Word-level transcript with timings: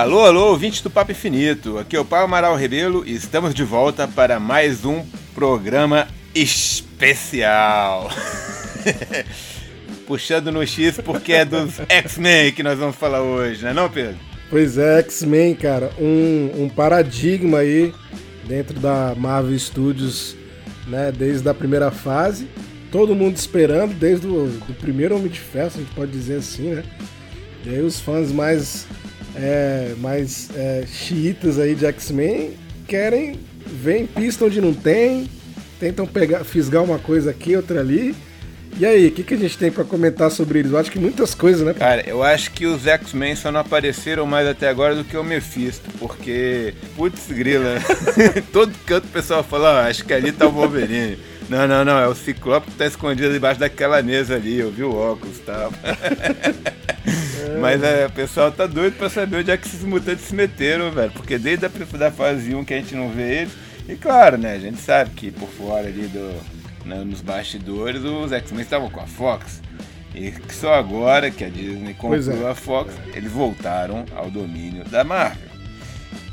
Alô, 0.00 0.20
alô, 0.20 0.46
ouvintes 0.46 0.80
do 0.80 0.88
Papo 0.88 1.12
Infinito. 1.12 1.76
Aqui 1.76 1.94
é 1.94 2.00
o 2.00 2.06
Paulo 2.06 2.24
Amaral 2.24 2.56
Rebelo 2.56 3.04
e 3.06 3.12
estamos 3.12 3.54
de 3.54 3.62
volta 3.62 4.08
para 4.08 4.40
mais 4.40 4.82
um 4.86 5.04
programa 5.34 6.08
especial. 6.34 8.10
Puxando 10.08 10.50
no 10.50 10.66
X 10.66 10.98
porque 11.04 11.34
é 11.34 11.44
dos 11.44 11.82
X-Men 11.86 12.50
que 12.50 12.62
nós 12.62 12.78
vamos 12.78 12.96
falar 12.96 13.20
hoje, 13.20 13.62
não 13.62 13.70
é 13.70 13.74
não, 13.74 13.90
Pedro? 13.90 14.16
Pois 14.48 14.78
é, 14.78 15.00
X-Men, 15.00 15.54
cara, 15.54 15.90
um, 16.00 16.64
um 16.64 16.68
paradigma 16.70 17.58
aí 17.58 17.92
dentro 18.48 18.80
da 18.80 19.14
Marvel 19.14 19.58
Studios, 19.58 20.34
né, 20.86 21.12
desde 21.12 21.46
a 21.46 21.52
primeira 21.52 21.90
fase. 21.90 22.48
Todo 22.90 23.14
mundo 23.14 23.36
esperando, 23.36 23.92
desde 23.92 24.26
o 24.26 24.46
do 24.46 24.74
primeiro 24.80 25.14
Homem 25.14 25.28
de 25.28 25.40
Ferro, 25.40 25.72
a 25.74 25.78
gente 25.78 25.94
pode 25.94 26.10
dizer 26.10 26.36
assim, 26.36 26.70
né? 26.70 26.84
E 27.66 27.68
aí 27.68 27.82
os 27.82 28.00
fãs 28.00 28.32
mais, 28.32 28.86
é, 29.36 29.94
mais 29.98 30.48
é, 30.54 30.84
xiitas 30.86 31.58
aí 31.58 31.74
de 31.74 31.86
X-Men 31.86 32.52
querem 32.86 33.38
ver 33.66 34.00
em 34.00 34.06
pista 34.06 34.44
onde 34.44 34.60
não 34.60 34.74
tem, 34.74 35.28
tentam 35.78 36.06
pegar, 36.06 36.44
fisgar 36.44 36.82
uma 36.82 36.98
coisa 36.98 37.30
aqui, 37.30 37.54
outra 37.54 37.80
ali. 37.80 38.14
E 38.78 38.86
aí, 38.86 39.08
o 39.08 39.10
que, 39.10 39.22
que 39.22 39.34
a 39.34 39.36
gente 39.36 39.58
tem 39.58 39.70
para 39.70 39.84
comentar 39.84 40.30
sobre 40.30 40.60
eles? 40.60 40.72
Eu 40.72 40.78
acho 40.78 40.90
que 40.90 40.98
muitas 40.98 41.34
coisas, 41.34 41.66
né? 41.66 41.74
Cara, 41.74 42.02
eu 42.08 42.22
acho 42.22 42.52
que 42.52 42.66
os 42.66 42.86
X-Men 42.86 43.36
só 43.36 43.50
não 43.50 43.60
apareceram 43.60 44.24
mais 44.26 44.46
até 44.48 44.68
agora 44.68 44.94
do 44.94 45.04
que 45.04 45.16
o 45.16 45.24
Mephisto, 45.24 45.90
porque, 45.98 46.72
putz 46.96 47.26
grila, 47.28 47.78
todo 48.52 48.72
canto 48.86 49.04
o 49.04 49.10
pessoal 49.10 49.42
fala, 49.42 49.82
ah, 49.82 49.86
acho 49.86 50.04
que 50.04 50.14
ali 50.14 50.32
tá 50.32 50.46
o 50.46 50.52
Wolverine. 50.52 51.18
Não, 51.50 51.66
não, 51.66 51.84
não, 51.84 51.98
é 51.98 52.06
o 52.06 52.14
Ciclope 52.14 52.70
que 52.70 52.76
tá 52.76 52.86
escondido 52.86 53.32
debaixo 53.32 53.58
daquela 53.58 54.00
mesa 54.02 54.36
ali, 54.36 54.60
eu 54.60 54.70
vi 54.70 54.84
o 54.84 54.94
óculos 54.94 55.36
e 55.36 55.40
tal. 55.40 55.72
Mas 57.60 57.82
é, 57.82 58.06
o 58.06 58.10
pessoal 58.12 58.52
tá 58.52 58.66
doido 58.66 58.96
pra 58.96 59.10
saber 59.10 59.38
onde 59.38 59.50
é 59.50 59.56
que 59.56 59.66
esses 59.66 59.82
mutantes 59.82 60.26
se 60.26 60.34
meteram, 60.34 60.92
velho, 60.92 61.10
porque 61.10 61.36
desde 61.36 61.66
a 61.66 61.68
da 61.68 62.12
fase 62.12 62.54
1 62.54 62.64
que 62.64 62.72
a 62.72 62.76
gente 62.76 62.94
não 62.94 63.10
vê 63.10 63.40
eles, 63.40 63.52
e 63.88 63.96
claro, 63.96 64.38
né, 64.38 64.54
a 64.54 64.58
gente 64.60 64.80
sabe 64.80 65.10
que 65.10 65.32
por 65.32 65.48
fora 65.48 65.88
ali 65.88 66.06
do 66.06 66.40
né, 66.84 67.02
nos 67.04 67.20
bastidores, 67.20 68.02
os 68.04 68.30
X-Men 68.30 68.62
estavam 68.62 68.88
com 68.88 69.00
a 69.00 69.06
Fox. 69.06 69.60
E 70.14 70.32
só 70.52 70.74
agora 70.74 71.32
que 71.32 71.44
a 71.44 71.48
Disney 71.48 71.94
comprou 71.94 72.46
é. 72.46 72.50
a 72.50 72.54
Fox, 72.54 72.94
eles 73.12 73.30
voltaram 73.30 74.04
ao 74.14 74.30
domínio 74.30 74.84
da 74.84 75.02
Marvel. 75.02 75.49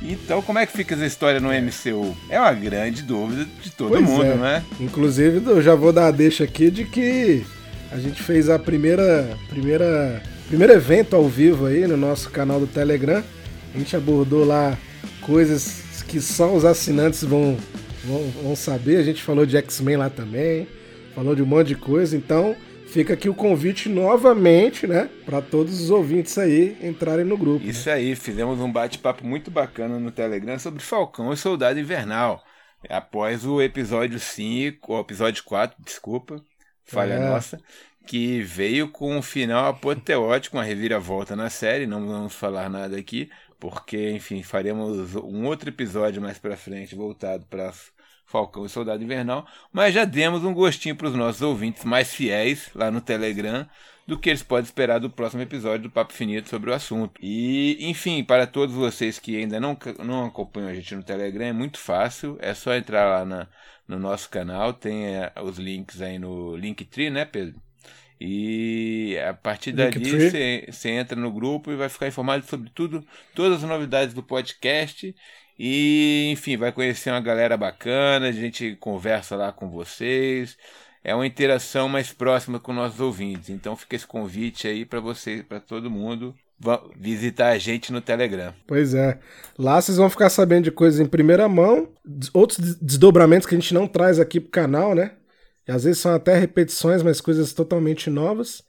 Então, 0.02 0.42
como 0.42 0.60
é 0.60 0.66
que 0.66 0.72
fica 0.72 0.96
essa 0.96 1.06
história 1.06 1.40
no 1.40 1.50
MCU? 1.50 2.16
É 2.30 2.40
uma 2.40 2.54
grande 2.54 3.02
dúvida 3.02 3.48
de 3.62 3.72
todo 3.72 3.90
pois 3.90 4.04
mundo, 4.04 4.26
é. 4.26 4.36
né? 4.36 4.64
Inclusive, 4.80 5.42
eu 5.46 5.62
já 5.62 5.76
vou 5.76 5.92
dar 5.92 6.08
a 6.08 6.12
deixa 6.12 6.44
aqui 6.44 6.72
de 6.72 6.86
que 6.86 7.46
a 7.92 7.98
gente 7.98 8.22
fez 8.22 8.50
a 8.50 8.58
primeira, 8.58 9.28
primeira, 9.50 10.22
primeiro 10.48 10.74
evento 10.74 11.16
ao 11.16 11.28
vivo 11.28 11.66
aí 11.66 11.88
no 11.88 11.98
nosso 11.98 12.30
canal 12.30 12.60
do 12.60 12.68
Telegram. 12.68 13.24
A 13.74 13.78
gente 13.78 13.96
abordou 13.96 14.46
lá 14.46 14.78
coisas 15.22 16.04
que 16.08 16.22
só 16.22 16.54
os 16.56 16.64
assinantes 16.64 17.24
vão 17.24 17.58
vão, 18.08 18.24
vão 18.44 18.56
saber. 18.56 18.98
A 18.98 19.04
gente 19.04 19.22
falou 19.22 19.46
de 19.46 19.58
X-Men 19.58 19.98
lá 19.98 20.10
também, 20.10 20.68
falou 21.14 21.36
de 21.36 21.44
um 21.44 21.46
monte 21.46 21.68
de 21.68 21.76
coisa. 21.76 22.16
Então, 22.16 22.56
fica 22.88 23.14
aqui 23.14 23.30
o 23.30 23.36
convite 23.36 23.90
novamente, 23.90 24.88
né, 24.88 25.10
para 25.26 25.42
todos 25.42 25.80
os 25.82 25.90
ouvintes 25.90 26.38
aí 26.38 26.78
entrarem 26.82 27.26
no 27.26 27.38
grupo. 27.38 27.64
Né? 27.64 27.72
Isso 27.72 27.90
né? 27.90 27.96
aí, 27.96 28.16
fizemos 28.16 28.60
um 28.60 28.72
bate-papo 28.72 29.26
muito 29.26 29.52
bacana 29.52 30.00
no 30.00 30.12
Telegram 30.12 30.58
sobre 30.58 30.82
Falcão 30.82 31.32
e 31.32 31.38
Soldado 31.38 31.80
Invernal. 31.80 32.44
Após 32.90 33.46
o 33.46 33.62
episódio 33.62 34.20
5, 34.20 34.94
o 34.94 35.00
episódio 35.00 35.44
4, 35.44 35.78
desculpa, 35.84 36.42
falha 36.86 37.14
é. 37.14 37.20
nossa, 37.20 37.60
que 38.06 38.42
veio 38.42 38.90
com 38.90 39.18
um 39.18 39.22
final 39.22 39.68
apoteótico, 39.68 40.58
uma 40.58 40.64
reviravolta 40.64 41.36
na 41.36 41.50
série, 41.50 41.86
não 41.86 42.08
vamos 42.08 42.34
falar 42.34 42.70
nada 42.70 42.98
aqui, 42.98 43.30
porque, 43.60 44.12
enfim, 44.12 44.44
faremos 44.44 45.16
um 45.16 45.46
outro 45.46 45.70
episódio 45.70 46.22
mais 46.22 46.38
para 46.38 46.56
frente 46.56 46.96
voltado 46.96 47.46
para 47.48 47.74
Falcão 48.28 48.66
e 48.66 48.70
Soldado 48.70 49.04
Invernal, 49.04 49.48
mas 49.72 49.94
já 49.94 50.06
demos 50.06 50.44
um 50.44 50.54
gostinho 50.54 50.96
para 50.96 51.08
os 51.08 51.16
nossos 51.16 51.42
ouvintes 51.42 51.86
mais 51.86 52.14
fiéis 52.14 52.70
lá 52.76 52.92
no 52.92 53.02
Telegram 53.02 53.66
do 54.06 54.18
que 54.18 54.30
eles 54.30 54.44
podem 54.44 54.66
esperar 54.66 55.00
do 55.00 55.10
próximo 55.10 55.42
episódio 55.42 55.84
do 55.84 55.90
Papo 55.90 56.14
Finito 56.14 56.48
sobre 56.48 56.70
o 56.70 56.74
assunto. 56.74 57.20
E, 57.22 57.78
enfim, 57.90 58.24
para 58.24 58.46
todos 58.46 58.74
vocês 58.74 59.20
que 59.20 59.36
ainda 59.36 59.60
não, 59.60 59.78
não 60.04 60.26
acompanham 60.26 60.70
a 60.70 60.74
gente 60.74 60.96
no 60.96 61.04
Telegram, 61.04 61.46
é 61.46 61.54
muito 61.54 61.78
fácil, 61.78 62.38
é 62.40 62.54
só 62.54 62.74
entrar 62.74 63.06
lá 63.06 63.26
na, 63.26 63.48
no 63.88 63.98
nosso 64.00 64.30
canal, 64.30 64.74
tem 64.74 65.08
é, 65.08 65.32
os 65.42 65.58
links 65.58 66.02
aí 66.02 66.20
no 66.20 66.56
Linktree, 66.56 67.10
né, 67.10 67.26
Pedro? 67.26 67.62
E 68.20 69.18
a 69.28 69.34
partir 69.34 69.74
dali 69.74 70.00
você 70.00 70.90
entra 70.90 71.20
no 71.20 71.32
grupo 71.32 71.72
e 71.72 71.76
vai 71.76 71.88
ficar 71.88 72.08
informado 72.08 72.46
sobre 72.46 72.70
tudo, 72.72 73.06
todas 73.36 73.64
as 73.64 73.70
novidades 73.70 74.14
do 74.14 74.24
podcast 74.24 75.14
e, 75.58 76.30
enfim, 76.32 76.58
vai 76.58 76.72
conhecer 76.72 77.10
uma 77.10 77.22
galera 77.22 77.58
bacana, 77.58 78.28
a 78.28 78.32
gente 78.32 78.76
conversa 78.80 79.36
lá 79.36 79.52
com 79.52 79.70
vocês. 79.70 80.58
É 81.04 81.16
uma 81.16 81.26
interação 81.26 81.88
mais 81.88 82.12
próxima 82.12 82.60
com 82.60 82.74
nossos 82.74 83.00
ouvintes. 83.00 83.50
Então 83.50 83.76
fica 83.76 83.96
esse 83.96 84.06
convite 84.06 84.68
aí 84.68 84.86
para 84.86 85.00
você, 85.00 85.44
para 85.48 85.60
todo 85.60 85.90
mundo 85.90 86.36
visitar 86.96 87.50
a 87.50 87.58
gente 87.58 87.92
no 87.94 88.02
Telegram. 88.02 88.54
Pois 88.66 88.94
é. 88.94 89.20
Lá 89.58 89.80
vocês 89.80 89.98
vão 89.98 90.10
ficar 90.10 90.30
sabendo 90.30 90.66
de 90.66 90.72
coisas 90.72 91.00
em 91.00 91.06
primeira 91.06 91.48
mão, 91.48 91.88
outros 92.34 92.76
desdobramentos 92.82 93.48
que 93.48 93.56
a 93.56 93.60
gente 93.60 93.74
não 93.74 93.88
traz 93.88 94.20
aqui 94.20 94.40
pro 94.40 94.50
canal, 94.50 94.96
né? 94.96 95.12
E 95.68 95.72
às 95.72 95.84
vezes 95.84 96.00
são 96.00 96.16
até 96.16 96.38
repetições, 96.38 97.04
mas 97.04 97.22
coisas 97.22 97.54
totalmente 97.54 98.10
novas. 98.10 98.64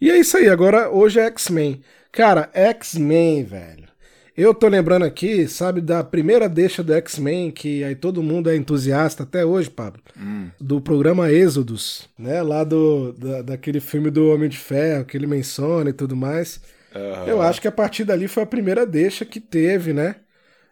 E 0.00 0.10
é 0.10 0.18
isso 0.18 0.36
aí, 0.36 0.48
agora 0.48 0.90
hoje 0.90 1.20
é 1.20 1.26
X-Men. 1.26 1.82
Cara, 2.10 2.48
X-Men, 2.52 3.44
velho. 3.44 3.93
Eu 4.36 4.52
tô 4.52 4.66
lembrando 4.66 5.04
aqui, 5.04 5.46
sabe, 5.46 5.80
da 5.80 6.02
primeira 6.02 6.48
deixa 6.48 6.82
do 6.82 6.92
X-Men, 6.92 7.52
que 7.52 7.84
aí 7.84 7.94
todo 7.94 8.22
mundo 8.22 8.50
é 8.50 8.56
entusiasta 8.56 9.22
até 9.22 9.44
hoje, 9.44 9.70
Pablo, 9.70 10.02
hum. 10.18 10.50
do 10.60 10.80
programa 10.80 11.30
Êxodos, 11.30 12.08
né? 12.18 12.42
Lá 12.42 12.64
do, 12.64 13.12
da, 13.12 13.42
daquele 13.42 13.78
filme 13.78 14.10
do 14.10 14.30
Homem 14.30 14.48
de 14.48 14.58
Ferro, 14.58 15.04
que 15.04 15.16
ele 15.16 15.28
menciona 15.28 15.90
e 15.90 15.92
tudo 15.92 16.16
mais. 16.16 16.60
Uhum. 16.92 17.26
Eu 17.28 17.42
acho 17.42 17.60
que 17.60 17.68
a 17.68 17.72
partir 17.72 18.04
dali 18.04 18.26
foi 18.26 18.42
a 18.42 18.46
primeira 18.46 18.84
deixa 18.84 19.24
que 19.24 19.38
teve, 19.38 19.92
né? 19.92 20.16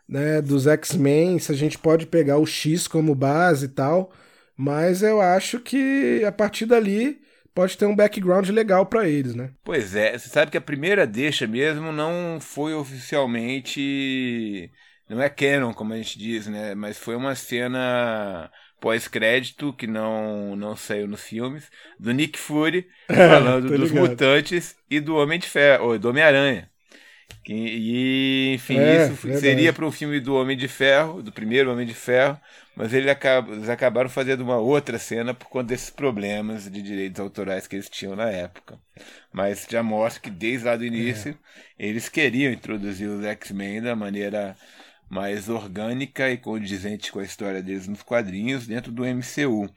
né 0.08 0.42
dos 0.42 0.66
X-Men, 0.66 1.38
se 1.38 1.52
a 1.52 1.54
gente 1.54 1.78
pode 1.78 2.06
pegar 2.06 2.38
o 2.38 2.46
X 2.46 2.88
como 2.88 3.14
base 3.14 3.66
e 3.66 3.68
tal. 3.68 4.10
Mas 4.56 5.02
eu 5.02 5.20
acho 5.20 5.60
que 5.60 6.24
a 6.26 6.32
partir 6.32 6.66
dali 6.66 7.20
pode 7.54 7.76
ter 7.76 7.86
um 7.86 7.96
background 7.96 8.48
legal 8.48 8.86
para 8.86 9.08
eles, 9.08 9.34
né? 9.34 9.50
Pois 9.64 9.94
é, 9.94 10.16
você 10.16 10.28
sabe 10.28 10.50
que 10.50 10.56
a 10.56 10.62
primeira 10.62 11.06
deixa 11.06 11.46
mesmo 11.46 11.92
não 11.92 12.38
foi 12.40 12.74
oficialmente. 12.74 14.70
Não 15.08 15.20
é 15.20 15.28
canon, 15.28 15.74
como 15.74 15.92
a 15.92 15.96
gente 15.96 16.18
diz, 16.18 16.46
né? 16.46 16.74
Mas 16.74 16.98
foi 16.98 17.14
uma 17.14 17.34
cena 17.34 18.50
pós-crédito 18.80 19.72
que 19.72 19.86
não, 19.86 20.56
não 20.56 20.74
saiu 20.74 21.06
nos 21.06 21.22
filmes, 21.22 21.70
do 22.00 22.12
Nick 22.12 22.36
Fury 22.36 22.88
falando 23.06 23.68
dos 23.78 23.92
mutantes 23.92 24.74
e 24.90 24.98
do 24.98 25.14
Homem 25.14 25.38
de 25.38 25.46
Ferro, 25.46 25.86
ou 25.86 25.98
do 25.98 26.08
Homem-Aranha. 26.08 26.68
E, 27.48 28.52
enfim, 28.54 28.78
é, 28.78 29.06
isso 29.06 29.16
seria 29.38 29.72
para 29.72 29.86
o 29.86 29.92
filme 29.92 30.20
do 30.20 30.34
Homem 30.34 30.56
de 30.56 30.68
Ferro, 30.68 31.22
do 31.22 31.32
primeiro 31.32 31.72
Homem 31.72 31.86
de 31.86 31.94
Ferro, 31.94 32.38
mas 32.74 32.92
ele 32.94 33.10
acaba, 33.10 33.52
eles 33.52 33.68
acabaram 33.68 34.08
fazendo 34.08 34.40
uma 34.40 34.56
outra 34.56 34.98
cena 34.98 35.34
por 35.34 35.48
conta 35.48 35.68
desses 35.68 35.90
problemas 35.90 36.70
de 36.70 36.82
direitos 36.82 37.20
autorais 37.20 37.66
que 37.66 37.76
eles 37.76 37.88
tinham 37.88 38.16
na 38.16 38.30
época. 38.30 38.78
Mas 39.32 39.66
já 39.68 39.82
mostra 39.82 40.22
que 40.22 40.30
desde 40.30 40.66
lá 40.66 40.76
do 40.76 40.84
início 40.84 41.38
é. 41.78 41.86
eles 41.86 42.08
queriam 42.08 42.52
introduzir 42.52 43.08
os 43.08 43.24
X-Men 43.24 43.82
da 43.82 43.94
maneira 43.94 44.56
mais 45.12 45.50
orgânica 45.50 46.30
e 46.30 46.38
condizente 46.38 47.12
com 47.12 47.18
a 47.18 47.24
história 47.24 47.62
deles 47.62 47.86
nos 47.86 48.02
quadrinhos 48.02 48.66
dentro 48.66 48.90
do 48.90 49.04
MCU. 49.04 49.70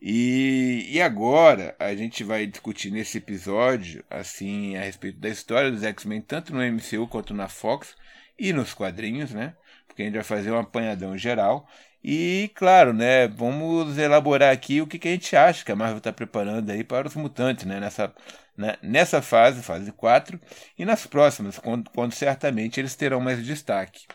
E, 0.00 0.88
e 0.90 1.02
agora 1.02 1.76
a 1.78 1.94
gente 1.94 2.24
vai 2.24 2.46
discutir 2.46 2.90
nesse 2.90 3.18
episódio 3.18 4.02
assim 4.08 4.78
a 4.78 4.80
respeito 4.80 5.18
da 5.18 5.28
história 5.28 5.70
dos 5.70 5.82
X-Men 5.82 6.22
tanto 6.22 6.54
no 6.54 6.62
MCU 6.62 7.06
quanto 7.06 7.34
na 7.34 7.48
Fox 7.48 7.94
e 8.38 8.50
nos 8.50 8.72
quadrinhos, 8.72 9.30
né? 9.30 9.54
Porque 9.86 10.00
a 10.00 10.04
gente 10.06 10.14
vai 10.14 10.24
fazer 10.24 10.50
um 10.52 10.58
apanhadão 10.58 11.18
geral 11.18 11.68
e, 12.02 12.50
claro, 12.54 12.92
né, 12.92 13.26
vamos 13.28 13.98
elaborar 13.98 14.52
aqui 14.52 14.80
o 14.80 14.86
que, 14.86 14.98
que 14.98 15.08
a 15.08 15.10
gente 15.12 15.34
acha 15.34 15.64
que 15.64 15.72
a 15.72 15.76
Marvel 15.76 15.98
está 15.98 16.12
preparando 16.12 16.70
aí 16.70 16.84
para 16.84 17.08
os 17.08 17.14
mutantes, 17.14 17.64
né, 17.64 17.80
nessa, 17.80 18.12
né, 18.56 18.76
nessa 18.82 19.20
fase, 19.20 19.62
fase 19.62 19.90
4, 19.92 20.38
e 20.78 20.84
nas 20.84 21.06
próximas, 21.06 21.58
quando, 21.58 21.90
quando 21.90 22.12
certamente 22.12 22.80
eles 22.80 22.94
terão 22.94 23.20
mais 23.20 23.44
destaque. 23.44 24.06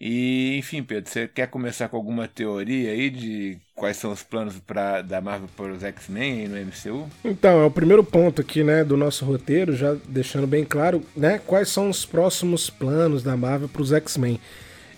E, 0.00 0.56
enfim, 0.56 0.82
Pedro, 0.82 1.10
você 1.10 1.28
quer 1.28 1.46
começar 1.48 1.86
com 1.90 1.96
alguma 1.96 2.26
teoria 2.26 2.90
aí 2.90 3.10
de 3.10 3.58
quais 3.74 3.98
são 3.98 4.10
os 4.10 4.22
planos 4.22 4.58
pra, 4.58 5.02
da 5.02 5.20
Marvel 5.20 5.48
para 5.54 5.72
os 5.72 5.82
X-Men 5.82 6.48
no 6.48 6.56
MCU? 6.56 7.06
Então, 7.22 7.60
é 7.60 7.66
o 7.66 7.70
primeiro 7.70 8.02
ponto 8.02 8.40
aqui, 8.40 8.64
né, 8.64 8.82
do 8.82 8.96
nosso 8.96 9.26
roteiro, 9.26 9.76
já 9.76 9.94
deixando 10.08 10.46
bem 10.46 10.64
claro, 10.64 11.04
né, 11.14 11.38
quais 11.46 11.68
são 11.68 11.90
os 11.90 12.06
próximos 12.06 12.70
planos 12.70 13.22
da 13.22 13.36
Marvel 13.36 13.68
para 13.68 13.82
os 13.82 13.92
X-Men. 13.92 14.40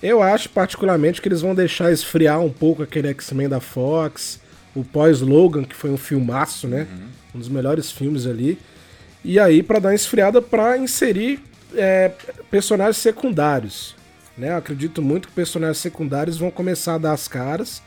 Eu 0.02 0.22
acho 0.22 0.48
particularmente 0.50 1.22
que 1.22 1.28
eles 1.28 1.40
vão 1.40 1.54
deixar 1.54 1.92
esfriar 1.92 2.40
um 2.40 2.50
pouco 2.50 2.82
aquele 2.82 3.08
X-Men 3.08 3.48
da 3.48 3.60
Fox, 3.60 4.40
o 4.74 4.82
pós-Logan, 4.82 5.64
que 5.64 5.76
foi 5.76 5.90
um 5.90 5.96
filmaço, 5.96 6.66
né, 6.66 6.88
uhum. 6.90 7.08
um 7.36 7.38
dos 7.38 7.48
melhores 7.48 7.92
filmes 7.92 8.26
ali. 8.26 8.58
E 9.24 9.38
aí, 9.38 9.62
para 9.62 9.78
dar 9.78 9.90
uma 9.90 9.94
esfriada, 9.94 10.42
para 10.42 10.76
inserir 10.76 11.40
é, 11.74 12.10
personagens 12.50 12.96
secundários. 12.96 13.94
Né? 14.36 14.50
Eu 14.50 14.56
acredito 14.56 15.00
muito 15.00 15.28
que 15.28 15.34
personagens 15.34 15.78
secundários 15.78 16.36
vão 16.36 16.50
começar 16.50 16.94
a 16.94 16.98
dar 16.98 17.12
as 17.12 17.28
caras. 17.28 17.82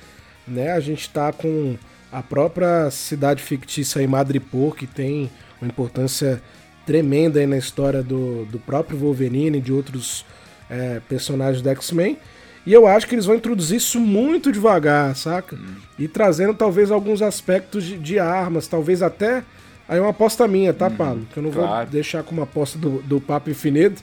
Né? 0.47 0.71
A 0.71 0.79
gente 0.79 1.01
está 1.01 1.33
com 1.33 1.75
a 2.11 2.23
própria 2.23 2.89
cidade 2.91 3.44
fictícia 3.44 4.00
aí, 4.00 4.07
Madripoor, 4.07 4.73
que 4.73 4.88
tem 4.88 5.29
uma 5.61 5.68
importância 5.68 6.41
tremenda 6.85 7.39
aí 7.39 7.47
na 7.47 7.57
história 7.57 8.01
do, 8.01 8.45
do 8.45 8.59
próprio 8.59 8.97
Wolverine 8.97 9.57
e 9.57 9.61
de 9.61 9.73
outros 9.73 10.23
é, 10.69 11.01
personagens 11.07 11.62
do 11.62 11.69
X-Men. 11.69 12.17
E 12.65 12.73
eu 12.73 12.88
acho 12.88 13.07
que 13.07 13.13
eles 13.13 13.25
vão 13.25 13.35
introduzir 13.35 13.77
isso 13.77 14.00
muito 14.00 14.51
devagar, 14.51 15.15
saca? 15.15 15.56
Hum. 15.56 15.75
E 16.00 16.07
trazendo 16.07 16.53
talvez 16.53 16.89
alguns 16.89 17.21
aspectos 17.21 17.83
de, 17.83 17.97
de, 17.97 18.19
armas, 18.19 18.67
talvez 18.67 19.03
até. 19.03 19.44
Aí 19.88 20.00
é 20.00 20.01
uma 20.01 20.09
aposta 20.09 20.47
minha, 20.47 20.73
tá, 20.73 20.88
hum, 20.88 20.95
Paulo? 20.95 21.27
Que 21.31 21.38
eu 21.38 21.44
não 21.44 21.51
claro. 21.51 21.83
vou 21.83 21.85
deixar 21.85 22.23
como 22.23 22.41
aposta 22.41 22.77
do, 22.79 23.03
do 23.03 23.21
Papo 23.21 23.51
Infinito, 23.51 24.01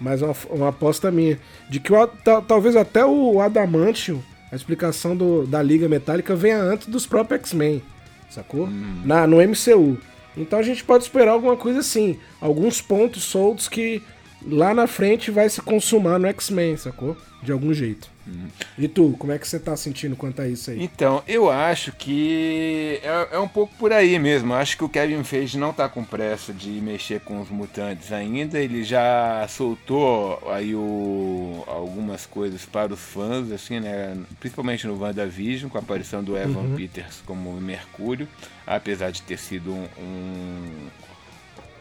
mas 0.00 0.22
uma, 0.22 0.34
uma 0.48 0.68
aposta 0.68 1.10
minha. 1.10 1.38
De 1.68 1.78
que 1.80 1.92
o, 1.92 2.06
talvez 2.46 2.76
até 2.76 3.04
o 3.04 3.42
Adamantium, 3.42 4.22
a 4.50 4.56
explicação 4.56 5.14
do, 5.14 5.46
da 5.46 5.62
Liga 5.62 5.86
Metálica, 5.86 6.34
venha 6.34 6.58
antes 6.58 6.86
dos 6.86 7.06
próprios 7.06 7.40
X-Men, 7.42 7.82
sacou? 8.30 8.64
Hum. 8.64 9.02
Na, 9.04 9.26
no 9.26 9.36
MCU. 9.36 9.98
Então 10.34 10.58
a 10.58 10.62
gente 10.62 10.82
pode 10.82 11.04
esperar 11.04 11.32
alguma 11.32 11.56
coisa 11.56 11.80
assim. 11.80 12.18
Alguns 12.40 12.80
pontos 12.80 13.24
soltos 13.24 13.68
que 13.68 14.02
lá 14.46 14.74
na 14.74 14.86
frente 14.86 15.30
vai 15.30 15.48
se 15.48 15.60
consumar 15.60 16.18
no 16.18 16.26
X-Men, 16.28 16.76
sacou? 16.76 17.16
De 17.42 17.52
algum 17.52 17.72
jeito. 17.72 18.10
Uhum. 18.26 18.48
E 18.76 18.88
tu, 18.88 19.14
como 19.18 19.32
é 19.32 19.38
que 19.38 19.46
você 19.46 19.58
tá 19.58 19.76
sentindo 19.76 20.16
quanto 20.16 20.42
a 20.42 20.48
isso 20.48 20.70
aí? 20.70 20.82
Então, 20.82 21.22
eu 21.26 21.48
acho 21.48 21.92
que 21.92 23.00
é, 23.02 23.28
é, 23.32 23.38
um 23.38 23.48
pouco 23.48 23.74
por 23.76 23.92
aí 23.92 24.18
mesmo. 24.18 24.52
Acho 24.54 24.76
que 24.76 24.84
o 24.84 24.88
Kevin 24.88 25.22
Feige 25.22 25.56
não 25.56 25.72
tá 25.72 25.88
com 25.88 26.04
pressa 26.04 26.52
de 26.52 26.68
mexer 26.68 27.20
com 27.20 27.40
os 27.40 27.48
mutantes 27.48 28.12
ainda. 28.12 28.58
Ele 28.58 28.82
já 28.82 29.46
soltou 29.48 30.42
aí 30.50 30.74
o, 30.74 31.64
algumas 31.66 32.26
coisas 32.26 32.64
para 32.64 32.92
os 32.92 33.00
fãs, 33.00 33.50
assim, 33.52 33.80
né? 33.80 34.16
Principalmente 34.40 34.86
no 34.86 35.00
WandaVision, 35.00 35.70
com 35.70 35.78
a 35.78 35.80
aparição 35.80 36.22
do 36.22 36.36
Evan 36.36 36.60
uhum. 36.60 36.76
Peters 36.76 37.22
como 37.24 37.52
Mercúrio. 37.60 38.28
Apesar 38.66 39.10
de 39.10 39.22
ter 39.22 39.38
sido 39.38 39.72
um, 39.72 39.86
um 39.98 40.88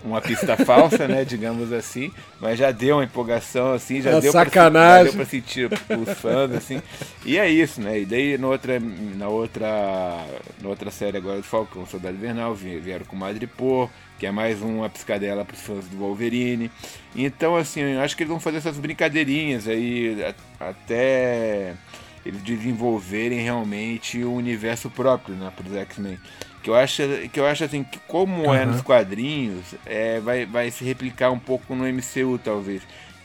uma 0.04 0.22
pista 0.22 0.56
falsa, 0.66 1.08
né, 1.08 1.26
digamos 1.26 1.72
assim, 1.72 2.12
mas 2.40 2.58
já 2.58 2.72
deu 2.72 2.98
uma 2.98 3.04
empolgação 3.04 3.74
assim, 3.74 4.02
já, 4.02 4.20
deu, 4.20 4.32
sacanagem. 4.32 4.72
Pra, 4.72 4.98
já 4.98 5.04
deu 5.04 5.14
pra 5.14 5.26
sentir 5.26 5.70
os 6.00 6.18
fãs 6.20 6.52
assim. 6.52 6.82
E 7.26 7.38
é 7.38 7.50
isso, 7.50 7.82
né? 7.82 8.02
E 8.02 8.06
daí 8.06 8.38
na 8.38 8.48
outra 8.48 8.80
na 8.80 9.28
outra 9.28 9.68
na 10.62 10.70
outra 10.70 10.92
série 10.92 11.18
agora 11.18 11.38
do 11.38 11.44
Falcão, 11.44 11.86
Soldado 11.86 12.16
Invernal, 12.16 12.54
vieram 12.56 13.06
com 13.06 13.16
Madripoor, 13.16 13.90
que 14.18 14.26
é 14.26 14.32
mais 14.32 14.62
uma 14.62 14.90
piscadela 14.90 15.44
para 15.44 15.56
os 15.56 15.62
fãs 15.62 15.86
do 15.86 15.98
Wolverine. 15.98 16.72
Então 17.16 17.56
assim, 17.56 17.82
eu 17.82 18.02
acho 18.02 18.16
que 18.16 18.24
eles 18.24 18.32
vão 18.32 18.40
fazer 18.40 18.58
essas 18.58 18.78
brincadeirinhas 18.78 19.68
aí 19.68 20.18
até 20.60 21.76
eles 22.26 22.42
desenvolverem 22.42 23.40
realmente 23.40 24.24
o 24.24 24.32
um 24.32 24.36
universo 24.36 24.90
próprio, 24.90 25.36
né, 25.36 25.52
para 25.56 25.66
os 25.66 25.76
X-Men. 25.76 26.20
Que 26.68 26.72
eu 26.72 26.76
acho 26.76 27.02
que 27.32 27.40
eu 27.40 27.48
acho 27.48 27.64
assim 27.64 27.82
que 27.82 27.98
como 28.10 28.48
uhum. 28.48 28.54
é 28.54 28.66
nos 28.66 28.82
quadrinhos, 28.82 29.74
é, 29.86 30.20
vai, 30.20 30.46
vai 30.46 30.70
se 30.70 30.84
replicar 30.84 31.32
um 31.32 31.40
pouco 31.40 31.74
no 31.74 31.86
MCU 31.86 32.38
talvez. 32.44 32.82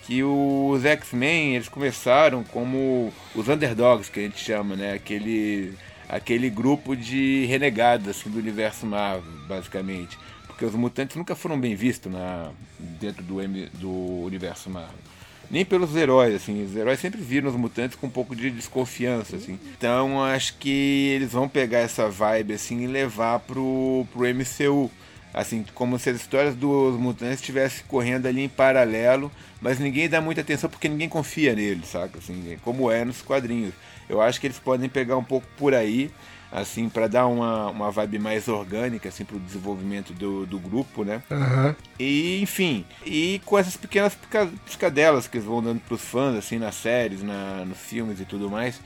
Que 0.07 0.23
os 0.23 0.85
X-Men 0.85 1.57
eles 1.57 1.69
começaram 1.69 2.45
como 2.45 3.13
os 3.35 3.49
underdogs 3.49 4.09
que 4.09 4.21
a 4.21 4.23
gente 4.23 4.39
chama, 4.39 4.77
né? 4.77 4.93
Aquele 4.93 5.75
aquele 6.09 6.49
grupo 6.49 6.95
de 6.95 7.45
renegados 7.47 8.07
assim, 8.07 8.31
do 8.31 8.39
universo 8.39 8.87
Marvel, 8.87 9.33
basicamente. 9.49 10.17
Porque 10.47 10.65
os 10.65 10.75
mutantes 10.77 11.17
nunca 11.17 11.35
foram 11.35 11.59
bem 11.59 11.75
vistos 11.75 12.13
na, 12.13 12.49
dentro 12.79 13.25
do, 13.25 13.43
M, 13.43 13.69
do 13.75 13.91
universo 14.23 14.71
Marvel 14.71 15.12
nem 15.53 15.67
pelos 15.67 15.95
heróis, 15.95 16.35
assim. 16.35 16.65
Os 16.65 16.75
heróis 16.75 16.99
sempre 16.99 17.21
viram 17.21 17.51
os 17.51 17.55
mutantes 17.55 17.95
com 17.95 18.07
um 18.07 18.11
pouco 18.11 18.35
de 18.35 18.51
desconfiança, 18.51 19.37
assim. 19.37 19.61
Então 19.77 20.25
acho 20.25 20.57
que 20.57 21.11
eles 21.15 21.33
vão 21.33 21.47
pegar 21.47 21.81
essa 21.81 22.09
vibe, 22.09 22.55
assim, 22.55 22.83
e 22.83 22.87
levar 22.87 23.39
pro, 23.41 24.07
pro 24.11 24.23
MCU. 24.23 24.91
Assim, 25.35 25.65
como 25.75 25.99
se 25.99 26.11
as 26.11 26.17
histórias 26.17 26.55
dos 26.55 26.99
mutantes 26.99 27.41
estivessem 27.41 27.85
correndo 27.87 28.27
ali 28.27 28.43
em 28.43 28.49
paralelo, 28.49 29.31
mas 29.61 29.79
ninguém 29.79 30.09
dá 30.09 30.21
muita 30.21 30.41
atenção 30.41 30.69
porque 30.69 30.89
ninguém 30.89 31.09
confia 31.09 31.55
neles, 31.55 31.89
saca? 31.89 32.19
Assim, 32.19 32.57
como 32.63 32.91
é 32.91 33.05
nos 33.05 33.21
quadrinhos. 33.21 33.75
Eu 34.09 34.21
acho 34.21 34.41
que 34.41 34.47
eles 34.47 34.59
podem 34.59 34.89
pegar 34.89 35.17
um 35.17 35.25
pouco 35.25 35.47
por 35.57 35.75
aí 35.75 36.11
assim, 36.53 36.89
para 36.89 37.09
dar 37.09 37.27
uma, 37.27 37.71
uma 37.71 37.91
vibe 37.91 38.19
mais 38.19 38.47
orgânica, 38.47 39.09
assim, 39.09 39.25
pro 39.25 39.41
desenvolvimento 39.41 40.13
do, 40.13 40.45
do 40.45 40.59
grupo, 40.59 41.03
né? 41.03 41.23
Uhum. 41.31 41.75
E, 41.99 42.41
enfim, 42.43 42.85
e 43.07 43.41
com 43.47 43.59
essas 43.59 43.77
pequenas 43.77 44.17
piscadelas 44.65 45.27
que 45.27 45.39
eles 45.39 45.47
vão 45.47 45.63
dando 45.63 45.81
pros 45.81 46.03
fãs, 46.03 46.37
assim, 46.37 46.59
nas 46.59 46.75
séries, 46.75 47.23
na, 47.23 47.65
nos 47.65 47.79
filmes 47.79 48.21
e 48.21 48.25
tudo 48.25 48.51
mais. 48.51 48.81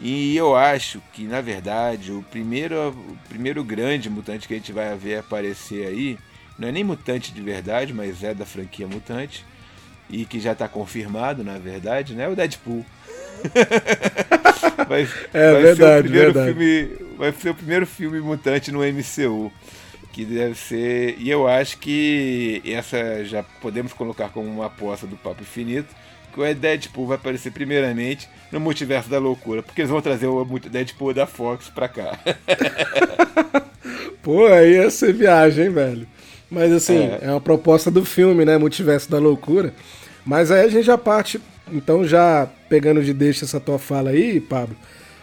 E 0.00 0.36
eu 0.36 0.56
acho 0.56 1.00
que, 1.12 1.22
na 1.24 1.40
verdade, 1.40 2.10
o 2.10 2.22
primeiro, 2.22 2.88
o 2.88 3.18
primeiro 3.28 3.62
grande 3.62 4.10
mutante 4.10 4.48
que 4.48 4.54
a 4.54 4.56
gente 4.56 4.72
vai 4.72 4.96
ver 4.96 5.18
aparecer 5.18 5.86
aí, 5.86 6.18
não 6.58 6.68
é 6.68 6.72
nem 6.72 6.82
mutante 6.82 7.32
de 7.32 7.40
verdade, 7.40 7.94
mas 7.94 8.22
é 8.24 8.34
da 8.34 8.44
franquia 8.44 8.86
Mutante, 8.88 9.44
e 10.10 10.24
que 10.24 10.40
já 10.40 10.52
está 10.52 10.68
confirmado, 10.68 11.42
na 11.42 11.58
verdade, 11.58 12.14
né? 12.14 12.28
O 12.28 12.36
Deadpool. 12.36 12.84
vai, 14.88 15.08
é 15.32 15.52
vai 15.52 15.62
verdade, 15.62 16.08
ser 16.08 16.14
o 16.14 16.32
verdade. 16.32 16.54
Filme, 16.54 16.88
vai 17.16 17.32
ser 17.32 17.50
o 17.50 17.54
primeiro 17.54 17.86
filme 17.86 18.20
mutante 18.20 18.70
no 18.70 18.80
MCU. 18.80 19.52
Que 20.12 20.24
deve 20.24 20.54
ser. 20.54 21.16
E 21.18 21.30
eu 21.30 21.48
acho 21.48 21.78
que 21.78 22.62
essa 22.66 23.24
já 23.24 23.42
podemos 23.42 23.92
colocar 23.92 24.28
como 24.28 24.48
uma 24.48 24.66
aposta 24.66 25.06
do 25.06 25.16
Papo 25.16 25.42
Infinito. 25.42 25.94
Que 26.32 26.40
o 26.40 26.54
Deadpool 26.54 27.06
vai 27.06 27.16
aparecer 27.16 27.52
primeiramente 27.52 28.28
no 28.50 28.60
Multiverso 28.60 29.08
da 29.08 29.18
Loucura. 29.18 29.62
Porque 29.62 29.80
eles 29.80 29.90
vão 29.90 30.00
trazer 30.02 30.26
o 30.26 30.44
Deadpool 30.44 31.14
da 31.14 31.26
Fox 31.26 31.68
pra 31.68 31.88
cá. 31.88 32.18
Pô, 34.22 34.46
aí 34.46 34.74
ia 34.74 34.90
ser 34.90 35.12
viagem, 35.12 35.66
hein, 35.66 35.70
velho. 35.70 36.06
Mas 36.50 36.70
assim, 36.70 36.98
é. 36.98 37.20
é 37.22 37.30
uma 37.30 37.40
proposta 37.40 37.90
do 37.90 38.04
filme, 38.04 38.44
né? 38.44 38.58
Multiverso 38.58 39.10
da 39.10 39.18
Loucura. 39.18 39.74
Mas 40.24 40.50
aí 40.50 40.64
a 40.64 40.68
gente 40.68 40.84
já 40.84 40.96
parte 40.96 41.40
então, 41.70 42.04
já 42.06 42.48
pegando 42.68 43.02
de 43.02 43.12
deixa 43.12 43.44
essa 43.44 43.60
tua 43.60 43.78
fala 43.78 44.10
aí, 44.10 44.40
Pablo, 44.40 44.76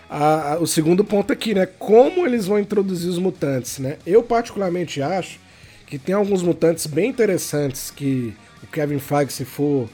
a, 0.10 0.54
a, 0.54 0.60
o 0.60 0.66
segundo 0.66 1.04
ponto 1.04 1.32
aqui, 1.32 1.54
né? 1.54 1.66
Como 1.66 2.26
eles 2.26 2.48
vão 2.48 2.60
introduzir 2.60 3.10
os 3.10 3.20
mutantes, 3.20 3.80
né? 3.80 3.98
Eu 4.06 4.24
particularmente 4.24 5.02
acho 5.02 5.40
que 5.86 5.98
tem 5.98 6.16
alguns 6.16 6.42
mutantes 6.42 6.86
bem 6.86 7.10
interessantes 7.10 7.92
que 7.92 8.34
o 8.64 8.68
Kevin 8.68 9.00
Feige, 9.00 9.34
se 9.34 9.46
for 9.46 9.90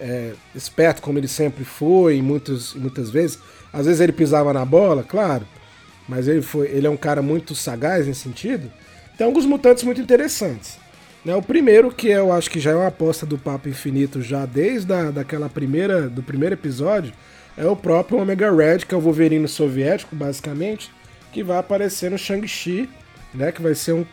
é, 0.00 0.32
esperto 0.54 1.02
como 1.02 1.18
ele 1.18 1.28
sempre 1.28 1.64
foi, 1.64 2.20
muitas, 2.22 2.74
muitas 2.74 3.10
vezes, 3.10 3.38
às 3.72 3.86
vezes 3.86 4.00
ele 4.00 4.12
pisava 4.12 4.52
na 4.52 4.64
bola, 4.64 5.02
claro, 5.02 5.46
mas 6.08 6.28
ele, 6.28 6.42
foi, 6.42 6.68
ele 6.68 6.86
é 6.86 6.90
um 6.90 6.96
cara 6.96 7.22
muito 7.22 7.54
sagaz 7.54 8.06
nesse 8.06 8.20
sentido. 8.20 8.70
Tem 9.16 9.26
alguns 9.26 9.44
mutantes 9.44 9.82
muito 9.82 10.00
interessantes. 10.00 10.78
Né, 11.24 11.34
o 11.34 11.42
primeiro, 11.42 11.90
que 11.90 12.08
eu 12.08 12.32
acho 12.32 12.50
que 12.50 12.60
já 12.60 12.70
é 12.70 12.74
uma 12.74 12.86
aposta 12.86 13.26
do 13.26 13.36
Papo 13.36 13.68
Infinito 13.68 14.22
já 14.22 14.46
desde 14.46 14.92
a, 14.92 15.10
daquela 15.10 15.48
primeira, 15.48 16.08
do 16.08 16.22
primeiro 16.22 16.54
episódio, 16.54 17.12
é 17.56 17.66
o 17.66 17.74
próprio 17.74 18.18
Omega 18.18 18.54
Red, 18.54 18.78
que 18.78 18.94
é 18.94 18.96
o 18.96 19.00
Wolverine 19.00 19.48
soviético, 19.48 20.14
basicamente, 20.14 20.90
que 21.32 21.42
vai 21.42 21.58
aparecer 21.58 22.10
no 22.10 22.16
Shang-Chi, 22.16 22.88
né, 23.34 23.50
que 23.50 23.60
vai 23.60 23.74
ser 23.74 23.92
um, 23.94 24.06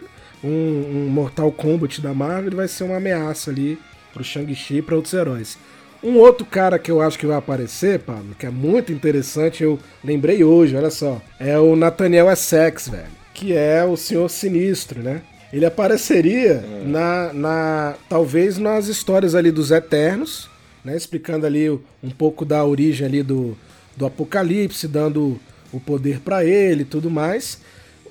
um, 0.43 0.49
um, 0.49 1.09
Mortal 1.09 1.51
Kombat 1.51 2.01
da 2.01 2.13
Marvel, 2.13 2.55
vai 2.55 2.67
ser 2.67 2.83
uma 2.83 2.97
ameaça 2.97 3.51
ali 3.51 3.77
pro 4.11 4.23
Shang-Chi 4.23 4.77
e 4.77 4.81
para 4.81 4.95
outros 4.95 5.13
heróis. 5.13 5.57
Um 6.03 6.17
outro 6.17 6.45
cara 6.45 6.77
que 6.79 6.91
eu 6.91 7.01
acho 7.01 7.17
que 7.17 7.25
vai 7.25 7.37
aparecer, 7.37 7.99
Pablo, 7.99 8.35
que 8.37 8.45
é 8.45 8.49
muito 8.49 8.91
interessante, 8.91 9.63
eu 9.63 9.79
lembrei 10.03 10.43
hoje, 10.43 10.75
olha 10.75 10.89
só, 10.89 11.21
é 11.39 11.57
o 11.57 11.75
Nathaniel 11.75 12.31
Essex, 12.31 12.89
velho, 12.89 13.05
que 13.33 13.53
é 13.53 13.83
o 13.85 13.95
Senhor 13.95 14.27
Sinistro, 14.29 15.01
né? 15.01 15.21
Ele 15.55 15.65
apareceria 15.65 16.65
é. 16.65 16.83
na, 16.85 17.31
na 17.31 17.95
talvez 18.09 18.57
nas 18.57 18.87
histórias 18.87 19.33
ali 19.33 19.51
dos 19.51 19.71
Eternos, 19.71 20.49
né, 20.83 20.97
explicando 20.97 21.45
ali 21.45 21.69
um 21.69 22.09
pouco 22.09 22.43
da 22.43 22.65
origem 22.65 23.07
ali 23.07 23.23
do, 23.23 23.57
do 23.95 24.05
Apocalipse, 24.05 24.85
dando 24.85 25.39
o 25.71 25.79
poder 25.79 26.19
para 26.19 26.43
ele 26.43 26.81
e 26.81 26.85
tudo 26.85 27.09
mais. 27.09 27.61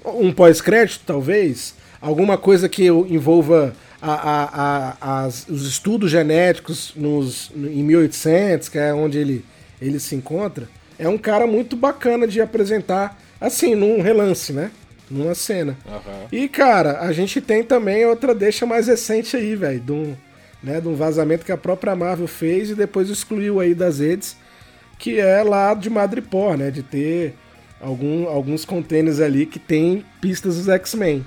Um 0.07 0.33
pós-crédito, 0.33 1.03
talvez, 1.05 1.75
alguma 2.01 2.39
coisa 2.39 2.67
que 2.67 2.87
envolva 2.87 3.75
a, 4.01 4.13
a, 4.15 4.97
a, 5.03 5.25
as, 5.27 5.47
os 5.47 5.67
estudos 5.67 6.11
genéticos 6.11 6.95
nos, 6.97 7.53
em 7.55 7.83
1800, 7.83 8.71
que 8.71 8.79
é 8.79 8.95
onde 8.95 9.19
ele, 9.19 9.45
ele 9.83 10.01
se 10.01 10.15
encontra. 10.15 10.67
É 10.99 11.07
um 11.11 11.19
cara 11.19 11.47
muito 11.47 11.77
bacana 11.77 12.27
de 12.27 12.41
apresentar, 12.41 13.21
assim, 13.39 13.75
num 13.75 14.01
relance, 14.01 14.51
né? 14.51 14.71
Numa 15.11 15.35
cena. 15.35 15.77
Uhum. 15.87 16.29
E, 16.33 16.49
cara, 16.49 17.01
a 17.01 17.13
gente 17.13 17.41
tem 17.41 17.63
também 17.63 18.05
outra 18.07 18.35
deixa 18.35 18.67
mais 18.67 18.87
recente 18.87 19.37
aí, 19.37 19.55
velho, 19.55 19.81
de 19.81 19.93
um, 19.93 20.17
né, 20.63 20.81
de 20.81 20.89
um 20.89 20.95
vazamento 20.95 21.45
que 21.45 21.53
a 21.53 21.57
própria 21.57 21.95
Marvel 21.95 22.27
fez 22.27 22.71
e 22.71 22.75
depois 22.75 23.11
excluiu 23.11 23.61
aí 23.61 23.75
das 23.75 23.99
redes, 23.99 24.37
que 24.99 25.19
é 25.19 25.43
lá 25.43 25.75
de 25.75 25.91
Madripoor, 25.91 26.57
né, 26.57 26.71
de 26.71 26.83
ter 26.83 27.35
algum, 27.81 28.27
alguns 28.29 28.65
containers 28.65 29.21
ali 29.21 29.47
que 29.47 29.59
tem 29.59 30.05
pistas 30.21 30.57
dos 30.57 30.69
X-Men. 30.69 31.25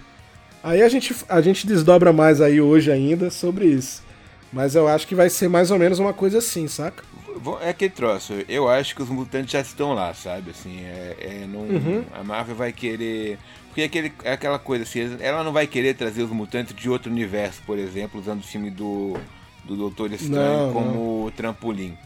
Aí 0.63 0.81
a 0.81 0.89
gente, 0.89 1.15
a 1.29 1.39
gente 1.39 1.67
desdobra 1.67 2.11
mais 2.11 2.41
aí 2.41 2.59
hoje 2.59 2.91
ainda 2.91 3.29
sobre 3.29 3.65
isso. 3.67 4.03
Mas 4.51 4.75
eu 4.75 4.87
acho 4.87 5.07
que 5.07 5.15
vai 5.15 5.29
ser 5.29 5.47
mais 5.47 5.71
ou 5.71 5.77
menos 5.77 5.99
uma 5.99 6.13
coisa 6.13 6.39
assim, 6.39 6.67
saca? 6.67 7.03
É 7.61 7.69
aquele 7.69 7.91
troço. 7.91 8.33
Eu 8.47 8.67
acho 8.69 8.95
que 8.95 9.01
os 9.01 9.09
mutantes 9.09 9.51
já 9.51 9.61
estão 9.61 9.93
lá, 9.93 10.13
sabe? 10.13 10.51
Assim, 10.51 10.81
é, 10.81 11.15
é 11.19 11.47
não, 11.47 11.61
uhum. 11.61 12.03
a 12.13 12.23
Marvel 12.23 12.55
vai 12.55 12.71
querer. 12.71 13.37
Porque 13.67 13.81
é, 13.81 13.85
aquele, 13.85 14.13
é 14.23 14.31
aquela 14.31 14.57
coisa 14.59 14.83
assim, 14.83 15.17
ela 15.19 15.43
não 15.43 15.53
vai 15.53 15.67
querer 15.67 15.93
trazer 15.93 16.23
os 16.23 16.31
mutantes 16.31 16.75
de 16.75 16.89
outro 16.89 17.11
universo, 17.11 17.61
por 17.65 17.77
exemplo, 17.77 18.19
usando 18.19 18.39
o 18.39 18.43
filme 18.43 18.71
do, 18.71 19.17
do 19.63 19.75
Doutor 19.75 20.11
Estranho 20.11 20.67
não, 20.67 20.73
como 20.73 21.25
não. 21.25 21.31
trampolim. 21.31 21.97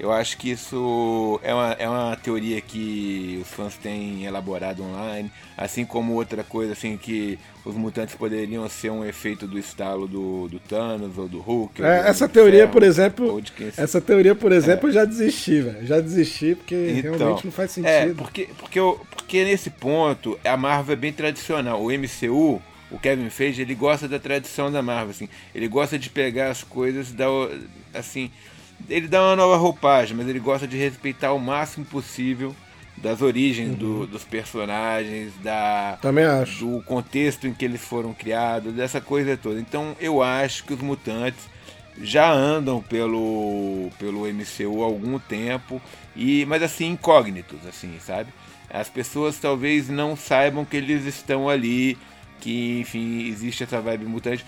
Eu 0.00 0.10
acho 0.10 0.38
que 0.38 0.50
isso 0.50 1.38
é 1.42 1.52
uma, 1.52 1.72
é 1.72 1.86
uma 1.86 2.16
teoria 2.16 2.58
que 2.58 3.38
os 3.42 3.48
fãs 3.48 3.76
têm 3.76 4.24
elaborado 4.24 4.82
online, 4.82 5.30
assim 5.54 5.84
como 5.84 6.14
outra 6.14 6.42
coisa 6.42 6.72
assim 6.72 6.96
que 6.96 7.38
os 7.66 7.74
mutantes 7.74 8.14
poderiam 8.14 8.66
ser 8.66 8.90
um 8.90 9.04
efeito 9.04 9.46
do 9.46 9.58
estalo 9.58 10.08
do, 10.08 10.48
do 10.48 10.58
Thanos 10.58 11.18
ou 11.18 11.28
do 11.28 11.38
Hulk. 11.38 11.82
É, 11.82 12.02
do 12.02 12.08
essa 12.08 12.26
teoria, 12.26 12.60
Ferro, 12.60 12.72
por 12.72 12.82
exemplo, 12.82 13.42
essa 13.76 14.00
teoria, 14.00 14.34
por 14.34 14.52
exemplo, 14.52 14.86
é. 14.86 14.88
eu 14.88 14.94
já 14.94 15.04
desisti, 15.04 15.60
velho. 15.60 15.86
Já 15.86 16.00
desisti 16.00 16.54
porque 16.54 16.94
então, 16.96 17.18
realmente 17.18 17.44
não 17.44 17.52
faz 17.52 17.70
é, 17.70 17.74
sentido. 17.74 18.12
É, 18.12 18.14
porque, 18.14 18.48
porque, 18.58 18.80
eu, 18.80 18.98
porque 19.14 19.44
nesse 19.44 19.68
ponto 19.68 20.40
a 20.42 20.56
Marvel 20.56 20.94
é 20.94 20.96
bem 20.96 21.12
tradicional. 21.12 21.78
O 21.78 21.90
MCU 21.90 22.62
o 22.90 22.98
Kevin 22.98 23.30
Feige, 23.30 23.62
ele 23.62 23.74
gosta 23.74 24.08
da 24.08 24.18
tradição 24.18 24.72
da 24.72 24.82
Marvel, 24.82 25.10
assim. 25.10 25.28
Ele 25.54 25.68
gosta 25.68 25.98
de 25.98 26.10
pegar 26.10 26.50
as 26.50 26.64
coisas 26.64 27.12
da 27.12 27.26
assim, 27.94 28.30
ele 28.88 29.08
dá 29.08 29.22
uma 29.22 29.36
nova 29.36 29.56
roupagem, 29.56 30.16
mas 30.16 30.28
ele 30.28 30.40
gosta 30.40 30.66
de 30.66 30.76
respeitar 30.76 31.32
o 31.32 31.38
máximo 31.38 31.84
possível 31.84 32.54
das 32.96 33.22
origens 33.22 33.70
uhum. 33.70 33.76
do, 33.76 34.06
dos 34.06 34.24
personagens, 34.24 35.32
da 35.42 35.98
Também 36.02 36.24
acho. 36.24 36.64
do 36.64 36.82
contexto 36.82 37.46
em 37.46 37.54
que 37.54 37.64
eles 37.64 37.80
foram 37.80 38.12
criados, 38.12 38.74
dessa 38.74 39.00
coisa 39.00 39.36
toda. 39.36 39.58
Então 39.58 39.96
eu 40.00 40.22
acho 40.22 40.64
que 40.64 40.74
os 40.74 40.80
mutantes 40.80 41.48
já 42.02 42.30
andam 42.30 42.80
pelo 42.80 43.90
pelo 43.98 44.26
MCU 44.26 44.82
há 44.82 44.86
algum 44.86 45.18
tempo 45.18 45.82
e 46.16 46.46
mas 46.46 46.62
assim 46.62 46.88
incógnitos 46.90 47.66
assim, 47.66 47.98
sabe? 48.00 48.32
As 48.68 48.88
pessoas 48.88 49.38
talvez 49.38 49.88
não 49.88 50.14
saibam 50.16 50.64
que 50.64 50.76
eles 50.76 51.04
estão 51.04 51.48
ali, 51.48 51.98
que 52.38 52.80
enfim 52.80 53.26
existe 53.26 53.64
essa 53.64 53.80
vibe 53.80 54.04
mutante 54.04 54.44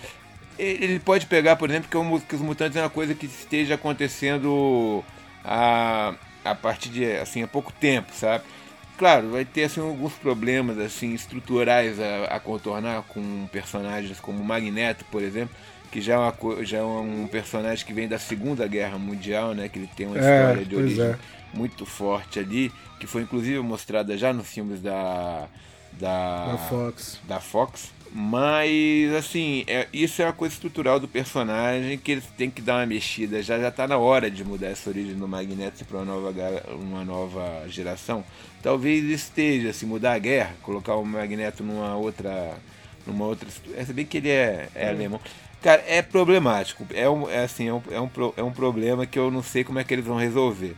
ele 0.59 0.99
pode 0.99 1.27
pegar, 1.27 1.57
por 1.57 1.71
exemplo, 1.71 1.89
que, 1.89 2.27
que 2.27 2.35
os 2.35 2.41
mutantes 2.41 2.77
é 2.77 2.83
uma 2.83 2.91
coisa 2.91 3.15
que 3.15 3.27
esteja 3.27 3.75
acontecendo 3.75 5.05
a, 5.45 6.15
a 6.45 6.55
partir 6.55 6.89
de 6.89 7.05
assim, 7.17 7.43
há 7.43 7.49
pouco 7.49 7.73
tempo, 7.73 8.13
sabe? 8.13 8.45
Claro, 8.99 9.31
vai 9.31 9.45
ter 9.45 9.65
assim, 9.65 9.81
alguns 9.81 10.13
problemas 10.15 10.79
assim 10.79 11.15
estruturais 11.15 11.99
a, 11.99 12.37
a 12.37 12.41
contornar 12.41 13.03
com 13.09 13.49
personagens 13.51 14.21
como 14.21 14.45
Magneto, 14.45 15.05
por 15.07 15.23
exemplo, 15.23 15.55
que 15.91 16.01
já 16.01 16.15
é, 16.15 16.19
uma, 16.19 16.65
já 16.65 16.79
é 16.79 16.83
um 16.83 17.27
personagem 17.27 17.85
que 17.85 17.93
vem 17.93 18.07
da 18.07 18.19
Segunda 18.19 18.67
Guerra 18.67 18.99
Mundial, 18.99 19.55
né? 19.55 19.69
Que 19.69 19.79
ele 19.79 19.91
tem 19.97 20.07
uma 20.07 20.17
é, 20.17 20.21
história 20.21 20.65
de 20.65 20.77
origem 20.77 21.05
é. 21.05 21.19
muito 21.53 21.85
forte 21.85 22.39
ali, 22.39 22.73
que 23.01 23.07
foi 23.07 23.23
inclusive 23.23 23.59
mostrada 23.61 24.17
já 24.17 24.33
nos 24.33 24.49
filmes 24.49 24.81
da 24.81 25.49
da, 25.99 26.53
da 26.53 26.59
Fox. 26.59 27.21
Da 27.25 27.41
Fox. 27.41 27.91
Mas, 28.15 29.15
assim, 29.15 29.65
é, 29.67 29.89
isso 29.91 30.21
é 30.21 30.27
uma 30.27 30.35
coisa 30.35 30.55
estrutural 30.55 31.01
do 31.01 31.09
personagem 31.09 31.97
que 31.97 32.13
eles 32.13 32.27
têm 32.37 32.51
que 32.51 32.61
dar 32.61 32.77
uma 32.77 32.87
mexida. 32.87 33.43
Já 33.43 33.59
já 33.59 33.71
tá 33.71 33.89
na 33.89 33.97
hora 33.97 34.31
de 34.31 34.45
mudar 34.45 34.67
essa 34.67 34.91
origem 34.91 35.15
do 35.15 35.27
Magneto 35.27 35.83
para 35.87 35.97
uma 35.97 36.05
nova, 36.05 36.33
uma 36.75 37.05
nova 37.05 37.65
geração. 37.69 38.23
Talvez 38.63 39.05
esteja, 39.05 39.71
assim, 39.71 39.87
mudar 39.87 40.13
a 40.13 40.19
guerra, 40.19 40.55
colocar 40.63 40.95
o 40.97 41.05
Magneto 41.07 41.65
numa 41.65 41.97
outra. 41.97 42.55
numa 43.07 43.25
outra. 43.25 43.49
É 43.75 43.85
bem 43.85 44.05
que 44.05 44.19
ele 44.19 44.29
é, 44.29 44.69
é, 44.75 44.85
é. 44.85 44.89
alemão. 44.91 45.21
Cara, 45.63 45.83
é 45.87 46.03
problemático. 46.03 46.87
É, 46.93 47.09
um, 47.09 47.31
é 47.31 47.45
assim, 47.45 47.69
é 47.69 47.73
um, 47.73 47.83
é, 47.91 48.01
um, 48.01 48.11
é 48.37 48.43
um 48.43 48.53
problema 48.53 49.07
que 49.07 49.19
eu 49.19 49.31
não 49.31 49.43
sei 49.43 49.65
como 49.65 49.79
é 49.79 49.85
que 49.85 49.95
eles 49.95 50.05
vão 50.05 50.19
resolver. 50.19 50.77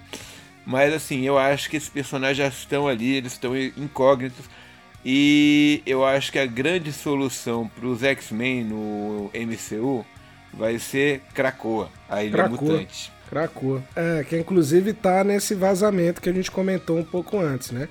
Mas 0.65 0.95
assim, 0.95 1.23
eu 1.23 1.37
acho 1.37 1.69
que 1.69 1.77
esses 1.77 1.89
personagens 1.89 2.39
já 2.39 2.47
estão 2.47 2.87
ali, 2.87 3.17
eles 3.17 3.33
estão 3.33 3.57
incógnitos 3.57 4.45
e 5.05 5.83
eu 5.85 6.05
acho 6.05 6.33
que 6.33 6.39
a 6.39 6.47
grande 6.47 6.93
solução 6.93 7.69
para 7.69 7.87
os 7.87 8.03
X-Men 8.03 8.65
no 8.65 9.31
MCU 9.35 10.05
vai 10.53 10.79
ser 10.79 11.21
Krakoa, 11.35 11.91
a 12.09 12.23
Ilha 12.25 12.33
Krakoa. 12.33 12.73
Mutante. 12.73 13.13
Krakoa. 13.29 13.83
É, 13.95 14.25
que 14.29 14.39
inclusive 14.39 14.93
tá 14.93 15.25
nesse 15.25 15.55
vazamento 15.55 16.21
que 16.21 16.29
a 16.29 16.33
gente 16.33 16.51
comentou 16.51 16.99
um 16.99 17.05
pouco 17.05 17.39
antes, 17.39 17.71
né? 17.71 17.89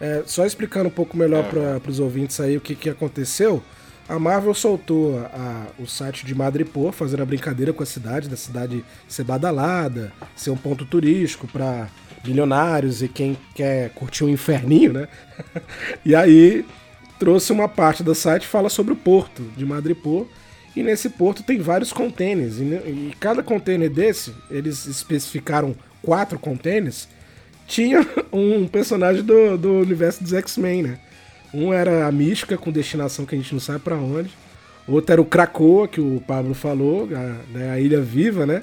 É, 0.00 0.22
só 0.26 0.44
explicando 0.44 0.88
um 0.88 0.92
pouco 0.92 1.16
melhor 1.16 1.44
é. 1.44 1.78
para 1.78 1.90
os 1.90 1.98
ouvintes 1.98 2.38
aí 2.40 2.56
o 2.56 2.60
que, 2.60 2.74
que 2.74 2.90
aconteceu. 2.90 3.62
A 4.08 4.18
Marvel 4.18 4.52
soltou 4.52 5.18
a, 5.18 5.66
a, 5.78 5.82
o 5.82 5.86
site 5.86 6.26
de 6.26 6.34
Madripoor, 6.34 6.92
fazendo 6.92 7.22
a 7.22 7.26
brincadeira 7.26 7.72
com 7.72 7.82
a 7.82 7.86
cidade, 7.86 8.28
da 8.28 8.36
cidade 8.36 8.84
ser 9.08 9.24
badalada, 9.24 10.12
ser 10.36 10.50
um 10.50 10.56
ponto 10.56 10.84
turístico 10.84 11.48
para 11.48 11.88
bilionários 12.24 13.02
e 13.02 13.08
quem 13.08 13.36
quer 13.54 13.90
curtir 13.90 14.24
um 14.24 14.28
inferninho, 14.28 14.92
né? 14.92 15.08
e 16.04 16.14
aí 16.14 16.64
trouxe 17.18 17.52
uma 17.52 17.68
parte 17.68 18.02
do 18.02 18.14
site 18.14 18.46
fala 18.46 18.68
sobre 18.68 18.94
o 18.94 18.96
porto 18.96 19.42
de 19.56 19.64
Madripoor. 19.64 20.26
E 20.74 20.82
nesse 20.82 21.10
porto 21.10 21.42
tem 21.42 21.60
vários 21.60 21.92
containers. 21.92 22.58
E, 22.58 23.12
cada 23.20 23.42
container 23.42 23.88
desse, 23.88 24.34
eles 24.50 24.86
especificaram 24.86 25.76
quatro 26.02 26.38
containers, 26.38 27.08
tinha 27.66 28.04
um 28.32 28.66
personagem 28.66 29.22
do, 29.22 29.56
do 29.56 29.72
universo 29.74 30.22
dos 30.22 30.32
X-Men, 30.32 30.82
né? 30.82 30.98
Um 31.52 31.72
era 31.72 32.06
a 32.06 32.12
Mística, 32.12 32.58
com 32.58 32.72
destinação 32.72 33.24
que 33.24 33.36
a 33.36 33.38
gente 33.38 33.52
não 33.52 33.60
sabe 33.60 33.78
para 33.78 33.94
onde. 33.94 34.30
Outro 34.88 35.12
era 35.12 35.22
o 35.22 35.24
Krakoa, 35.24 35.86
que 35.86 36.00
o 36.00 36.20
Pablo 36.26 36.52
falou, 36.52 37.08
a, 37.14 37.56
né, 37.56 37.70
a 37.70 37.78
Ilha 37.78 38.00
Viva, 38.00 38.44
né? 38.44 38.62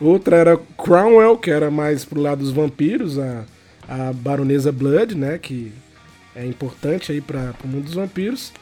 Outra 0.00 0.36
era 0.36 0.60
Cromwell, 0.76 1.38
que 1.38 1.50
era 1.50 1.70
mais 1.70 2.04
pro 2.04 2.20
lado 2.20 2.40
dos 2.40 2.52
vampiros, 2.52 3.18
a, 3.18 3.44
a 3.88 4.12
Baronesa 4.12 4.70
Blood, 4.70 5.14
né? 5.14 5.38
Que 5.38 5.72
é 6.34 6.44
importante 6.44 7.12
aí 7.12 7.20
para 7.20 7.54
o 7.64 7.68
mundo 7.68 7.84
dos 7.84 7.94
vampiros. 7.94 8.52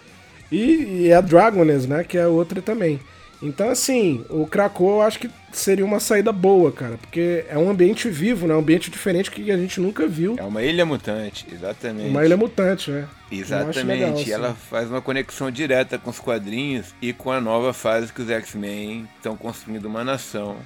E, 0.51 1.07
e 1.07 1.13
a 1.13 1.21
Dragoness, 1.21 1.87
né? 1.87 2.05
Que 2.05 2.19
é 2.19 2.27
outra 2.27 2.63
também. 2.63 3.01
Então, 3.43 3.69
assim, 3.69 4.25
o 4.31 4.47
Krakow 4.47 4.97
eu 4.97 5.03
acho 5.03 5.19
que 5.19 5.31
seria 5.53 5.85
uma 5.85 6.01
saída 6.01 6.33
boa, 6.33 6.73
cara, 6.73 6.97
porque 6.97 7.45
é 7.49 7.59
um 7.59 7.69
ambiente 7.69 8.09
vivo, 8.09 8.47
né? 8.47 8.55
Um 8.55 8.61
ambiente 8.61 8.91
diferente 8.91 9.31
que 9.31 9.51
a 9.51 9.57
gente 9.59 9.81
nunca 9.81 10.07
viu. 10.07 10.37
É 10.39 10.43
uma 10.43 10.63
ilha 10.63 10.87
mutante, 10.87 11.47
exatamente. 11.53 12.09
Uma 12.09 12.25
ilha 12.25 12.39
mutante, 12.39 12.91
né? 12.91 13.07
Exatamente. 13.31 13.85
Legal, 13.85 14.15
assim. 14.15 14.33
Ela 14.33 14.55
faz 14.55 14.89
uma 14.89 15.03
conexão 15.03 15.51
direta 15.51 15.99
com 15.99 16.09
os 16.09 16.19
quadrinhos 16.19 16.95
e 17.03 17.13
com 17.13 17.31
a 17.31 17.41
nova 17.41 17.75
fase 17.75 18.13
que 18.13 18.23
os 18.23 18.31
X-Men 18.31 19.07
estão 19.17 19.37
construindo 19.37 19.87
uma 19.87 20.03
nação 20.03 20.57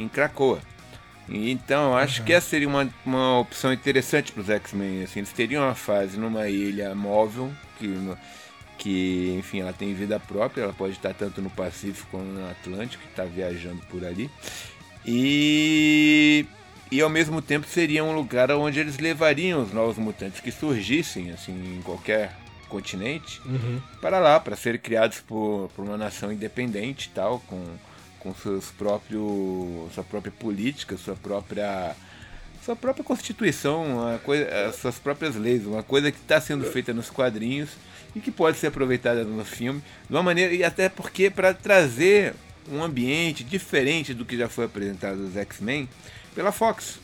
em 0.00 0.08
Cracoa. 0.08 0.60
Então, 1.28 1.90
eu 1.92 1.96
acho 1.96 2.20
uhum. 2.20 2.26
que 2.26 2.32
essa 2.32 2.48
seria 2.48 2.66
uma, 2.66 2.88
uma 3.06 3.38
opção 3.38 3.72
interessante 3.72 4.32
para 4.32 4.42
os 4.42 4.50
X-Men. 4.50 5.04
Assim, 5.04 5.20
eles 5.20 5.32
teriam 5.32 5.62
uma 5.62 5.76
fase 5.76 6.18
numa 6.18 6.48
ilha 6.48 6.92
móvel, 6.94 7.52
que, 7.78 7.88
que, 8.76 9.36
enfim, 9.38 9.60
ela 9.60 9.72
tem 9.72 9.94
vida 9.94 10.18
própria, 10.18 10.64
ela 10.64 10.72
pode 10.72 10.94
estar 10.94 11.14
tanto 11.14 11.40
no 11.40 11.48
Pacífico 11.48 12.08
como 12.10 12.24
no 12.24 12.50
Atlântico, 12.50 13.02
que 13.04 13.10
está 13.10 13.24
viajando 13.24 13.80
por 13.88 14.04
ali. 14.04 14.28
E, 15.06 16.44
e 16.90 17.00
ao 17.00 17.08
mesmo 17.08 17.40
tempo 17.40 17.66
seria 17.66 18.02
um 18.02 18.14
lugar 18.14 18.50
onde 18.50 18.80
eles 18.80 18.98
levariam 18.98 19.62
os 19.62 19.72
novos 19.72 19.96
mutantes 19.98 20.40
que 20.40 20.50
surgissem 20.50 21.30
assim, 21.30 21.78
em 21.78 21.82
qualquer 21.82 22.36
continente 22.68 23.40
uhum. 23.44 23.80
para 24.00 24.18
lá, 24.18 24.38
para 24.38 24.56
serem 24.56 24.80
criados 24.80 25.20
por, 25.20 25.70
por 25.74 25.84
uma 25.84 25.96
nação 25.96 26.32
independente 26.32 27.10
tal, 27.14 27.40
com 27.46 27.64
com 28.20 28.34
seus 28.34 28.66
próprios, 28.70 29.92
sua 29.94 30.04
própria 30.04 30.32
política, 30.32 30.96
sua 30.96 31.16
própria 31.16 31.96
sua 32.64 32.76
própria 32.76 33.02
constituição, 33.02 34.20
coisa, 34.22 34.72
suas 34.72 34.98
próprias 34.98 35.34
leis, 35.34 35.66
uma 35.66 35.82
coisa 35.82 36.12
que 36.12 36.18
está 36.18 36.38
sendo 36.40 36.64
feita 36.66 36.92
nos 36.92 37.08
quadrinhos 37.08 37.70
e 38.14 38.20
que 38.20 38.30
pode 38.30 38.58
ser 38.58 38.66
aproveitada 38.66 39.24
no 39.24 39.44
filme 39.44 39.82
de 40.08 40.14
uma 40.14 40.22
maneira 40.22 40.52
e 40.52 40.62
até 40.62 40.88
porque 40.88 41.30
para 41.30 41.54
trazer 41.54 42.34
um 42.70 42.82
ambiente 42.82 43.42
diferente 43.42 44.12
do 44.12 44.24
que 44.24 44.36
já 44.36 44.48
foi 44.48 44.66
apresentado 44.66 45.16
nos 45.16 45.36
X-Men 45.36 45.88
pela 46.34 46.52
Fox. 46.52 46.98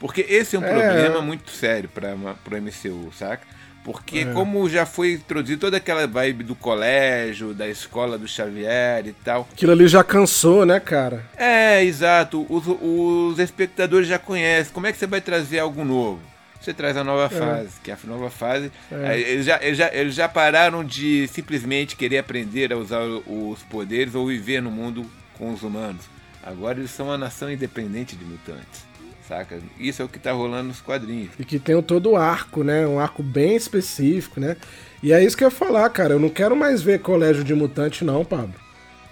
Porque 0.00 0.20
esse 0.28 0.56
é 0.56 0.58
um 0.58 0.64
é. 0.64 0.68
problema 0.68 1.20
muito 1.20 1.50
sério 1.50 1.88
para 1.88 2.14
o 2.14 2.62
MCU, 2.62 3.12
saca? 3.12 3.46
Porque 3.84 4.20
é. 4.20 4.24
como 4.32 4.68
já 4.68 4.84
foi 4.84 5.12
introduzido 5.12 5.60
toda 5.60 5.78
aquela 5.78 6.06
vibe 6.06 6.44
do 6.44 6.54
colégio, 6.54 7.54
da 7.54 7.68
escola 7.68 8.18
do 8.18 8.28
Xavier 8.28 9.06
e 9.06 9.12
tal. 9.12 9.48
Aquilo 9.52 9.72
ali 9.72 9.88
já 9.88 10.04
cansou, 10.04 10.66
né, 10.66 10.78
cara? 10.78 11.24
É, 11.36 11.82
exato. 11.84 12.46
Os, 12.50 12.64
os 12.66 13.38
espectadores 13.38 14.08
já 14.08 14.18
conhecem. 14.18 14.72
Como 14.72 14.86
é 14.86 14.92
que 14.92 14.98
você 14.98 15.06
vai 15.06 15.20
trazer 15.20 15.60
algo 15.60 15.84
novo? 15.84 16.20
Você 16.60 16.74
traz 16.74 16.96
a 16.96 17.04
nova 17.04 17.34
é. 17.34 17.38
fase, 17.38 17.80
que 17.82 17.90
é 17.90 17.94
a 17.94 18.06
nova 18.06 18.30
fase. 18.30 18.70
É. 18.90 19.18
Eles, 19.18 19.46
já, 19.46 19.58
eles, 19.62 19.78
já, 19.78 19.94
eles 19.94 20.14
já 20.14 20.28
pararam 20.28 20.84
de 20.84 21.28
simplesmente 21.28 21.96
querer 21.96 22.18
aprender 22.18 22.72
a 22.72 22.76
usar 22.76 23.00
os 23.00 23.62
poderes 23.70 24.14
ou 24.14 24.26
viver 24.26 24.60
no 24.60 24.70
mundo 24.70 25.06
com 25.38 25.52
os 25.52 25.62
humanos. 25.62 26.04
Agora 26.42 26.78
eles 26.78 26.90
são 26.90 27.06
uma 27.06 27.18
nação 27.18 27.50
independente 27.50 28.16
de 28.16 28.24
mutantes 28.24 28.87
saca? 29.28 29.58
Isso 29.78 30.00
é 30.00 30.04
o 30.04 30.08
que 30.08 30.18
tá 30.18 30.32
rolando 30.32 30.68
nos 30.68 30.80
quadrinhos. 30.80 31.30
E 31.38 31.44
que 31.44 31.58
tem 31.58 31.80
todo 31.82 32.10
o 32.10 32.16
arco, 32.16 32.64
né? 32.64 32.86
Um 32.86 32.98
arco 32.98 33.22
bem 33.22 33.54
específico, 33.54 34.40
né? 34.40 34.56
E 35.02 35.12
é 35.12 35.22
isso 35.22 35.36
que 35.36 35.44
eu 35.44 35.48
ia 35.48 35.54
falar, 35.54 35.88
cara. 35.90 36.14
Eu 36.14 36.18
não 36.18 36.30
quero 36.30 36.56
mais 36.56 36.80
ver 36.82 37.00
colégio 37.00 37.44
de 37.44 37.54
mutante, 37.54 38.04
não, 38.04 38.24
Pablo. 38.24 38.54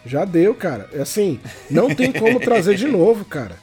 Já 0.04 0.25
deu, 0.25 0.54
cara. 0.54 0.88
É 0.92 1.02
assim, 1.02 1.38
não 1.70 1.94
tem 1.94 2.11
como 2.11 2.40
trazer 2.40 2.75
de 2.75 2.87
novo, 2.88 3.25
cara. 3.25 3.56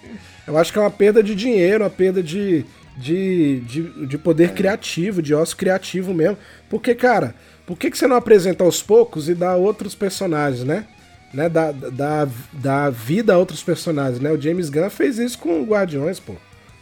Eu 0.46 0.58
acho 0.58 0.72
que 0.72 0.78
é 0.78 0.82
uma 0.82 0.92
perda 0.92 1.24
de 1.24 1.34
dinheiro, 1.34 1.84
uma 1.84 1.90
perda 1.90 2.22
de, 2.22 2.66
de, 2.96 3.62
de, 3.62 4.08
de 4.08 4.18
poder 4.18 4.54
criativo, 4.54 5.22
de 5.22 5.34
ócio 5.34 5.58
criativo 5.58 6.14
mesmo. 6.14 6.38
Porque, 6.70 6.94
cara, 6.94 7.34
por 7.66 7.78
que, 7.78 7.90
que 7.90 7.98
você 7.98 8.08
não 8.08 8.18
apresenta 8.18 8.64
aos 8.64 8.82
poucos 8.82 9.28
e 9.28 9.34
dá 9.34 9.56
outros 9.56 9.96
personagens, 9.96 10.64
né? 10.64 10.86
Né? 11.34 11.50
Dá, 11.50 11.72
dá, 11.72 12.28
dá 12.52 12.90
vida 12.90 13.34
a 13.34 13.38
outros 13.38 13.64
personagens, 13.64 14.20
né? 14.20 14.32
O 14.32 14.40
James 14.40 14.70
Gunn 14.70 14.90
fez 14.90 15.18
isso 15.18 15.38
com 15.40 15.64
Guardiões, 15.64 16.20
pô, 16.20 16.36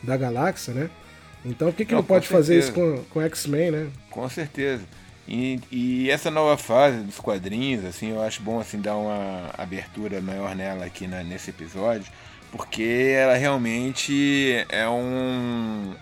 da 0.03 0.17
Galáxia, 0.17 0.73
né? 0.73 0.89
Então 1.43 1.71
por 1.71 1.77
que, 1.77 1.85
que 1.85 1.93
não, 1.93 2.01
não 2.01 2.05
pode 2.05 2.27
fazer 2.27 2.59
isso 2.59 2.71
com, 2.71 3.03
com 3.09 3.21
X-Men, 3.21 3.71
né? 3.71 3.87
Com 4.09 4.27
certeza. 4.29 4.83
E, 5.27 5.59
e, 5.71 6.09
essa 6.09 6.29
nova 6.29 6.57
fase 6.57 6.97
dos 6.97 7.19
quadrinhos, 7.19 7.85
assim, 7.85 8.11
eu 8.11 8.21
acho 8.21 8.41
bom 8.41 8.59
assim 8.59 8.81
dar 8.81 8.97
uma 8.97 9.49
abertura 9.57 10.19
maior 10.19 10.55
nela 10.55 10.85
aqui 10.85 11.07
na, 11.07 11.23
nesse 11.23 11.51
episódio, 11.51 12.11
porque 12.51 13.15
ela 13.15 13.35
realmente 13.35 14.65
é 14.67 14.87
um 14.89 15.93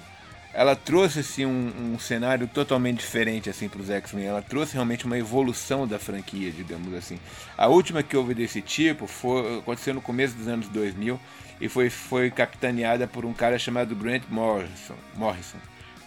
ela 0.59 0.75
trouxe 0.75 1.21
assim 1.21 1.45
um, 1.45 1.93
um 1.93 1.97
cenário 1.97 2.45
totalmente 2.45 2.99
diferente 2.99 3.49
assim 3.49 3.69
para 3.69 3.79
os 3.79 3.89
X-Men. 3.89 4.25
Ela 4.25 4.41
trouxe 4.41 4.73
realmente 4.73 5.05
uma 5.05 5.17
evolução 5.17 5.87
da 5.87 5.97
franquia, 5.97 6.51
digamos 6.51 6.93
assim. 6.93 7.17
A 7.57 7.67
última 7.67 8.03
que 8.03 8.17
houve 8.17 8.33
desse 8.33 8.61
tipo 8.61 9.07
foi 9.07 9.59
aconteceu 9.59 9.93
no 9.93 10.01
começo 10.01 10.35
dos 10.35 10.49
anos 10.49 10.67
2000 10.67 11.17
e 11.61 11.69
foi 11.69 11.89
foi 11.89 12.29
capitaneada 12.29 13.07
por 13.07 13.23
um 13.23 13.31
cara 13.31 13.57
chamado 13.57 13.95
Grant 13.95 14.23
Morrison, 14.29 14.95
Morrison 15.15 15.59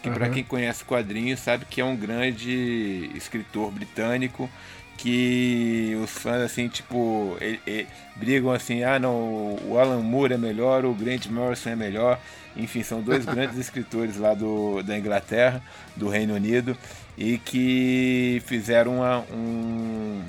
que 0.03 0.11
uhum. 0.11 0.15
para 0.15 0.29
quem 0.29 0.45
conhece 0.45 0.85
quadrinhos 0.85 1.41
sabe 1.41 1.65
que 1.65 1.81
é 1.81 1.85
um 1.85 1.97
grande 1.97 3.11
escritor 3.15 3.71
britânico 3.71 4.51
que 4.97 5.99
os 6.03 6.11
fãs 6.11 6.43
assim 6.43 6.69
tipo 6.69 7.37
ele, 7.41 7.61
ele, 7.67 7.89
brigam 8.17 8.53
assim 8.53 8.85
ah 8.85 8.99
não 8.99 9.59
o 9.67 9.79
Alan 9.79 10.01
Moore 10.01 10.35
é 10.35 10.39
melhor 10.39 10.85
o 10.85 10.95
Grant 10.95 11.27
Morrison 11.27 11.71
é 11.71 11.77
melhor. 11.77 12.21
Enfim 12.57 12.83
são 12.83 13.01
dois 13.01 13.25
grandes 13.27 13.59
escritores 13.59 14.17
lá 14.17 14.35
do, 14.35 14.83
da 14.83 14.97
Inglaterra 14.97 15.63
do 15.97 16.09
Reino 16.09 16.35
Unido 16.35 16.77
e 17.17 17.39
que 17.39 18.43
fizeram 18.47 18.97
uma, 18.97 19.21
um 19.33 20.23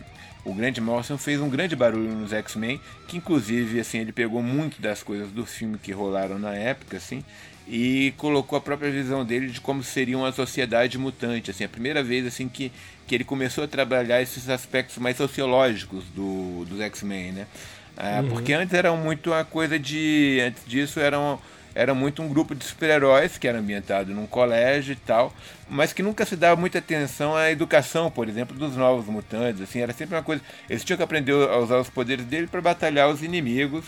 o 0.45 0.53
Grant 0.53 0.77
Morrison 0.79 1.17
fez 1.17 1.39
um 1.39 1.49
grande 1.49 1.75
barulho 1.75 2.13
nos 2.13 2.33
X-Men, 2.33 2.79
que 3.07 3.15
inclusive 3.15 3.79
assim 3.79 3.99
ele 3.99 4.11
pegou 4.11 4.43
muito 4.43 4.81
das 4.81 5.01
coisas 5.01 5.31
do 5.31 5.45
filme 5.45 5.77
que 5.77 5.93
rolaram 5.93 6.37
na 6.37 6.53
época, 6.53 6.97
assim, 6.97 7.23
e 7.67 8.13
colocou 8.17 8.57
a 8.57 8.61
própria 8.61 8.91
visão 8.91 9.23
dele 9.23 9.47
de 9.47 9.61
como 9.61 9.83
seria 9.83 10.17
uma 10.17 10.31
sociedade 10.31 10.97
mutante, 10.97 11.51
assim, 11.51 11.63
a 11.63 11.69
primeira 11.69 12.03
vez 12.03 12.25
assim 12.25 12.49
que, 12.49 12.71
que 13.07 13.15
ele 13.15 13.23
começou 13.23 13.63
a 13.63 13.67
trabalhar 13.67 14.21
esses 14.21 14.49
aspectos 14.49 14.97
mais 14.97 15.17
sociológicos 15.17 16.03
do, 16.15 16.65
dos 16.65 16.79
X-Men, 16.81 17.31
né? 17.31 17.47
Ah, 17.95 18.21
uhum. 18.21 18.29
Porque 18.29 18.53
antes 18.53 18.73
era 18.73 18.91
muito 18.93 19.31
uma 19.31 19.45
coisa 19.45 19.77
de, 19.79 20.39
antes 20.45 20.63
disso 20.65 20.99
eram 20.99 21.39
era 21.75 21.93
muito 21.93 22.21
um 22.21 22.29
grupo 22.29 22.53
de 22.53 22.63
super-heróis 22.63 23.37
que 23.37 23.47
era 23.47 23.57
ambientado 23.57 24.13
num 24.13 24.27
colégio 24.27 24.93
e 24.93 24.95
tal, 24.95 25.33
mas 25.67 25.91
que 25.91 26.03
nunca 26.03 26.25
se 26.25 26.35
dava 26.35 26.59
muita 26.59 26.77
atenção 26.77 27.35
à 27.35 27.49
educação, 27.49 28.11
por 28.11 28.29
exemplo, 28.29 28.55
dos 28.55 28.75
novos 28.75 29.07
mutantes, 29.07 29.61
assim, 29.61 29.79
era 29.79 29.91
sempre 29.91 30.15
uma 30.15 30.21
coisa, 30.21 30.41
eles 30.69 30.83
tinham 30.83 30.97
que 30.97 31.03
aprender 31.03 31.31
a 31.31 31.57
usar 31.57 31.79
os 31.79 31.89
poderes 31.89 32.25
dele 32.25 32.47
para 32.47 32.61
batalhar 32.61 33.09
os 33.09 33.23
inimigos, 33.23 33.85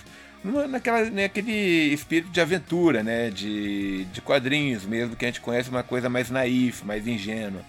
naquela, 0.67 1.09
naquele 1.09 1.93
espírito 1.93 2.31
de 2.31 2.39
aventura, 2.39 3.03
né? 3.03 3.29
De, 3.29 4.05
de 4.05 4.21
quadrinhos 4.21 4.85
mesmo, 4.85 5.15
que 5.15 5.25
a 5.25 5.27
gente 5.27 5.41
conhece 5.41 5.69
uma 5.69 5.83
coisa 5.83 6.09
mais 6.09 6.29
naif, 6.29 6.85
mais 6.85 7.07
ingênua. 7.07 7.61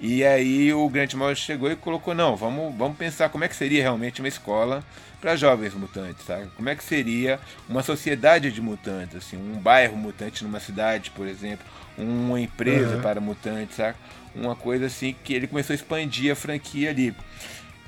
E 0.00 0.24
aí 0.24 0.72
o 0.74 0.88
Grant 0.88 1.14
Morrison 1.14 1.42
chegou 1.42 1.70
e 1.70 1.76
colocou, 1.76 2.12
não, 2.12 2.34
vamos, 2.34 2.74
vamos 2.76 2.96
pensar 2.96 3.28
como 3.28 3.44
é 3.44 3.48
que 3.48 3.54
seria 3.54 3.82
realmente 3.82 4.20
uma 4.20 4.26
escola 4.26 4.84
para 5.20 5.36
jovens 5.36 5.74
mutantes, 5.74 6.26
sabe? 6.26 6.48
Como 6.56 6.68
é 6.68 6.74
que 6.74 6.82
seria 6.82 7.38
uma 7.68 7.84
sociedade 7.84 8.50
de 8.50 8.60
mutantes, 8.60 9.14
assim, 9.14 9.36
um 9.36 9.60
bairro 9.60 9.96
mutante 9.96 10.42
numa 10.42 10.58
cidade, 10.58 11.12
por 11.12 11.28
exemplo, 11.28 11.64
uma 11.96 12.40
empresa 12.40 12.96
uhum. 12.96 13.00
para 13.00 13.20
mutantes, 13.20 13.76
sabe? 13.76 13.96
Uma 14.34 14.56
coisa 14.56 14.86
assim 14.86 15.14
que 15.22 15.32
ele 15.32 15.46
começou 15.46 15.72
a 15.72 15.76
expandir 15.76 16.32
a 16.32 16.34
franquia 16.34 16.90
ali. 16.90 17.14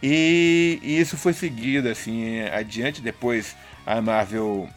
E, 0.00 0.78
e 0.82 1.00
isso 1.00 1.16
foi 1.16 1.32
seguido 1.32 1.88
assim 1.88 2.42
adiante 2.42 3.00
depois 3.00 3.56
a 3.86 4.00
Marvel. 4.00 4.68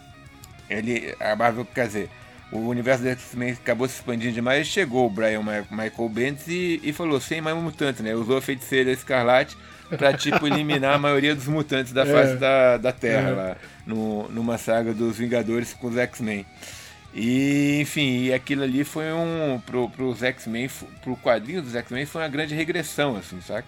Ele, 0.69 1.15
a 1.19 1.35
Marvel, 1.35 1.65
quer 1.65 1.87
dizer, 1.87 2.09
o 2.51 2.59
universo 2.59 3.03
do 3.03 3.09
X-Men 3.09 3.51
acabou 3.51 3.87
se 3.87 3.95
expandindo 3.95 4.33
demais. 4.33 4.67
Chegou 4.67 5.07
o 5.07 5.09
Brian 5.09 5.41
Michael 5.41 6.09
Bendis 6.09 6.47
e, 6.47 6.79
e 6.83 6.93
falou: 6.93 7.19
sem 7.19 7.41
mais 7.41 7.57
mutantes, 7.57 8.01
né? 8.01 8.13
Usou 8.15 8.37
a 8.37 8.41
feiticeira 8.41 8.91
Escarlate 8.91 9.57
pra, 9.97 10.13
tipo, 10.13 10.45
eliminar 10.47 10.95
a 10.95 10.97
maioria 10.97 11.35
dos 11.35 11.47
mutantes 11.47 11.91
da 11.91 12.05
face 12.05 12.33
é. 12.33 12.35
da, 12.35 12.77
da 12.77 12.91
Terra 12.91 13.29
é. 13.29 13.33
lá, 13.33 13.57
no, 13.85 14.29
numa 14.29 14.57
saga 14.57 14.93
dos 14.93 15.17
Vingadores 15.17 15.73
com 15.73 15.87
os 15.87 15.97
X-Men. 15.97 16.45
E, 17.13 17.79
enfim, 17.81 18.25
e 18.25 18.33
aquilo 18.33 18.63
ali 18.63 18.83
foi 18.83 19.11
um. 19.11 19.59
Pro, 19.65 19.89
pros 19.89 20.21
X-Men, 20.23 20.69
pro 21.01 21.17
quadrinho 21.17 21.61
dos 21.61 21.75
X-Men, 21.75 22.05
foi 22.05 22.21
uma 22.21 22.29
grande 22.29 22.53
regressão, 22.53 23.15
assim, 23.15 23.41
saca? 23.41 23.67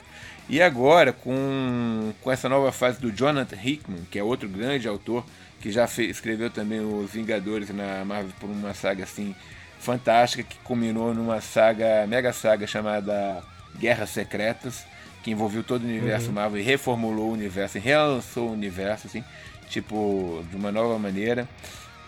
E 0.49 0.61
agora, 0.63 1.13
com, 1.13 2.11
com 2.21 2.31
essa 2.31 2.49
nova 2.49 2.71
fase 2.71 2.99
do 2.99 3.11
Jonathan 3.11 3.55
Hickman, 3.55 4.01
que 4.09 4.17
é 4.17 4.23
outro 4.23 4.49
grande 4.49 4.87
autor, 4.87 5.23
que 5.61 5.71
já 5.71 5.85
fez, 5.85 6.09
escreveu 6.09 6.49
também 6.49 6.79
Os 6.79 7.11
Vingadores 7.11 7.69
na 7.69 8.03
Marvel 8.03 8.31
por 8.39 8.49
uma 8.49 8.73
saga 8.73 9.03
assim 9.03 9.35
fantástica, 9.79 10.43
que 10.43 10.57
culminou 10.63 11.13
numa 11.13 11.39
saga, 11.39 12.07
mega 12.07 12.33
saga 12.33 12.65
chamada 12.65 13.43
Guerras 13.77 14.09
Secretas, 14.09 14.83
que 15.23 15.29
envolveu 15.29 15.63
todo 15.63 15.83
o 15.83 15.85
universo 15.85 16.27
uhum. 16.27 16.33
Marvel 16.33 16.59
e 16.59 16.63
reformulou 16.63 17.29
o 17.29 17.33
universo, 17.33 17.77
e 17.77 17.81
relançou 17.81 18.49
o 18.49 18.53
universo, 18.53 19.05
assim, 19.05 19.23
tipo, 19.69 20.43
de 20.49 20.55
uma 20.55 20.71
nova 20.71 20.97
maneira. 20.97 21.47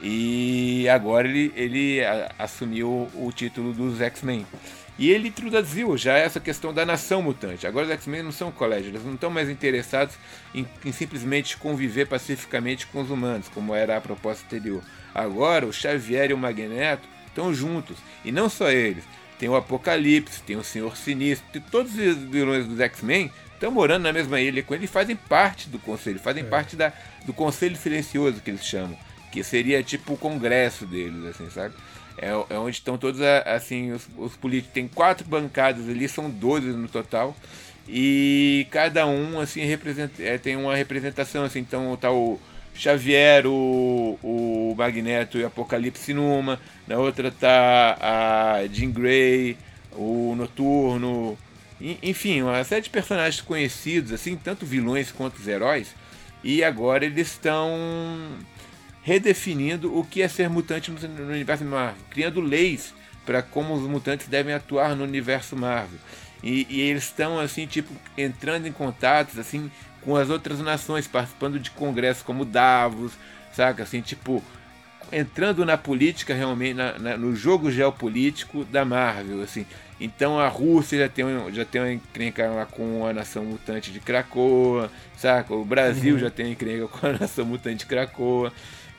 E 0.01 0.89
agora 0.89 1.27
ele, 1.27 1.54
ele 1.56 1.99
assumiu 2.39 3.08
o 3.13 3.32
título 3.32 3.71
dos 3.71 4.01
X-Men. 4.01 4.47
E 5.01 5.09
ele 5.09 5.29
introduziu 5.29 5.97
já 5.97 6.15
essa 6.15 6.39
questão 6.39 6.71
da 6.71 6.85
nação 6.85 7.23
mutante. 7.23 7.65
Agora 7.65 7.87
os 7.87 7.91
X-Men 7.91 8.21
não 8.21 8.31
são 8.31 8.51
colégio, 8.51 8.91
eles 8.91 9.03
não 9.03 9.15
estão 9.15 9.31
mais 9.31 9.49
interessados 9.49 10.13
em, 10.53 10.63
em, 10.85 10.91
simplesmente 10.91 11.57
conviver 11.57 12.05
pacificamente 12.05 12.85
com 12.85 13.01
os 13.01 13.09
humanos, 13.09 13.49
como 13.49 13.73
era 13.73 13.97
a 13.97 14.01
proposta 14.01 14.45
anterior. 14.45 14.83
Agora 15.11 15.65
o 15.65 15.73
Xavier 15.73 16.29
e 16.29 16.35
o 16.35 16.37
Magneto 16.37 17.09
estão 17.25 17.51
juntos. 17.51 17.97
E 18.23 18.31
não 18.31 18.47
só 18.47 18.69
eles. 18.69 19.03
Tem 19.39 19.49
o 19.49 19.55
Apocalipse, 19.55 20.43
tem 20.43 20.55
o 20.55 20.63
Senhor 20.63 20.95
Sinistro, 20.95 21.59
todos 21.71 21.95
os 21.95 22.17
vilões 22.17 22.67
dos 22.67 22.79
X-Men 22.79 23.31
estão 23.55 23.71
morando 23.71 24.03
na 24.03 24.13
mesma 24.13 24.39
ilha 24.39 24.61
com 24.61 24.75
ele 24.75 24.85
e 24.85 24.87
fazem 24.87 25.15
parte 25.15 25.67
do 25.67 25.79
conselho, 25.79 26.19
fazem 26.19 26.43
é. 26.43 26.45
parte 26.45 26.75
da, 26.75 26.93
do 27.25 27.33
conselho 27.33 27.75
silencioso 27.75 28.39
que 28.39 28.51
eles 28.51 28.63
chamam. 28.63 28.95
Que 29.31 29.43
seria 29.43 29.81
tipo 29.81 30.13
o 30.13 30.17
congresso 30.17 30.85
deles, 30.85 31.25
assim, 31.25 31.49
sabe? 31.49 31.73
É, 32.21 32.29
é 32.29 32.57
onde 32.57 32.77
estão 32.77 32.97
todos 32.97 33.19
assim 33.45 33.91
os, 33.91 34.07
os, 34.17 34.36
políticos. 34.36 34.73
Tem 34.73 34.88
quatro 34.88 35.27
bancadas 35.27 35.89
ali, 35.89 36.07
são 36.07 36.29
12 36.29 36.67
no 36.67 36.88
total. 36.88 37.36
E 37.88 38.67
cada 38.69 39.07
um 39.07 39.39
assim 39.39 39.65
representa, 39.65 40.21
é, 40.21 40.38
tem 40.38 40.55
uma 40.55 40.75
representação 40.75 41.43
assim. 41.43 41.60
Então 41.60 41.97
tá 41.97 42.12
o 42.12 42.39
Xavier, 42.75 43.45
o, 43.47 44.19
o 44.23 44.75
Magneto 44.77 45.38
e 45.38 45.43
o 45.43 45.47
Apocalipse 45.47 46.13
numa, 46.13 46.60
na 46.88 46.97
outra 46.97 47.31
tá 47.31 47.97
a 47.99 48.67
Jean 48.67 48.91
Grey, 48.91 49.57
o 49.91 50.36
Noturno, 50.36 51.38
enfim, 52.01 52.43
uma 52.43 52.63
série 52.63 52.84
de 52.84 52.89
personagens 52.89 53.41
conhecidos, 53.41 54.12
assim, 54.12 54.36
tanto 54.36 54.65
vilões 54.65 55.12
quanto 55.12 55.38
os 55.38 55.47
heróis. 55.47 55.95
E 56.43 56.63
agora 56.63 57.05
eles 57.05 57.31
estão 57.31 57.69
redefinindo 59.03 59.97
o 59.97 60.05
que 60.05 60.21
é 60.21 60.27
ser 60.27 60.49
mutante 60.49 60.91
no 60.91 61.31
universo 61.31 61.65
Marvel, 61.65 62.03
criando 62.09 62.39
leis 62.39 62.93
para 63.25 63.41
como 63.41 63.73
os 63.73 63.83
mutantes 63.83 64.27
devem 64.27 64.53
atuar 64.53 64.95
no 64.95 65.03
universo 65.03 65.55
Marvel. 65.55 65.99
E, 66.43 66.65
e 66.69 66.81
eles 66.81 67.03
estão 67.03 67.39
assim, 67.39 67.67
tipo, 67.67 67.93
entrando 68.17 68.67
em 68.67 68.71
contatos 68.71 69.37
assim 69.37 69.69
com 70.01 70.15
as 70.15 70.29
outras 70.29 70.59
nações, 70.59 71.07
participando 71.07 71.59
de 71.59 71.69
congressos 71.69 72.23
como 72.23 72.43
Davos, 72.43 73.13
saca? 73.53 73.83
Assim, 73.83 74.01
tipo, 74.01 74.43
entrando 75.11 75.65
na 75.65 75.77
política 75.77 76.33
realmente, 76.33 76.73
na, 76.73 76.97
na, 76.97 77.17
no 77.17 77.35
jogo 77.35 77.71
geopolítico 77.71 78.63
da 78.65 78.83
Marvel, 78.83 79.41
assim. 79.41 79.65
Então 79.99 80.39
a 80.39 80.47
Rússia 80.47 80.97
já 80.97 81.07
tem, 81.07 81.25
já 81.53 81.63
tem 81.63 81.81
uma 81.81 81.93
encrenca 81.93 82.49
lá 82.49 82.65
com 82.65 83.05
a 83.05 83.13
nação 83.13 83.45
mutante 83.45 83.91
de 83.91 83.99
Krakoa, 83.99 84.91
saca? 85.15 85.53
O 85.53 85.63
Brasil 85.63 86.15
uhum. 86.15 86.19
já 86.19 86.31
tem 86.31 86.51
encrenca 86.51 86.87
com 86.87 87.05
a 87.05 87.13
nação 87.19 87.45
mutante 87.45 87.77
de 87.79 87.85
Krakoa. 87.85 88.51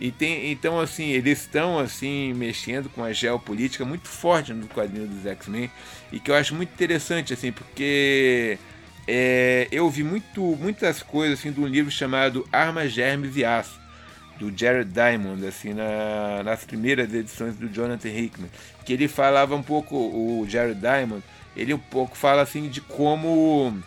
E 0.02 0.10
tem, 0.10 0.50
então, 0.50 0.80
assim, 0.80 1.10
eles 1.10 1.42
estão 1.42 1.78
assim 1.78 2.32
mexendo 2.34 2.88
com 2.88 3.04
a 3.04 3.12
geopolítica 3.12 3.84
muito 3.84 4.08
forte 4.08 4.52
no 4.52 4.66
quadrinho 4.66 5.06
dos 5.06 5.24
X-Men 5.24 5.70
e 6.10 6.18
que 6.18 6.28
eu 6.28 6.34
acho 6.34 6.56
muito 6.56 6.70
interessante, 6.70 7.32
assim, 7.32 7.52
porque 7.52 8.58
é, 9.06 9.68
eu 9.70 9.88
vi 9.88 10.02
muito, 10.02 10.40
muitas 10.56 11.04
coisas 11.04 11.38
assim 11.38 11.52
de 11.52 11.60
um 11.60 11.68
livro 11.68 11.88
chamado 11.88 12.44
Armas, 12.50 12.90
Germes 12.90 13.36
e 13.36 13.44
Aço 13.44 13.80
do 14.40 14.52
Jared 14.52 14.90
Diamond, 14.90 15.46
assim, 15.46 15.72
na, 15.72 16.42
nas 16.42 16.64
primeiras 16.64 17.14
edições 17.14 17.54
do 17.54 17.68
Jonathan 17.68 18.08
Hickman, 18.08 18.50
que 18.84 18.92
ele 18.92 19.06
falava 19.06 19.54
um 19.54 19.62
pouco, 19.62 19.94
o 19.94 20.44
Jared 20.48 20.80
Diamond, 20.80 21.22
ele 21.56 21.72
um 21.72 21.78
pouco 21.78 22.16
fala 22.16 22.42
assim 22.42 22.68
de 22.68 22.80
como 22.80 23.78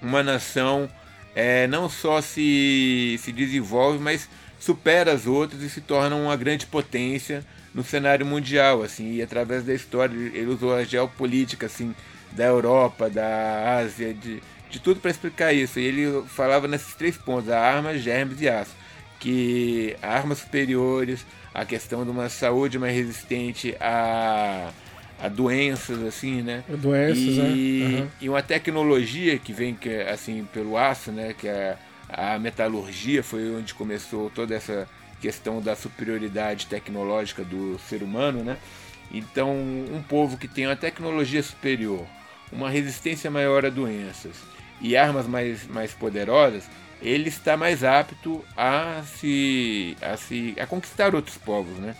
uma 0.00 0.22
nação 0.22 0.88
é, 1.34 1.66
não 1.66 1.88
só 1.88 2.20
se, 2.20 3.18
se 3.18 3.32
desenvolve, 3.32 3.98
mas 3.98 4.28
supera 4.58 5.12
as 5.12 5.26
outras 5.26 5.62
e 5.62 5.70
se 5.70 5.80
torna 5.80 6.16
uma 6.16 6.36
grande 6.36 6.66
potência 6.66 7.44
no 7.74 7.84
cenário 7.84 8.26
mundial, 8.26 8.82
assim, 8.82 9.14
e 9.14 9.22
através 9.22 9.64
da 9.64 9.74
história 9.74 10.14
ele 10.14 10.46
usou 10.46 10.74
a 10.74 10.84
geopolítica, 10.84 11.66
assim, 11.66 11.94
da 12.32 12.44
Europa, 12.44 13.08
da 13.08 13.78
Ásia, 13.78 14.12
de, 14.12 14.42
de 14.70 14.80
tudo 14.80 15.00
para 15.00 15.10
explicar 15.10 15.52
isso. 15.52 15.78
E 15.78 15.84
ele 15.84 16.22
falava 16.28 16.66
nesses 16.66 16.94
três 16.94 17.16
pontos: 17.16 17.50
a 17.50 17.60
arma, 17.60 17.96
germes 17.96 18.40
e 18.40 18.48
aço. 18.48 18.76
Que 19.20 19.96
armas 20.00 20.38
superiores, 20.38 21.26
a 21.52 21.64
questão 21.64 22.04
de 22.04 22.10
uma 22.10 22.28
saúde 22.28 22.78
mais 22.78 22.94
resistente 22.94 23.76
a, 23.80 24.70
a 25.20 25.28
doenças, 25.28 26.02
assim, 26.04 26.40
né? 26.40 26.62
Doenças, 26.68 27.18
e, 27.18 27.80
né? 27.82 28.00
Uhum. 28.00 28.08
e 28.20 28.28
uma 28.28 28.42
tecnologia 28.42 29.36
que 29.38 29.52
vem 29.52 29.74
que, 29.74 29.92
assim 30.02 30.46
pelo 30.52 30.76
aço, 30.76 31.10
né? 31.10 31.34
Que 31.36 31.48
é 31.48 31.76
a 32.08 32.38
metalurgia 32.38 33.22
foi 33.22 33.54
onde 33.54 33.74
começou 33.74 34.30
toda 34.30 34.54
essa 34.54 34.88
questão 35.20 35.60
da 35.60 35.76
superioridade 35.76 36.66
tecnológica 36.66 37.44
do 37.44 37.78
ser 37.78 38.02
humano, 38.02 38.42
né? 38.42 38.56
Então, 39.10 39.52
um 39.56 40.02
povo 40.02 40.36
que 40.36 40.46
tem 40.46 40.66
uma 40.66 40.76
tecnologia 40.76 41.42
superior, 41.42 42.06
uma 42.52 42.70
resistência 42.70 43.30
maior 43.30 43.64
a 43.64 43.70
doenças 43.70 44.36
e 44.80 44.96
armas 44.96 45.26
mais, 45.26 45.66
mais 45.66 45.92
poderosas, 45.92 46.64
ele 47.00 47.28
está 47.28 47.56
mais 47.56 47.84
apto 47.84 48.44
a 48.56 49.02
se, 49.04 49.96
a 50.00 50.16
se 50.16 50.54
a 50.58 50.66
conquistar 50.66 51.14
outros 51.14 51.36
povos, 51.36 51.76
né? 51.78 51.96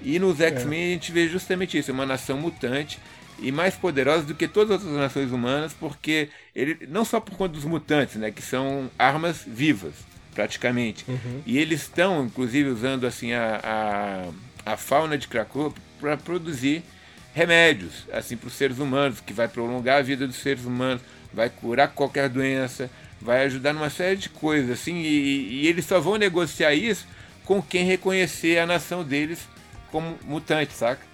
E 0.00 0.18
nos 0.18 0.40
é. 0.40 0.48
X-Men 0.48 0.80
é. 0.82 0.86
a 0.86 0.92
gente 0.94 1.12
vê 1.12 1.28
justamente 1.28 1.78
isso, 1.78 1.92
uma 1.92 2.06
nação 2.06 2.36
mutante 2.36 2.98
e 3.38 3.50
mais 3.50 3.74
poderosa 3.74 4.24
do 4.24 4.34
que 4.34 4.46
todas 4.46 4.76
as 4.76 4.82
outras 4.82 5.00
nações 5.00 5.32
humanas, 5.32 5.72
porque 5.72 6.28
ele 6.54 6.86
não 6.88 7.04
só 7.04 7.20
por 7.20 7.36
conta 7.36 7.54
dos 7.54 7.64
mutantes, 7.64 8.16
né, 8.16 8.30
que 8.30 8.42
são 8.42 8.90
armas 8.98 9.42
vivas, 9.46 9.94
praticamente. 10.34 11.04
Uhum. 11.08 11.42
E 11.44 11.58
eles 11.58 11.82
estão, 11.82 12.24
inclusive, 12.24 12.68
usando 12.68 13.06
assim 13.06 13.32
a, 13.32 14.30
a, 14.64 14.72
a 14.72 14.76
fauna 14.76 15.18
de 15.18 15.28
Krakow 15.28 15.74
para 16.00 16.16
produzir 16.16 16.82
remédios 17.34 18.06
assim 18.12 18.36
para 18.36 18.48
os 18.48 18.54
seres 18.54 18.78
humanos, 18.78 19.20
que 19.20 19.32
vai 19.32 19.48
prolongar 19.48 19.98
a 19.98 20.02
vida 20.02 20.26
dos 20.26 20.36
seres 20.36 20.64
humanos, 20.64 21.02
vai 21.32 21.48
curar 21.48 21.88
qualquer 21.88 22.28
doença, 22.28 22.90
vai 23.20 23.44
ajudar 23.44 23.72
numa 23.72 23.90
série 23.90 24.16
de 24.16 24.28
coisas 24.28 24.70
assim, 24.70 24.96
e, 24.96 25.62
e 25.62 25.66
eles 25.66 25.86
só 25.86 25.98
vão 26.00 26.16
negociar 26.16 26.74
isso 26.74 27.06
com 27.44 27.62
quem 27.62 27.84
reconhecer 27.84 28.58
a 28.58 28.66
nação 28.66 29.02
deles 29.02 29.48
como 29.90 30.18
mutante, 30.24 30.72
saca? 30.72 31.11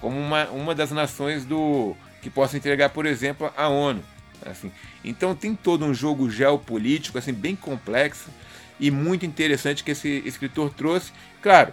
Como 0.00 0.18
uma, 0.18 0.48
uma 0.50 0.74
das 0.74 0.90
nações 0.90 1.44
do 1.44 1.96
que 2.22 2.30
possa 2.30 2.56
entregar, 2.56 2.90
por 2.90 3.06
exemplo, 3.06 3.52
a 3.56 3.68
ONU. 3.68 4.02
Assim. 4.46 4.70
Então 5.04 5.34
tem 5.34 5.54
todo 5.54 5.84
um 5.84 5.92
jogo 5.92 6.30
geopolítico 6.30 7.18
assim 7.18 7.32
bem 7.32 7.56
complexo 7.56 8.30
e 8.78 8.90
muito 8.90 9.26
interessante 9.26 9.82
que 9.82 9.90
esse 9.90 10.22
escritor 10.24 10.72
trouxe. 10.72 11.12
Claro, 11.42 11.72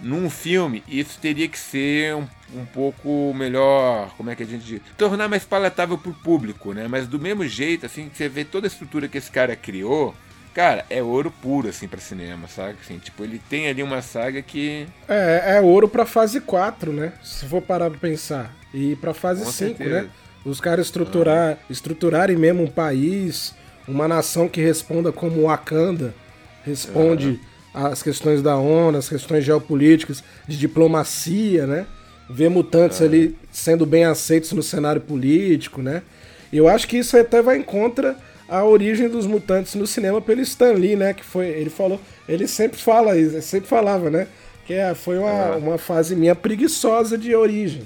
num 0.00 0.30
filme, 0.30 0.82
isso 0.88 1.18
teria 1.20 1.48
que 1.48 1.58
ser 1.58 2.14
um, 2.14 2.26
um 2.54 2.64
pouco 2.64 3.32
melhor, 3.34 4.14
como 4.16 4.30
é 4.30 4.34
que 4.34 4.42
a 4.42 4.46
gente 4.46 4.64
diz? 4.64 4.80
Tornar 4.96 5.28
mais 5.28 5.44
palatável 5.44 5.98
pro 5.98 6.14
público, 6.14 6.72
né? 6.72 6.86
Mas 6.88 7.06
do 7.06 7.18
mesmo 7.18 7.46
jeito, 7.46 7.84
assim, 7.84 8.10
você 8.12 8.28
vê 8.28 8.44
toda 8.44 8.66
a 8.66 8.68
estrutura 8.68 9.08
que 9.08 9.18
esse 9.18 9.30
cara 9.30 9.56
criou, 9.56 10.14
cara, 10.54 10.84
é 10.90 11.02
ouro 11.02 11.30
puro, 11.30 11.68
assim, 11.68 11.86
pra 11.88 12.00
cinema, 12.00 12.48
sabe? 12.48 12.76
Assim, 12.82 12.98
tipo, 12.98 13.22
ele 13.24 13.40
tem 13.48 13.68
ali 13.68 13.82
uma 13.82 14.02
saga 14.02 14.42
que. 14.42 14.86
É, 15.08 15.56
é 15.56 15.60
ouro 15.60 15.88
pra 15.88 16.04
fase 16.04 16.40
4, 16.40 16.92
né? 16.92 17.12
Se 17.22 17.46
for 17.46 17.62
parar 17.62 17.90
pra 17.90 17.98
pensar. 17.98 18.54
E 18.72 18.96
pra 18.96 19.14
fase 19.14 19.44
Com 19.44 19.50
5, 19.50 19.78
certeza. 19.78 20.02
né? 20.02 20.10
Os 20.44 20.60
caras 20.60 20.86
estruturar, 20.86 21.58
ah. 21.60 21.64
estruturarem 21.68 22.36
mesmo 22.36 22.62
um 22.62 22.70
país, 22.70 23.54
uma 23.86 24.06
nação 24.06 24.48
que 24.48 24.60
responda 24.60 25.10
como 25.10 25.42
Wakanda 25.42 26.14
responde 26.68 27.40
as 27.72 28.02
questões 28.02 28.42
da 28.42 28.56
ONU, 28.56 28.98
as 28.98 29.08
questões 29.08 29.44
geopolíticas, 29.44 30.22
de 30.46 30.58
diplomacia, 30.58 31.66
né? 31.66 31.86
Ver 32.28 32.50
mutantes 32.50 33.00
é. 33.00 33.04
ali 33.04 33.38
sendo 33.50 33.86
bem 33.86 34.04
aceitos 34.04 34.52
no 34.52 34.62
cenário 34.62 35.00
político, 35.00 35.80
né? 35.80 36.02
Eu 36.52 36.68
acho 36.68 36.86
que 36.86 36.98
isso 36.98 37.16
até 37.16 37.42
vai 37.42 37.58
em 37.58 37.62
contra 37.62 38.16
a 38.48 38.64
origem 38.64 39.08
dos 39.08 39.26
mutantes 39.26 39.74
no 39.74 39.86
cinema 39.86 40.20
pelo 40.20 40.40
Stan 40.40 40.72
Lee, 40.72 40.96
né? 40.96 41.12
Que 41.12 41.24
foi, 41.24 41.46
ele 41.48 41.70
falou, 41.70 42.00
ele 42.28 42.46
sempre 42.48 42.80
fala 42.80 43.16
isso, 43.16 43.40
sempre 43.42 43.68
falava, 43.68 44.10
né? 44.10 44.26
Que 44.66 44.74
é, 44.74 44.94
foi 44.94 45.18
uma, 45.18 45.30
é. 45.30 45.56
uma 45.56 45.78
fase 45.78 46.16
minha 46.16 46.34
preguiçosa 46.34 47.18
de 47.18 47.34
origem. 47.34 47.82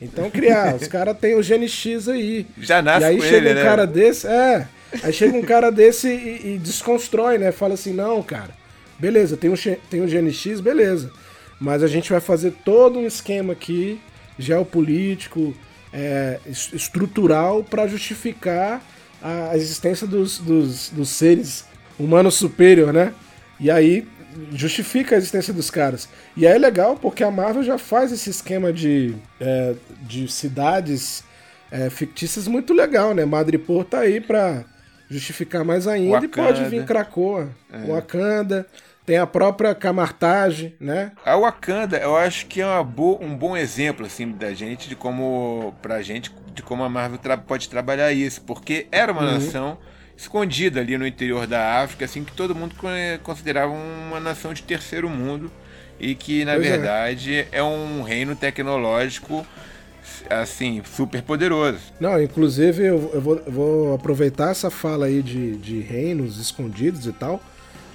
Então 0.00 0.30
criar, 0.30 0.74
os 0.80 0.88
caras 0.88 1.16
têm 1.18 1.34
o 1.34 1.42
Gene 1.42 1.68
X 1.68 2.08
aí. 2.08 2.46
Já 2.58 2.80
nasce 2.80 3.06
e 3.06 3.08
aí 3.08 3.20
chega 3.20 3.36
ele, 3.36 3.50
um 3.50 3.54
né? 3.54 3.62
cara 3.62 3.86
desse, 3.86 4.26
é. 4.26 4.68
Aí 5.02 5.12
chega 5.12 5.36
um 5.36 5.42
cara 5.42 5.70
desse 5.70 6.08
e, 6.08 6.54
e 6.54 6.58
desconstrói, 6.58 7.36
né? 7.36 7.52
Fala 7.52 7.74
assim, 7.74 7.92
não, 7.92 8.22
cara, 8.22 8.58
Beleza, 8.98 9.36
tem 9.36 9.48
um, 9.48 9.54
tem 9.88 10.02
um 10.02 10.06
GNX, 10.06 10.60
beleza. 10.60 11.10
Mas 11.60 11.82
a 11.82 11.86
gente 11.86 12.10
vai 12.10 12.20
fazer 12.20 12.52
todo 12.64 12.98
um 12.98 13.06
esquema 13.06 13.52
aqui, 13.52 14.00
geopolítico, 14.38 15.54
é, 15.92 16.40
estrutural, 16.46 17.62
para 17.62 17.86
justificar 17.86 18.82
a 19.22 19.56
existência 19.56 20.06
dos, 20.06 20.38
dos, 20.38 20.90
dos 20.90 21.08
seres 21.08 21.64
humanos 21.98 22.34
superior, 22.34 22.92
né? 22.92 23.12
E 23.58 23.70
aí 23.70 24.06
justifica 24.52 25.14
a 25.14 25.18
existência 25.18 25.52
dos 25.52 25.70
caras. 25.70 26.08
E 26.36 26.46
aí 26.46 26.54
é 26.54 26.58
legal 26.58 26.96
porque 26.96 27.24
a 27.24 27.30
Marvel 27.30 27.62
já 27.62 27.78
faz 27.78 28.12
esse 28.12 28.30
esquema 28.30 28.72
de, 28.72 29.14
é, 29.40 29.74
de 30.02 30.28
cidades 30.28 31.24
é, 31.70 31.90
fictícias 31.90 32.46
muito 32.46 32.72
legal, 32.72 33.14
né? 33.14 33.24
Madripoor 33.24 33.84
tá 33.84 34.00
aí 34.00 34.20
pra 34.20 34.64
justificar 35.10 35.64
mais 35.64 35.86
ainda 35.86 36.20
Wakanda. 36.20 36.26
e 36.26 36.28
pode 36.28 36.64
vir 36.70 36.84
Krakoa, 36.84 37.48
é. 37.72 37.86
Wakanda. 37.86 38.66
Tem 39.08 39.16
a 39.16 39.26
própria 39.26 39.74
Camartage, 39.74 40.74
né? 40.78 41.12
A 41.24 41.34
Wakanda, 41.34 41.96
eu 41.96 42.14
acho 42.14 42.44
que 42.44 42.60
é 42.60 42.84
boa, 42.84 43.18
um 43.24 43.34
bom 43.34 43.56
exemplo 43.56 44.04
assim 44.04 44.30
da 44.32 44.52
gente 44.52 44.86
de 44.86 44.94
como 44.94 45.74
pra 45.80 46.02
gente 46.02 46.30
de 46.52 46.62
como 46.62 46.84
a 46.84 46.90
Marvel 46.90 47.16
tra 47.16 47.38
pode 47.38 47.70
trabalhar 47.70 48.12
isso, 48.12 48.42
porque 48.42 48.86
era 48.92 49.10
uma 49.10 49.22
uhum. 49.22 49.32
nação 49.32 49.78
escondida 50.14 50.80
ali 50.80 50.98
no 50.98 51.06
interior 51.06 51.46
da 51.46 51.80
África, 51.80 52.04
assim 52.04 52.22
que 52.22 52.32
todo 52.32 52.54
mundo 52.54 52.74
considerava 53.22 53.72
uma 53.72 54.20
nação 54.20 54.52
de 54.52 54.62
terceiro 54.62 55.08
mundo 55.08 55.50
e 55.98 56.14
que 56.14 56.44
na 56.44 56.56
pois 56.56 56.66
é. 56.66 56.70
verdade 56.72 57.34
é. 57.34 57.48
é 57.52 57.62
um 57.62 58.02
reino 58.02 58.36
tecnológico 58.36 59.46
assim, 60.28 60.82
super 60.84 61.22
poderoso. 61.22 61.80
Não, 61.98 62.22
inclusive 62.22 62.84
eu, 62.84 63.10
eu, 63.14 63.20
vou, 63.22 63.36
eu, 63.38 63.52
vou, 63.52 63.94
aproveitar 63.94 64.50
essa 64.50 64.70
fala 64.70 65.06
aí 65.06 65.22
de, 65.22 65.56
de 65.56 65.80
reinos 65.80 66.38
escondidos 66.38 67.06
e 67.06 67.12
tal, 67.12 67.40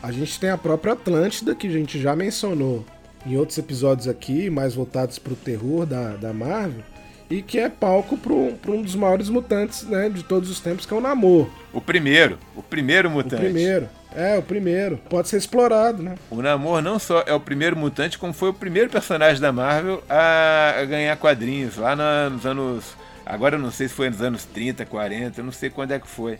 a 0.03 0.11
gente 0.11 0.37
tem 0.37 0.49
a 0.49 0.57
própria 0.57 0.91
Atlântida, 0.91 1.55
que 1.55 1.65
a 1.65 1.71
gente 1.71 1.97
já 1.97 2.13
mencionou 2.13 2.85
em 3.25 3.37
outros 3.37 3.57
episódios 3.57 4.05
aqui, 4.05 4.49
mais 4.49 4.75
voltados 4.75 5.17
para 5.17 5.31
o 5.31 5.35
terror 5.35 5.85
da, 5.85 6.17
da 6.17 6.33
Marvel, 6.33 6.83
e 7.29 7.41
que 7.41 7.57
é 7.57 7.69
palco 7.69 8.17
para 8.17 8.33
um 8.33 8.81
dos 8.81 8.95
maiores 8.95 9.29
mutantes 9.29 9.83
né, 9.83 10.09
de 10.09 10.21
todos 10.21 10.49
os 10.49 10.59
tempos, 10.59 10.85
que 10.85 10.93
é 10.93 10.97
o 10.97 10.99
Namor. 10.99 11.47
O 11.71 11.79
primeiro, 11.79 12.37
o 12.53 12.61
primeiro 12.61 13.09
mutante. 13.09 13.35
O 13.35 13.45
primeiro, 13.45 13.87
é, 14.13 14.37
o 14.37 14.43
primeiro. 14.43 14.97
Pode 15.09 15.29
ser 15.29 15.37
explorado, 15.37 16.03
né? 16.03 16.15
O 16.29 16.41
Namor 16.41 16.81
não 16.81 16.99
só 16.99 17.23
é 17.25 17.33
o 17.33 17.39
primeiro 17.39 17.77
mutante, 17.77 18.17
como 18.17 18.33
foi 18.33 18.49
o 18.49 18.53
primeiro 18.53 18.89
personagem 18.89 19.41
da 19.41 19.53
Marvel 19.53 20.03
a 20.09 20.83
ganhar 20.83 21.15
quadrinhos 21.15 21.77
lá 21.77 21.95
nos 22.29 22.45
anos. 22.45 22.93
Agora 23.25 23.55
eu 23.55 23.59
não 23.59 23.71
sei 23.71 23.87
se 23.87 23.93
foi 23.93 24.09
nos 24.09 24.21
anos 24.21 24.43
30, 24.43 24.85
40, 24.85 25.39
eu 25.39 25.45
não 25.45 25.53
sei 25.53 25.69
quando 25.69 25.93
é 25.93 25.99
que 25.99 26.09
foi. 26.09 26.37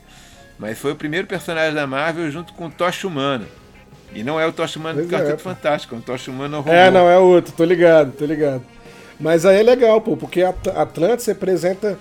Mas 0.58 0.78
foi 0.78 0.92
o 0.92 0.96
primeiro 0.96 1.28
personagem 1.28 1.74
da 1.74 1.88
Marvel 1.88 2.30
junto 2.32 2.54
com 2.54 2.68
o 2.68 2.72
Tocha 2.72 3.08
Humana. 3.08 3.46
E 4.14 4.24
não 4.24 4.40
é 4.40 4.46
o 4.46 4.54
Tocha 4.54 4.78
Humana 4.80 5.02
do 5.02 5.08
Quarteto 5.08 5.34
é, 5.34 5.38
Fantástico, 5.38 5.96
é 5.96 5.98
o 5.98 6.02
Tocha 6.02 6.30
Humana 6.30 6.58
robô. 6.58 6.72
É, 6.72 6.92
não, 6.92 7.10
é 7.10 7.18
outro, 7.18 7.54
tô 7.54 7.64
ligado, 7.64 8.12
tô 8.12 8.26
ligado. 8.26 8.64
Mas 9.20 9.46
aí 9.46 9.60
é 9.60 9.64
legal, 9.64 10.00
pô, 10.02 10.16
porque 10.16 10.44
Atlantis 10.44 11.26
representa 11.26 11.98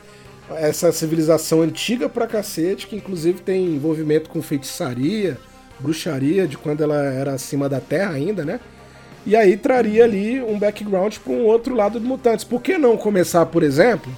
essa 0.56 0.92
civilização 0.92 1.62
antiga 1.62 2.08
pra 2.08 2.26
cacete, 2.26 2.86
que 2.86 2.96
inclusive 2.96 3.40
tem 3.40 3.64
envolvimento 3.64 4.28
com 4.28 4.42
feitiçaria, 4.42 5.38
bruxaria, 5.78 6.46
de 6.46 6.58
quando 6.58 6.82
ela 6.82 7.02
era 7.02 7.32
acima 7.32 7.68
da 7.68 7.80
Terra 7.80 8.12
ainda, 8.12 8.44
né? 8.44 8.60
E 9.24 9.36
aí 9.36 9.56
traria 9.56 10.04
ali 10.04 10.42
um 10.42 10.58
background 10.58 11.16
para 11.18 11.32
um 11.32 11.44
outro 11.44 11.74
lado 11.74 11.98
de 12.00 12.06
mutantes. 12.06 12.44
Por 12.44 12.60
que 12.60 12.76
não 12.76 12.96
começar, 12.96 13.46
por 13.46 13.62
exemplo, 13.62 14.12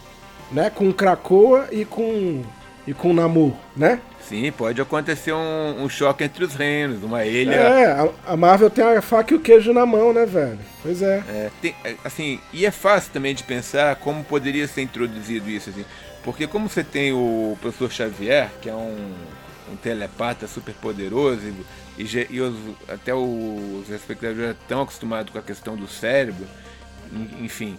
né, 0.51 0.71
com 0.71 0.93
Krakoa 0.93 1.67
e 1.71 1.85
com 1.85 2.43
e 2.87 2.93
com 2.93 3.13
Namor, 3.13 3.53
né? 3.77 4.01
Sim, 4.29 4.51
pode 4.53 4.81
acontecer 4.81 5.33
um, 5.33 5.83
um, 5.85 5.89
choque 5.89 6.25
entre 6.25 6.45
os 6.45 6.55
reinos, 6.55 7.03
uma 7.03 7.27
ilha. 7.27 7.55
É, 7.55 8.13
a, 8.27 8.37
Marvel 8.37 8.71
tem 8.71 8.83
a 8.83 9.03
faca 9.03 9.35
e 9.35 9.37
o 9.37 9.41
queijo 9.41 9.73
na 9.73 9.85
mão, 9.85 10.15
né, 10.15 10.25
velho? 10.25 10.59
Pois 10.83 11.03
é. 11.03 11.23
é 11.29 11.51
tem, 11.61 11.75
é, 11.85 11.95
assim, 12.03 12.41
e 12.53 12.65
é 12.65 12.71
fácil 12.71 13.13
também 13.13 13.35
de 13.35 13.43
pensar 13.43 13.97
como 13.97 14.25
poderia 14.25 14.67
ser 14.67 14.81
introduzido 14.81 15.51
isso, 15.51 15.69
assim. 15.69 15.85
Porque 16.23 16.47
como 16.47 16.71
você 16.71 16.83
tem 16.83 17.13
o 17.13 17.59
professor 17.61 17.93
Xavier, 17.93 18.51
que 18.63 18.71
é 18.71 18.75
um, 18.75 19.13
um 19.71 19.77
telepata 19.77 20.47
super 20.47 20.75
poderoso, 20.75 21.43
e, 21.99 22.03
e, 22.03 22.27
e 22.31 22.41
os, 22.41 22.57
até 22.89 23.15
os 23.15 23.91
espectadores 23.91 24.39
já 24.39 24.51
estão 24.53 24.81
acostumados 24.81 25.33
com 25.33 25.39
a 25.39 25.43
questão 25.43 25.77
do 25.77 25.87
cérebro, 25.87 26.47
enfim 27.43 27.77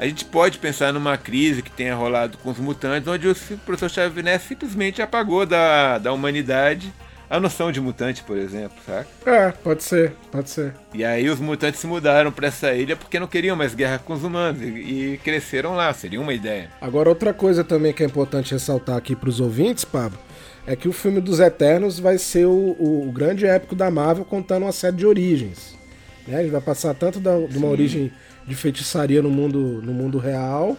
a 0.00 0.06
gente 0.06 0.24
pode 0.24 0.56
pensar 0.56 0.94
numa 0.94 1.18
crise 1.18 1.60
que 1.60 1.70
tenha 1.70 1.94
rolado 1.94 2.38
com 2.38 2.48
os 2.48 2.56
mutantes, 2.56 3.06
onde 3.06 3.28
o 3.28 3.34
professor 3.66 3.90
Xavier 3.90 4.40
simplesmente 4.40 5.02
apagou 5.02 5.44
da, 5.44 5.98
da 5.98 6.10
humanidade 6.10 6.90
a 7.28 7.38
noção 7.38 7.70
de 7.70 7.82
mutante, 7.82 8.22
por 8.22 8.38
exemplo, 8.38 8.78
saca? 8.86 9.06
É, 9.26 9.50
pode 9.52 9.84
ser, 9.84 10.14
pode 10.32 10.48
ser. 10.48 10.72
E 10.94 11.04
aí 11.04 11.28
os 11.28 11.38
mutantes 11.38 11.80
se 11.80 11.86
mudaram 11.86 12.32
para 12.32 12.48
essa 12.48 12.72
ilha 12.72 12.96
porque 12.96 13.20
não 13.20 13.26
queriam 13.26 13.54
mais 13.54 13.74
guerra 13.74 13.98
com 13.98 14.14
os 14.14 14.24
humanos 14.24 14.62
e, 14.62 14.64
e, 14.64 15.20
cresceram 15.22 15.74
lá, 15.74 15.92
seria 15.92 16.18
uma 16.18 16.32
ideia. 16.32 16.70
Agora, 16.80 17.10
outra 17.10 17.34
coisa 17.34 17.62
também 17.62 17.92
que 17.92 18.02
é 18.02 18.06
importante 18.06 18.54
ressaltar 18.54 18.96
aqui 18.96 19.14
para 19.14 19.28
os 19.28 19.38
ouvintes, 19.38 19.84
Pablo, 19.84 20.18
é 20.66 20.74
que 20.74 20.88
o 20.88 20.94
filme 20.94 21.20
dos 21.20 21.40
Eternos 21.40 21.98
vai 21.98 22.16
ser 22.16 22.46
o, 22.46 22.74
o, 22.78 23.06
o 23.06 23.12
grande 23.12 23.44
épico 23.44 23.74
da 23.74 23.90
Marvel 23.90 24.24
contando 24.24 24.62
uma 24.62 24.72
série 24.72 24.96
de 24.96 25.04
origens. 25.06 25.78
Né? 26.26 26.40
Ele 26.40 26.50
vai 26.50 26.62
passar 26.62 26.94
tanto 26.94 27.20
da, 27.20 27.36
de 27.36 27.58
uma 27.58 27.66
Sim. 27.66 27.72
origem 27.72 28.12
de 28.46 28.54
feitiçaria 28.54 29.22
no 29.22 29.30
mundo, 29.30 29.80
no 29.82 29.92
mundo 29.92 30.18
real 30.18 30.76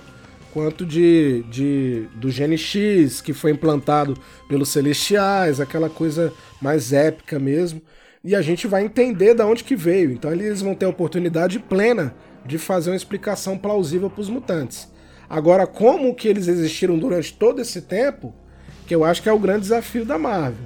quanto 0.53 0.85
de, 0.85 1.43
de 1.49 2.07
do 2.15 2.29
gene 2.29 2.57
X 2.57 3.21
que 3.21 3.33
foi 3.33 3.51
implantado 3.51 4.17
pelos 4.47 4.69
celestiais, 4.69 5.59
aquela 5.59 5.89
coisa 5.89 6.31
mais 6.61 6.93
épica 6.93 7.39
mesmo. 7.39 7.81
E 8.23 8.35
a 8.35 8.41
gente 8.41 8.67
vai 8.67 8.83
entender 8.83 9.33
da 9.33 9.47
onde 9.47 9.63
que 9.63 9.75
veio. 9.75 10.11
Então 10.11 10.31
eles 10.31 10.61
vão 10.61 10.75
ter 10.75 10.85
a 10.85 10.89
oportunidade 10.89 11.57
plena 11.59 12.13
de 12.45 12.57
fazer 12.57 12.91
uma 12.91 12.95
explicação 12.95 13.57
plausível 13.57 14.09
para 14.09 14.21
os 14.21 14.29
mutantes. 14.29 14.87
Agora, 15.29 15.65
como 15.65 16.13
que 16.13 16.27
eles 16.27 16.47
existiram 16.47 16.99
durante 16.99 17.33
todo 17.33 17.61
esse 17.61 17.81
tempo, 17.81 18.33
que 18.85 18.93
eu 18.93 19.03
acho 19.03 19.23
que 19.23 19.29
é 19.29 19.33
o 19.33 19.39
grande 19.39 19.61
desafio 19.61 20.05
da 20.05 20.17
Marvel. 20.17 20.65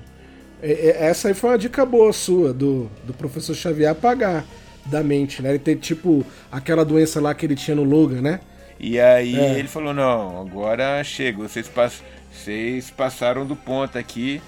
Essa 0.62 1.27
aí 1.27 1.34
foi 1.34 1.51
uma 1.51 1.58
dica 1.58 1.86
boa 1.86 2.12
sua, 2.12 2.51
do, 2.51 2.89
do 3.03 3.13
professor 3.13 3.53
Xavier 3.53 3.91
apagar 3.91 4.43
da 4.85 5.03
mente, 5.03 5.41
né? 5.41 5.49
Ele 5.49 5.59
tem 5.59 5.75
tipo 5.75 6.25
aquela 6.51 6.85
doença 6.85 7.19
lá 7.19 7.33
que 7.33 7.45
ele 7.45 7.55
tinha 7.55 7.75
no 7.75 7.83
Logan, 7.83 8.21
né? 8.21 8.39
E 8.79 8.99
aí 8.99 9.37
é. 9.37 9.57
ele 9.57 9.67
falou, 9.67 9.93
não, 9.93 10.41
agora 10.41 11.03
chega, 11.03 11.37
vocês, 11.37 11.67
pass 11.67 12.03
vocês 12.31 12.89
passaram 12.89 13.45
do 13.45 13.55
ponto 13.55 13.97
aqui, 13.97 14.41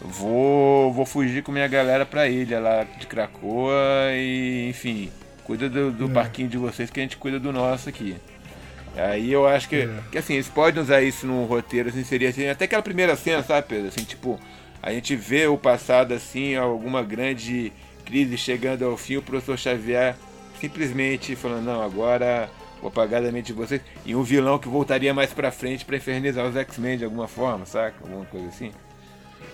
vou, 0.00 0.92
vou 0.92 1.06
fugir 1.06 1.42
com 1.42 1.52
minha 1.52 1.68
galera 1.68 2.04
pra 2.04 2.28
ilha 2.28 2.58
lá 2.58 2.84
de 2.84 3.06
Cracoa 3.06 3.72
e, 4.12 4.68
enfim, 4.68 5.10
cuida 5.44 5.68
do, 5.68 5.92
do 5.92 6.06
é. 6.06 6.08
parquinho 6.08 6.48
de 6.48 6.58
vocês 6.58 6.90
que 6.90 6.98
a 6.98 7.02
gente 7.02 7.16
cuida 7.16 7.38
do 7.38 7.52
nosso 7.52 7.88
aqui. 7.88 8.16
Aí 8.96 9.32
eu 9.32 9.46
acho 9.46 9.68
que, 9.68 9.76
é. 9.76 9.90
que 10.10 10.18
assim, 10.18 10.34
eles 10.34 10.48
podem 10.48 10.82
usar 10.82 11.00
isso 11.00 11.24
no 11.26 11.44
roteiro, 11.44 11.88
assim, 11.88 12.02
seria 12.02 12.30
assim, 12.30 12.48
até 12.48 12.64
aquela 12.64 12.82
primeira 12.82 13.14
cena, 13.14 13.44
sabe, 13.44 13.68
Pedro? 13.68 13.88
Assim, 13.88 14.02
tipo, 14.02 14.40
a 14.82 14.92
gente 14.92 15.14
vê 15.14 15.46
o 15.46 15.56
passado 15.56 16.12
assim, 16.12 16.56
alguma 16.56 17.02
grande 17.02 17.72
crise 18.08 18.38
chegando 18.38 18.86
ao 18.86 18.96
fim, 18.96 19.16
o 19.16 19.22
professor 19.22 19.58
Xavier 19.58 20.16
simplesmente 20.58 21.36
falando, 21.36 21.66
não, 21.66 21.82
agora 21.82 22.48
vou 22.80 22.88
apagar 22.88 23.22
da 23.22 23.30
mente 23.30 23.48
de 23.48 23.52
vocês. 23.52 23.82
E 24.06 24.14
um 24.14 24.22
vilão 24.22 24.58
que 24.58 24.66
voltaria 24.66 25.12
mais 25.12 25.32
pra 25.32 25.50
frente 25.50 25.84
pra 25.84 25.98
infernizar 25.98 26.46
os 26.46 26.56
X-Men 26.56 26.96
de 26.96 27.04
alguma 27.04 27.28
forma, 27.28 27.66
saca? 27.66 27.96
Alguma 28.02 28.24
coisa 28.24 28.48
assim. 28.48 28.72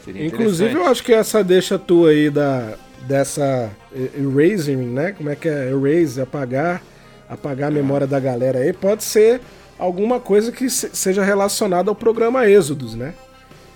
Seria 0.04 0.26
Inclusive, 0.26 0.72
eu 0.74 0.86
acho 0.86 1.02
que 1.02 1.12
essa 1.12 1.42
deixa 1.42 1.78
tua 1.78 2.10
aí 2.10 2.30
da, 2.30 2.76
dessa 3.08 3.70
erasing, 3.92 4.76
né? 4.76 5.12
Como 5.12 5.30
é 5.30 5.34
que 5.34 5.48
é? 5.48 5.70
Erase, 5.70 6.20
apagar, 6.20 6.80
apagar 7.28 7.68
a 7.68 7.74
memória 7.74 8.06
da 8.06 8.20
galera 8.20 8.60
aí, 8.60 8.72
pode 8.72 9.02
ser 9.02 9.40
alguma 9.78 10.20
coisa 10.20 10.52
que 10.52 10.70
seja 10.70 11.24
relacionada 11.24 11.90
ao 11.90 11.94
programa 11.94 12.48
Êxodos, 12.48 12.94
né? 12.94 13.14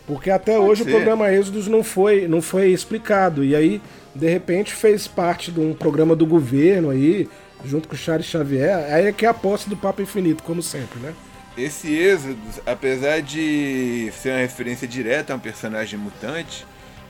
Porque 0.06 0.30
até 0.30 0.56
pode 0.56 0.70
hoje 0.70 0.84
ser. 0.84 0.90
o 0.90 0.92
programa 0.92 1.32
Êxodos 1.32 1.66
não 1.66 1.82
foi, 1.82 2.28
não 2.28 2.40
foi 2.40 2.68
explicado. 2.68 3.44
E 3.44 3.56
aí, 3.56 3.82
de 4.18 4.28
repente, 4.28 4.72
fez 4.72 5.06
parte 5.06 5.50
de 5.50 5.60
um 5.60 5.72
programa 5.74 6.14
do 6.16 6.26
governo 6.26 6.90
aí, 6.90 7.28
junto 7.64 7.88
com 7.88 7.94
o 7.94 7.98
Charles 7.98 8.26
Xavier, 8.26 8.92
aí 8.92 9.06
é 9.06 9.12
que 9.12 9.24
é 9.24 9.28
a 9.28 9.34
posse 9.34 9.68
do 9.68 9.76
Papa 9.76 10.02
Infinito, 10.02 10.42
como 10.42 10.62
sempre, 10.62 10.98
né? 11.00 11.14
Esse 11.56 11.92
Êxodo, 11.92 12.38
apesar 12.66 13.20
de 13.20 14.12
ser 14.12 14.30
uma 14.30 14.38
referência 14.38 14.86
direta 14.86 15.32
a 15.32 15.36
um 15.36 15.40
personagem 15.40 15.98
mutante, 15.98 16.64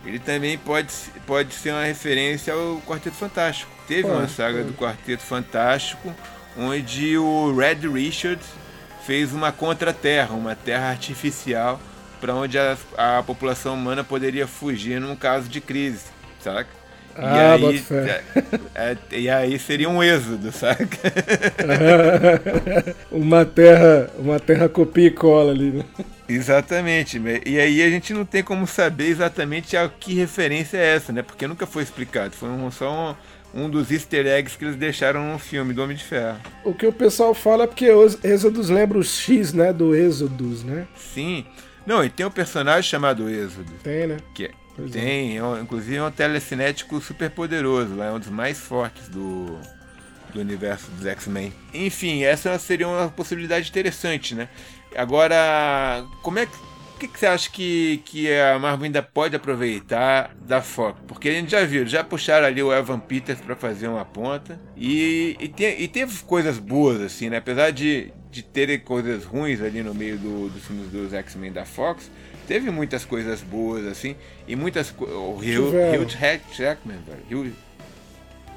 ele 0.06 0.18
também 0.18 0.56
pode, 0.56 0.88
pode 1.26 1.52
ser 1.52 1.72
uma 1.72 1.84
referência 1.84 2.54
ao 2.54 2.80
Quarteto 2.86 3.16
Fantástico. 3.16 3.70
Teve 3.86 4.02
pode, 4.02 4.14
uma 4.14 4.28
saga 4.28 4.58
pode. 4.58 4.70
do 4.70 4.74
Quarteto 4.74 5.22
Fantástico 5.22 6.14
onde 6.58 7.16
o 7.16 7.54
Red 7.54 7.88
Richard 7.88 8.42
fez 9.04 9.32
uma 9.32 9.52
contra-terra, 9.52 10.34
uma 10.34 10.56
terra 10.56 10.90
artificial 10.90 11.80
para 12.20 12.34
onde 12.34 12.58
a, 12.58 12.76
a 12.96 13.22
população 13.22 13.74
humana 13.74 14.02
poderia 14.02 14.46
fugir 14.46 15.00
num 15.00 15.14
caso 15.14 15.48
de 15.48 15.60
crise, 15.60 16.06
saca? 16.40 16.77
Ah, 17.20 17.58
e, 17.58 17.66
aí, 17.66 17.84
é, 17.90 18.22
é, 18.74 18.96
e 19.10 19.28
aí 19.28 19.58
seria 19.58 19.88
um 19.88 20.00
êxodo, 20.00 20.52
saca? 20.52 20.86
uma 23.10 23.44
terra, 23.44 24.08
uma 24.16 24.38
terra 24.38 24.68
copia 24.68 25.08
e 25.08 25.10
cola 25.10 25.50
ali, 25.50 25.72
né? 25.72 25.84
Exatamente, 26.28 27.20
e 27.44 27.58
aí 27.58 27.82
a 27.82 27.90
gente 27.90 28.12
não 28.14 28.24
tem 28.24 28.42
como 28.42 28.66
saber 28.66 29.06
exatamente 29.06 29.76
a 29.76 29.88
que 29.88 30.14
referência 30.14 30.76
é 30.76 30.94
essa, 30.94 31.12
né? 31.12 31.22
Porque 31.22 31.46
nunca 31.48 31.66
foi 31.66 31.82
explicado, 31.82 32.36
foi 32.36 32.50
um, 32.50 32.70
só 32.70 33.16
um, 33.54 33.64
um 33.64 33.70
dos 33.70 33.90
easter 33.90 34.26
eggs 34.26 34.56
que 34.56 34.64
eles 34.64 34.76
deixaram 34.76 35.32
no 35.32 35.38
filme 35.38 35.74
do 35.74 35.82
Homem 35.82 35.96
de 35.96 36.04
Ferro. 36.04 36.38
O 36.64 36.72
que 36.72 36.86
o 36.86 36.92
pessoal 36.92 37.34
fala 37.34 37.64
é 37.64 37.66
porque 37.66 37.90
os 37.90 38.22
Êxodos 38.22 38.68
lembra 38.68 38.98
o 38.98 39.02
X, 39.02 39.52
né? 39.52 39.72
Do 39.72 39.94
Êxodos, 39.94 40.62
né? 40.62 40.86
Sim. 40.94 41.44
Não, 41.86 42.04
e 42.04 42.10
tem 42.10 42.26
um 42.26 42.30
personagem 42.30 42.82
chamado 42.82 43.28
Êxodo. 43.28 43.72
Tem, 43.82 44.06
né? 44.06 44.18
Que 44.34 44.44
é, 44.44 44.50
Pois 44.78 44.94
é. 44.94 45.00
Tem, 45.00 45.38
é. 45.38 45.60
inclusive 45.60 45.96
é 45.96 46.04
um 46.04 46.10
telecinético 46.10 47.00
super 47.00 47.28
poderoso, 47.30 48.00
é 48.00 48.12
um 48.12 48.18
dos 48.20 48.28
mais 48.28 48.60
fortes 48.60 49.08
do, 49.08 49.58
do 50.32 50.40
universo 50.40 50.88
dos 50.92 51.04
X-Men. 51.04 51.52
Enfim, 51.74 52.22
essa 52.22 52.56
seria 52.60 52.86
uma 52.86 53.08
possibilidade 53.08 53.68
interessante, 53.68 54.36
né? 54.36 54.48
Agora, 54.96 56.06
como 56.22 56.38
é 56.38 56.46
que. 56.46 56.68
O 56.94 56.98
que, 56.98 57.06
que, 57.06 57.20
você 57.20 57.26
acha 57.26 57.48
que, 57.48 58.02
que 58.04 58.28
a 58.32 58.58
Marvel 58.58 58.86
ainda 58.86 59.00
pode 59.00 59.36
aproveitar 59.36 60.34
da 60.44 60.60
Fox? 60.60 60.98
Porque 61.06 61.28
a 61.28 61.32
gente 61.32 61.48
já 61.48 61.64
viu, 61.64 61.86
já 61.86 62.02
puxaram 62.02 62.44
ali 62.44 62.60
o 62.60 62.72
Evan 62.72 62.98
Peters 62.98 63.40
para 63.40 63.54
fazer 63.54 63.86
uma 63.86 64.04
ponta. 64.04 64.60
E, 64.76 65.36
e, 65.38 65.64
e, 65.84 65.86
teve 65.86 66.24
coisas 66.24 66.58
boas, 66.58 67.00
assim, 67.00 67.30
né? 67.30 67.36
Apesar 67.36 67.70
de, 67.70 68.12
de 68.32 68.42
terem 68.42 68.80
coisas 68.80 69.24
ruins 69.24 69.62
ali 69.62 69.80
no 69.80 69.94
meio 69.94 70.18
do, 70.18 70.48
dos 70.48 70.64
filmes 70.64 70.90
dos 70.90 71.14
X-Men 71.14 71.52
da 71.52 71.64
Fox, 71.64 72.10
teve 72.48 72.70
muitas 72.70 73.04
coisas 73.04 73.42
boas, 73.42 73.86
assim, 73.86 74.16
e 74.48 74.56
muitas 74.56 74.92
O 74.98 75.36
Hugh, 75.36 75.68
Hugh 75.68 76.08
Jackman, 76.56 76.98
velho. 77.06 77.22
Hugh, 77.30 77.52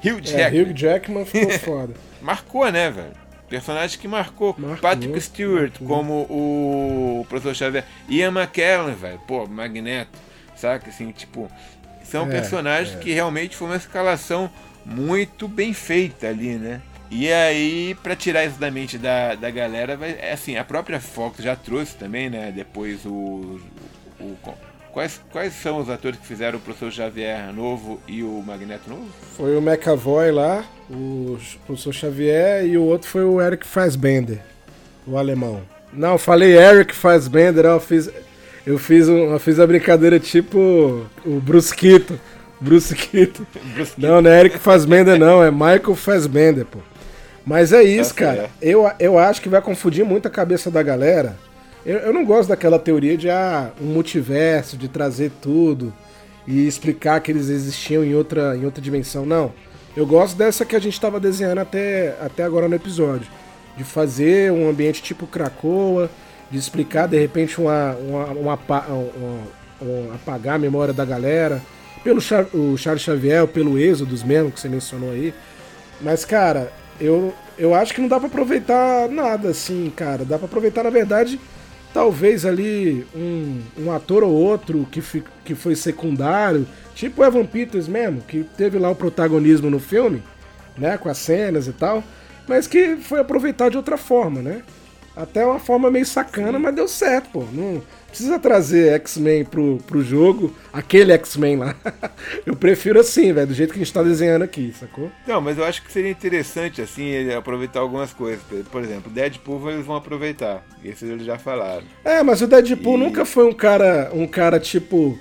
Hugh 0.03 0.19
é, 0.19 0.21
Jackman. 0.21 0.59
É, 0.59 0.63
Hugh 0.63 0.73
Jackman 0.73 1.25
ficou 1.25 1.51
foda. 1.59 1.93
Marcou, 2.21 2.71
né, 2.71 2.89
velho? 2.89 3.21
Personagem 3.49 3.99
que 3.99 4.07
marcou. 4.07 4.55
marcou 4.57 4.77
Patrick 4.77 5.19
Stewart 5.19 5.73
marcou. 5.81 5.87
como 5.87 6.13
o 6.29 7.25
professor 7.27 7.53
Xavier. 7.53 7.83
Ian 8.07 8.31
McKellen, 8.31 8.95
velho. 8.95 9.19
Pô, 9.27 9.45
Magneto. 9.45 10.17
Saca? 10.55 10.89
Assim, 10.89 11.11
tipo. 11.11 11.51
São 12.01 12.27
é, 12.27 12.31
personagens 12.31 12.95
é. 12.95 12.99
que 12.99 13.11
realmente 13.11 13.57
foi 13.57 13.67
uma 13.67 13.75
escalação 13.75 14.49
muito 14.85 15.49
bem 15.49 15.73
feita 15.73 16.29
ali, 16.29 16.55
né? 16.55 16.81
E 17.13 17.29
aí, 17.29 17.93
para 18.01 18.15
tirar 18.15 18.45
isso 18.45 18.57
da 18.57 18.71
mente 18.71 18.97
da, 18.97 19.35
da 19.35 19.51
galera, 19.51 19.97
vai, 19.97 20.17
é 20.17 20.31
assim, 20.31 20.55
a 20.55 20.63
própria 20.63 20.97
Fox 20.97 21.43
já 21.43 21.57
trouxe 21.57 21.93
também, 21.95 22.29
né? 22.29 22.53
Depois 22.55 23.05
o. 23.05 23.59
o 24.17 24.37
quais, 24.93 25.19
quais 25.29 25.53
são 25.53 25.77
os 25.77 25.89
atores 25.89 26.17
que 26.17 26.25
fizeram 26.25 26.57
o 26.57 26.61
professor 26.61 26.89
Xavier 26.89 27.51
novo 27.53 27.99
e 28.07 28.23
o 28.23 28.41
Magneto 28.41 28.89
novo? 28.89 29.09
Foi 29.35 29.57
o 29.57 29.61
McAvoy 29.61 30.31
lá, 30.31 30.63
o 30.89 31.37
professor 31.65 31.93
Xavier, 31.93 32.65
e 32.65 32.77
o 32.77 32.83
outro 32.83 33.09
foi 33.09 33.25
o 33.25 33.41
Eric 33.41 33.67
Fassbender, 33.67 34.39
o 35.05 35.17
alemão. 35.17 35.61
Não, 35.91 36.17
falei 36.17 36.57
Eric 36.57 36.95
Fassbender, 36.95 37.65
eu 37.65 37.79
fiz. 37.81 38.09
Eu 38.65 38.77
fiz, 38.77 39.09
um, 39.09 39.33
eu 39.33 39.39
fiz 39.39 39.59
a 39.59 39.67
brincadeira 39.67 40.19
tipo 40.19 41.07
o 41.25 41.39
Brusquito. 41.41 42.17
Brusquito. 42.59 43.45
Não, 43.97 44.21
não 44.21 44.29
é 44.29 44.39
Eric 44.39 44.59
Fassbender, 44.59 45.17
não, 45.17 45.43
é 45.43 45.49
Michael 45.49 45.95
Fassbender, 45.95 46.63
pô. 46.63 46.77
Mas 47.45 47.73
é 47.73 47.83
isso, 47.83 48.13
cara. 48.13 48.49
Eu, 48.61 48.89
eu 48.99 49.17
acho 49.17 49.41
que 49.41 49.49
vai 49.49 49.61
confundir 49.61 50.05
muito 50.05 50.27
a 50.27 50.31
cabeça 50.31 50.69
da 50.69 50.83
galera. 50.83 51.35
Eu, 51.85 51.97
eu 51.97 52.13
não 52.13 52.23
gosto 52.23 52.49
daquela 52.49 52.77
teoria 52.77 53.17
de 53.17 53.29
ah, 53.29 53.71
um 53.81 53.85
multiverso, 53.85 54.77
de 54.77 54.87
trazer 54.87 55.31
tudo 55.41 55.93
e 56.45 56.67
explicar 56.67 57.19
que 57.19 57.31
eles 57.31 57.49
existiam 57.49 58.03
em 58.03 58.13
outra, 58.13 58.55
em 58.55 58.65
outra 58.65 58.81
dimensão. 58.81 59.25
Não. 59.25 59.51
Eu 59.95 60.05
gosto 60.05 60.37
dessa 60.37 60.63
que 60.63 60.75
a 60.75 60.79
gente 60.79 60.93
estava 60.93 61.19
desenhando 61.19 61.59
até, 61.59 62.15
até 62.21 62.43
agora 62.43 62.67
no 62.67 62.75
episódio. 62.75 63.27
De 63.75 63.83
fazer 63.83 64.51
um 64.51 64.69
ambiente 64.69 65.01
tipo 65.01 65.25
Krakoa, 65.25 66.09
de 66.49 66.57
explicar 66.57 67.07
de 67.07 67.17
repente 67.19 67.59
uma, 67.59 67.95
uma, 67.95 68.25
uma, 68.25 68.59
uma 69.81 70.15
apagar 70.15 70.55
a 70.55 70.59
memória 70.59 70.93
da 70.93 71.03
galera. 71.03 71.61
Pelo 72.03 72.21
Char 72.21 72.45
o 72.53 72.77
Charles 72.77 73.03
Xavier, 73.03 73.45
pelo 73.47 73.77
Êxodos 73.77 74.23
mesmo, 74.23 74.51
que 74.51 74.59
você 74.59 74.69
mencionou 74.69 75.11
aí. 75.11 75.33
Mas, 75.99 76.25
cara, 76.25 76.71
eu, 77.01 77.33
eu 77.57 77.73
acho 77.73 77.93
que 77.93 78.01
não 78.01 78.07
dá 78.07 78.19
para 78.19 78.27
aproveitar 78.27 79.09
nada 79.09 79.49
assim, 79.49 79.91
cara. 79.95 80.23
Dá 80.23 80.37
para 80.37 80.45
aproveitar, 80.45 80.83
na 80.83 80.89
verdade, 80.89 81.39
talvez 81.93 82.45
ali 82.45 83.05
um, 83.15 83.61
um 83.77 83.91
ator 83.91 84.23
ou 84.23 84.31
outro 84.31 84.87
que, 84.91 85.01
fi, 85.01 85.23
que 85.43 85.55
foi 85.55 85.75
secundário, 85.75 86.67
tipo 86.93 87.21
o 87.21 87.25
Evan 87.25 87.45
Peters 87.45 87.87
mesmo, 87.87 88.21
que 88.21 88.43
teve 88.55 88.77
lá 88.77 88.89
o 88.89 88.95
protagonismo 88.95 89.69
no 89.69 89.79
filme, 89.79 90.21
né, 90.77 90.97
com 90.97 91.09
as 91.09 91.17
cenas 91.17 91.67
e 91.67 91.73
tal, 91.73 92.03
mas 92.47 92.67
que 92.67 92.95
foi 92.97 93.19
aproveitar 93.19 93.69
de 93.69 93.77
outra 93.77 93.97
forma, 93.97 94.41
né? 94.41 94.61
Até 95.15 95.45
uma 95.45 95.59
forma 95.59 95.91
meio 95.91 96.05
sacana, 96.05 96.57
mas 96.57 96.73
deu 96.73 96.87
certo, 96.87 97.29
pô. 97.31 97.45
Não 97.51 97.81
precisa 98.11 98.37
trazer 98.37 98.93
X-Men 98.93 99.45
pro, 99.45 99.77
pro 99.87 100.03
jogo, 100.03 100.53
aquele 100.71 101.11
X-Men 101.13 101.57
lá. 101.57 101.75
eu 102.45 102.55
prefiro 102.55 102.99
assim, 102.99 103.33
velho, 103.33 103.47
do 103.47 103.53
jeito 103.53 103.73
que 103.73 103.79
a 103.79 103.83
gente 103.83 103.93
tá 103.93 104.03
desenhando 104.03 104.43
aqui, 104.43 104.73
sacou? 104.79 105.11
Não, 105.25 105.41
mas 105.41 105.57
eu 105.57 105.65
acho 105.65 105.81
que 105.81 105.91
seria 105.91 106.11
interessante, 106.11 106.81
assim, 106.81 107.31
aproveitar 107.33 107.79
algumas 107.79 108.13
coisas. 108.13 108.41
Por 108.71 108.83
exemplo, 108.83 109.11
Deadpool 109.11 109.71
eles 109.71 109.85
vão 109.85 109.95
aproveitar. 109.95 110.63
Isso 110.83 111.05
eles 111.05 111.25
já 111.25 111.39
falaram. 111.39 111.83
É, 112.03 112.21
mas 112.21 112.41
o 112.41 112.47
Deadpool 112.47 112.97
e... 112.97 112.99
nunca 112.99 113.25
foi 113.25 113.45
um 113.45 113.53
cara, 113.53 114.11
um 114.13 114.27
cara 114.27 114.59
tipo 114.59 115.17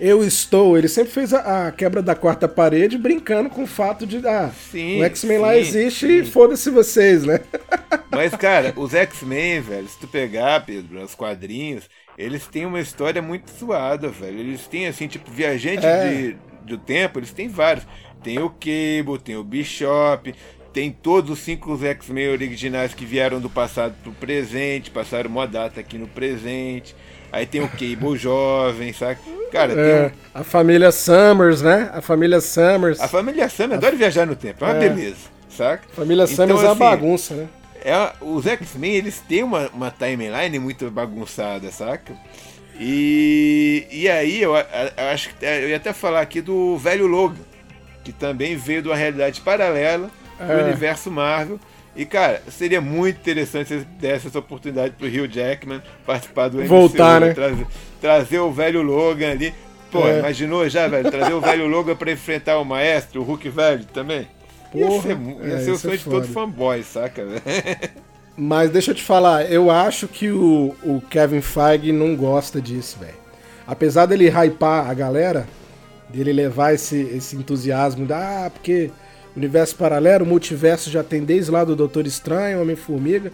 eu 0.00 0.24
estou. 0.24 0.76
Ele 0.78 0.88
sempre 0.88 1.12
fez 1.12 1.34
a, 1.34 1.68
a, 1.68 1.72
quebra 1.72 2.02
da 2.02 2.14
quarta 2.14 2.48
parede 2.48 2.96
brincando 2.96 3.50
com 3.50 3.64
o 3.64 3.66
fato 3.66 4.06
de. 4.06 4.26
Ah, 4.26 4.50
sim, 4.70 5.00
o 5.00 5.04
X-Men 5.04 5.38
lá 5.38 5.56
existe 5.56 6.06
sim. 6.06 6.20
e 6.20 6.24
foda-se 6.24 6.70
vocês, 6.70 7.24
né? 7.24 7.40
Mas, 8.10 8.34
cara, 8.34 8.72
os 8.76 8.94
X-Men, 8.94 9.60
velho, 9.60 9.86
se 9.86 9.98
tu 9.98 10.08
pegar, 10.08 10.64
Pedro, 10.64 11.02
os 11.02 11.14
quadrinhos, 11.14 11.88
eles 12.16 12.46
têm 12.46 12.66
uma 12.66 12.80
história 12.80 13.20
muito 13.20 13.50
suada, 13.50 14.08
velho. 14.08 14.40
Eles 14.40 14.66
têm, 14.66 14.86
assim, 14.86 15.06
tipo, 15.06 15.30
viajante 15.30 15.86
é. 15.86 16.08
de, 16.08 16.36
do 16.64 16.78
tempo, 16.78 17.18
eles 17.18 17.32
têm 17.32 17.48
vários. 17.48 17.86
Tem 18.22 18.38
o 18.38 18.50
Cable, 18.50 19.18
tem 19.22 19.36
o 19.36 19.44
Bishop, 19.44 20.34
tem 20.72 20.90
todos 20.90 21.30
os 21.30 21.38
cinco 21.38 21.78
X-Men 21.82 22.30
originais 22.30 22.94
que 22.94 23.04
vieram 23.04 23.40
do 23.40 23.48
passado 23.48 23.94
pro 24.02 24.12
presente, 24.12 24.90
passaram 24.90 25.30
uma 25.30 25.46
data 25.46 25.80
aqui 25.80 25.96
no 25.98 26.06
presente. 26.06 26.94
Aí 27.32 27.46
tem 27.46 27.62
o 27.62 27.68
Cable 27.68 28.16
jovem, 28.16 28.92
sabe? 28.92 29.20
Cara, 29.52 29.72
é, 29.72 30.06
um... 30.06 30.40
A 30.40 30.44
família 30.44 30.92
Summers, 30.92 31.62
né? 31.62 31.90
A 31.92 32.00
família 32.00 32.40
Summers. 32.40 33.00
A 33.00 33.08
família 33.08 33.48
Summers 33.48 33.74
adora 33.78 33.96
viajar 33.96 34.26
no 34.26 34.36
tempo, 34.36 34.64
é 34.64 34.68
uma 34.68 34.76
é. 34.76 34.88
beleza, 34.88 35.16
saca? 35.48 35.82
A 35.92 35.96
família 35.96 36.24
então, 36.24 36.36
Summers 36.36 36.58
assim, 36.58 36.66
é 36.66 36.70
uma 36.70 36.72
assim, 36.72 36.96
bagunça, 36.96 37.34
né? 37.34 37.48
É, 37.82 38.12
os 38.20 38.46
X-Men, 38.46 38.94
eles 38.94 39.20
têm 39.20 39.42
uma, 39.42 39.68
uma 39.68 39.90
timeline 39.90 40.58
muito 40.58 40.90
bagunçada, 40.90 41.70
saca? 41.70 42.12
E, 42.78 43.86
e 43.90 44.08
aí, 44.08 44.40
eu, 44.40 44.54
eu 44.54 45.04
acho 45.12 45.30
que 45.30 45.44
eu 45.44 45.68
ia 45.68 45.76
até 45.76 45.92
falar 45.92 46.20
aqui 46.20 46.40
do 46.40 46.76
velho 46.76 47.06
Logan, 47.06 47.36
que 48.04 48.12
também 48.12 48.56
veio 48.56 48.82
de 48.82 48.88
uma 48.88 48.96
realidade 48.96 49.40
paralela 49.40 50.10
do 50.38 50.52
é. 50.52 50.64
universo 50.64 51.10
Marvel 51.10 51.58
e, 51.94 52.04
cara, 52.04 52.42
seria 52.48 52.80
muito 52.80 53.18
interessante 53.18 53.68
se 53.68 53.76
desse 54.00 54.28
essa 54.28 54.38
oportunidade 54.38 54.94
pro 54.96 55.06
Hugh 55.06 55.28
Jackman 55.28 55.82
participar 56.06 56.48
do 56.48 56.64
Voltar, 56.64 57.20
né? 57.20 57.34
Trazer, 57.34 57.66
trazer, 58.00 58.38
o 58.38 58.52
velho 58.52 58.82
Logan 58.82 59.30
ali. 59.30 59.52
Pô, 59.90 60.06
é. 60.06 60.20
imaginou 60.20 60.68
já, 60.68 60.86
velho? 60.86 61.10
Trazer 61.10 61.32
o 61.32 61.40
velho 61.40 61.66
Logan 61.66 61.96
pra 61.96 62.12
enfrentar 62.12 62.58
o 62.58 62.64
maestro, 62.64 63.20
o 63.20 63.24
Hulk 63.24 63.48
velho 63.48 63.84
também? 63.86 64.28
Porra, 64.70 64.94
ia 64.94 65.00
ser, 65.02 65.48
ia 65.48 65.54
é, 65.54 65.60
ser 65.60 65.70
o 65.72 65.78
sonho 65.78 65.94
é 65.94 65.96
de 65.96 66.04
todo 66.04 66.28
fanboy, 66.28 66.82
saca? 66.84 67.24
Mas 68.36 68.70
deixa 68.70 68.92
eu 68.92 68.94
te 68.94 69.02
falar, 69.02 69.50
eu 69.50 69.70
acho 69.70 70.06
que 70.06 70.30
o, 70.30 70.74
o 70.82 71.02
Kevin 71.10 71.40
Feige 71.40 71.92
não 71.92 72.14
gosta 72.14 72.60
disso, 72.60 72.98
velho. 73.00 73.18
Apesar 73.66 74.06
dele 74.06 74.30
hypar 74.30 74.88
a 74.88 74.94
galera, 74.94 75.46
dele 76.08 76.32
levar 76.32 76.72
esse, 76.72 77.00
esse 77.14 77.36
entusiasmo 77.36 78.06
da, 78.06 78.46
ah, 78.46 78.50
porque 78.50 78.90
universo 79.36 79.76
paralelo, 79.76 80.26
multiverso 80.26 80.90
já 80.90 81.02
tem 81.02 81.24
desde 81.24 81.50
lá 81.50 81.64
do 81.64 81.76
Doutor 81.76 82.06
Estranho, 82.06 82.60
Homem-Formiga. 82.60 83.32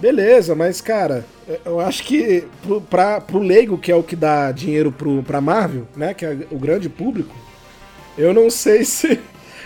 Beleza, 0.00 0.54
mas 0.54 0.80
cara, 0.80 1.24
eu 1.64 1.78
acho 1.78 2.02
que 2.02 2.44
pro, 2.62 2.80
pra, 2.80 3.20
pro 3.20 3.38
leigo, 3.38 3.78
que 3.78 3.92
é 3.92 3.94
o 3.94 4.02
que 4.02 4.16
dá 4.16 4.50
dinheiro 4.50 4.90
pro, 4.90 5.22
pra 5.22 5.40
Marvel, 5.40 5.86
né? 5.96 6.12
Que 6.12 6.26
é 6.26 6.36
o 6.50 6.58
grande 6.58 6.88
público, 6.88 7.34
eu 8.18 8.34
não 8.34 8.50
sei 8.50 8.82
se, 8.84 9.20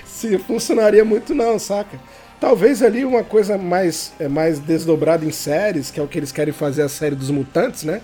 se 0.04 0.38
funcionaria 0.38 1.04
muito 1.04 1.34
não, 1.34 1.58
saca? 1.58 1.98
Talvez 2.40 2.82
ali 2.82 3.04
uma 3.04 3.24
coisa 3.24 3.58
mais, 3.58 4.12
é, 4.20 4.28
mais 4.28 4.60
desdobrada 4.60 5.24
em 5.24 5.32
séries, 5.32 5.90
que 5.90 5.98
é 5.98 6.02
o 6.02 6.06
que 6.06 6.18
eles 6.18 6.30
querem 6.30 6.52
fazer 6.52 6.82
a 6.82 6.88
série 6.88 7.16
dos 7.16 7.30
mutantes, 7.30 7.82
né? 7.82 8.00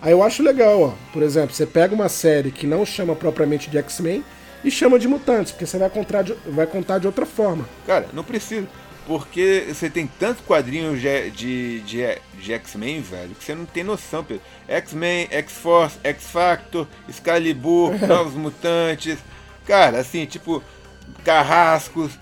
Aí 0.00 0.12
eu 0.12 0.22
acho 0.22 0.42
legal, 0.42 0.80
ó. 0.80 0.92
Por 1.12 1.22
exemplo, 1.22 1.54
você 1.54 1.64
pega 1.64 1.94
uma 1.94 2.08
série 2.08 2.50
que 2.50 2.66
não 2.66 2.84
chama 2.84 3.16
propriamente 3.16 3.70
de 3.70 3.78
X-Men, 3.78 4.22
e 4.64 4.70
chama 4.70 4.98
de 4.98 5.06
mutantes, 5.06 5.52
porque 5.52 5.66
você 5.66 5.78
vai 5.78 5.90
contar 5.90 6.22
de, 6.22 6.34
vai 6.46 6.66
contar 6.66 6.98
de 6.98 7.06
outra 7.06 7.24
forma. 7.24 7.68
Cara, 7.86 8.08
não 8.12 8.24
precisa. 8.24 8.66
Porque 9.06 9.64
você 9.68 9.88
tem 9.88 10.06
tanto 10.06 10.42
quadrinho 10.42 10.94
de, 10.94 11.30
de, 11.30 11.80
de, 11.80 12.18
de 12.34 12.52
X-Men, 12.52 13.00
velho, 13.00 13.34
que 13.34 13.42
você 13.42 13.54
não 13.54 13.64
tem 13.64 13.82
noção, 13.82 14.22
Pedro. 14.22 14.42
X-Men, 14.68 15.28
X-Force, 15.30 15.98
X-Factor, 16.04 16.86
Excalibur, 17.08 17.94
Novos 18.06 18.34
Mutantes. 18.34 19.18
Cara, 19.66 19.98
assim, 20.00 20.26
tipo, 20.26 20.62
Carrascos. 21.24 22.18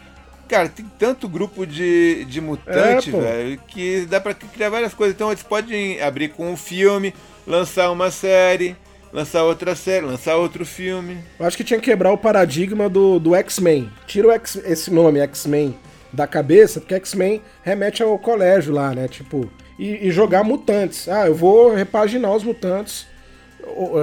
Cara, 0.49 0.69
tem 0.69 0.87
tanto 0.97 1.29
grupo 1.29 1.67
de, 1.67 2.25
de 2.27 2.41
mutante, 2.41 3.11
é, 3.11 3.21
velho, 3.21 3.61
que 3.67 4.07
dá 4.07 4.21
pra 4.21 4.33
criar 4.33 4.71
várias 4.71 4.95
coisas. 4.95 5.13
Então 5.13 5.33
eles 5.33 5.43
podem 5.43 6.01
abrir 6.01 6.29
com 6.29 6.53
um 6.53 6.57
filme, 6.57 7.13
lançar 7.45 7.91
uma 7.91 8.13
série, 8.13 8.77
lançar 9.17 9.45
outra 9.45 9.75
série, 9.75 10.05
lançar 10.05 10.37
outro 10.37 10.67
filme. 10.67 11.17
Eu 11.41 11.47
acho 11.47 11.57
que 11.57 11.65
tinha 11.65 11.81
que 11.81 11.87
quebrar 11.87 12.13
o 12.13 12.19
paradigma 12.19 12.87
do, 12.87 13.19
do 13.19 13.35
X-Men. 13.35 13.91
Tira 14.07 14.29
o 14.29 14.31
X, 14.31 14.57
esse 14.63 14.93
nome, 14.93 15.21
X-Men, 15.21 15.75
da 16.13 16.27
cabeça, 16.27 16.81
porque 16.81 16.95
X-Men 16.97 17.41
remete 17.63 18.03
ao 18.03 18.19
colégio 18.19 18.75
lá, 18.75 18.95
né? 18.95 19.09
Tipo, 19.09 19.51
e, 19.79 20.07
e, 20.07 20.11
jogar 20.11 20.45
mutantes. 20.45 21.09
Ah, 21.09 21.27
eu 21.27 21.35
vou 21.35 21.75
repaginar 21.75 22.31
os 22.37 22.45
mutantes 22.45 23.07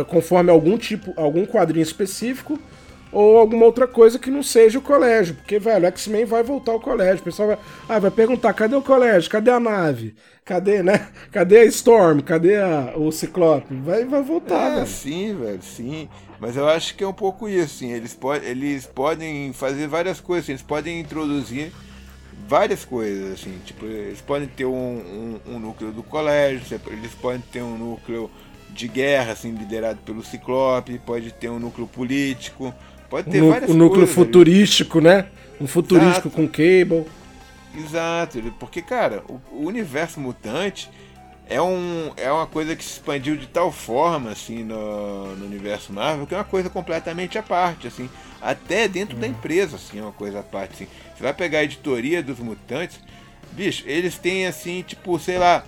conforme 0.09 0.49
algum 0.49 0.79
tipo, 0.79 1.13
algum 1.15 1.45
quadrinho 1.45 1.83
específico 1.83 2.59
ou 3.13 3.37
alguma 3.37 3.65
outra 3.65 3.87
coisa 3.87 4.17
que 4.17 4.31
não 4.31 4.41
seja 4.41 4.79
o 4.79 4.81
colégio. 4.81 5.35
Porque, 5.35 5.59
velho, 5.59 5.85
X-Men 5.85 6.25
vai 6.25 6.43
voltar 6.43 6.71
ao 6.71 6.79
colégio. 6.79 7.21
O 7.21 7.23
pessoal 7.23 7.49
vai, 7.49 7.57
ah, 7.87 7.99
vai 7.99 8.11
perguntar: 8.11 8.53
cadê 8.53 8.75
o 8.75 8.81
colégio? 8.81 9.29
Cadê 9.29 9.51
a 9.51 9.59
nave? 9.59 10.15
Cadê, 10.43 10.83
né? 10.83 11.09
Cadê 11.31 11.59
a 11.59 11.65
Storm? 11.65 12.19
Cadê 12.21 12.57
a, 12.57 12.93
o 12.95 13.11
Ciclope? 13.11 13.73
Vai, 13.75 14.03
vai 14.05 14.21
voltar, 14.21 14.71
é, 14.71 14.75
velho. 14.75 14.87
Sim, 14.87 15.35
velho, 15.35 15.61
sim. 15.61 16.09
Mas 16.39 16.57
eu 16.57 16.67
acho 16.67 16.95
que 16.95 17.03
é 17.03 17.07
um 17.07 17.13
pouco 17.13 17.47
isso, 17.47 17.77
sim. 17.79 17.91
Eles, 17.91 18.13
po 18.13 18.33
eles 18.33 18.85
podem 18.85 19.53
fazer 19.53 19.87
várias 19.87 20.19
coisas, 20.19 20.45
assim. 20.45 20.53
eles 20.53 20.63
podem 20.63 20.99
introduzir 20.99 21.71
várias 22.47 22.83
coisas, 22.83 23.33
assim. 23.33 23.57
Tipo, 23.63 23.85
eles 23.85 24.21
podem 24.21 24.47
ter 24.47 24.65
um, 24.65 25.39
um, 25.47 25.53
um 25.53 25.59
núcleo 25.59 25.91
do 25.91 26.03
colégio, 26.03 26.79
eles 26.87 27.13
podem 27.13 27.41
ter 27.51 27.61
um 27.61 27.77
núcleo 27.77 28.29
de 28.69 28.87
guerra, 28.87 29.33
assim, 29.33 29.51
liderado 29.51 29.99
pelo 29.99 30.23
Ciclope, 30.23 30.99
pode 31.05 31.31
ter 31.31 31.49
um 31.49 31.59
núcleo 31.59 31.87
político 31.87 32.73
Pode 33.13 33.29
ter 33.29 33.43
um, 33.43 33.51
várias 33.51 33.69
Um 33.69 33.75
núcleo 33.75 34.07
coisas, 34.07 34.15
futurístico, 34.15 34.97
ali. 34.97 35.07
né? 35.07 35.25
Um 35.61 35.67
futurístico 35.67 36.29
Exato. 36.29 36.31
com 36.31 36.47
Cable. 36.47 37.05
Exato, 37.77 38.41
porque, 38.59 38.81
cara, 38.81 39.23
o, 39.29 39.39
o, 39.51 39.67
universo 39.67 40.19
mutante 40.19 40.89
é, 41.47 41.61
um, 41.61 42.11
é 42.17 42.31
uma 42.31 42.47
coisa 42.47 42.75
que 42.75 42.83
se 42.83 42.93
expandiu 42.93 43.37
de 43.37 43.45
tal 43.45 43.71
forma, 43.71 44.31
assim, 44.31 44.63
no, 44.63 45.35
no 45.35 45.45
universo 45.45 45.93
Marvel, 45.93 46.25
que 46.25 46.33
é 46.33 46.37
uma 46.39 46.43
coisa 46.43 46.71
completamente 46.71 47.37
à 47.37 47.43
parte, 47.43 47.85
assim. 47.85 48.09
Até 48.41 48.87
dentro 48.87 49.15
da 49.15 49.27
uhum. 49.27 49.33
empresa, 49.33 49.75
assim, 49.75 49.99
é 49.99 50.01
uma 50.01 50.11
coisa 50.11 50.39
à 50.39 50.43
parte, 50.43 50.73
assim. 50.73 50.87
Você 51.15 51.21
vai 51.21 51.35
pegar 51.35 51.59
a 51.59 51.63
editoria 51.65 52.23
dos 52.23 52.39
mutantes, 52.39 52.99
bicho, 53.51 53.83
eles 53.85 54.17
têm, 54.17 54.47
assim, 54.47 54.81
tipo, 54.81 55.19
sei 55.19 55.37
lá, 55.37 55.63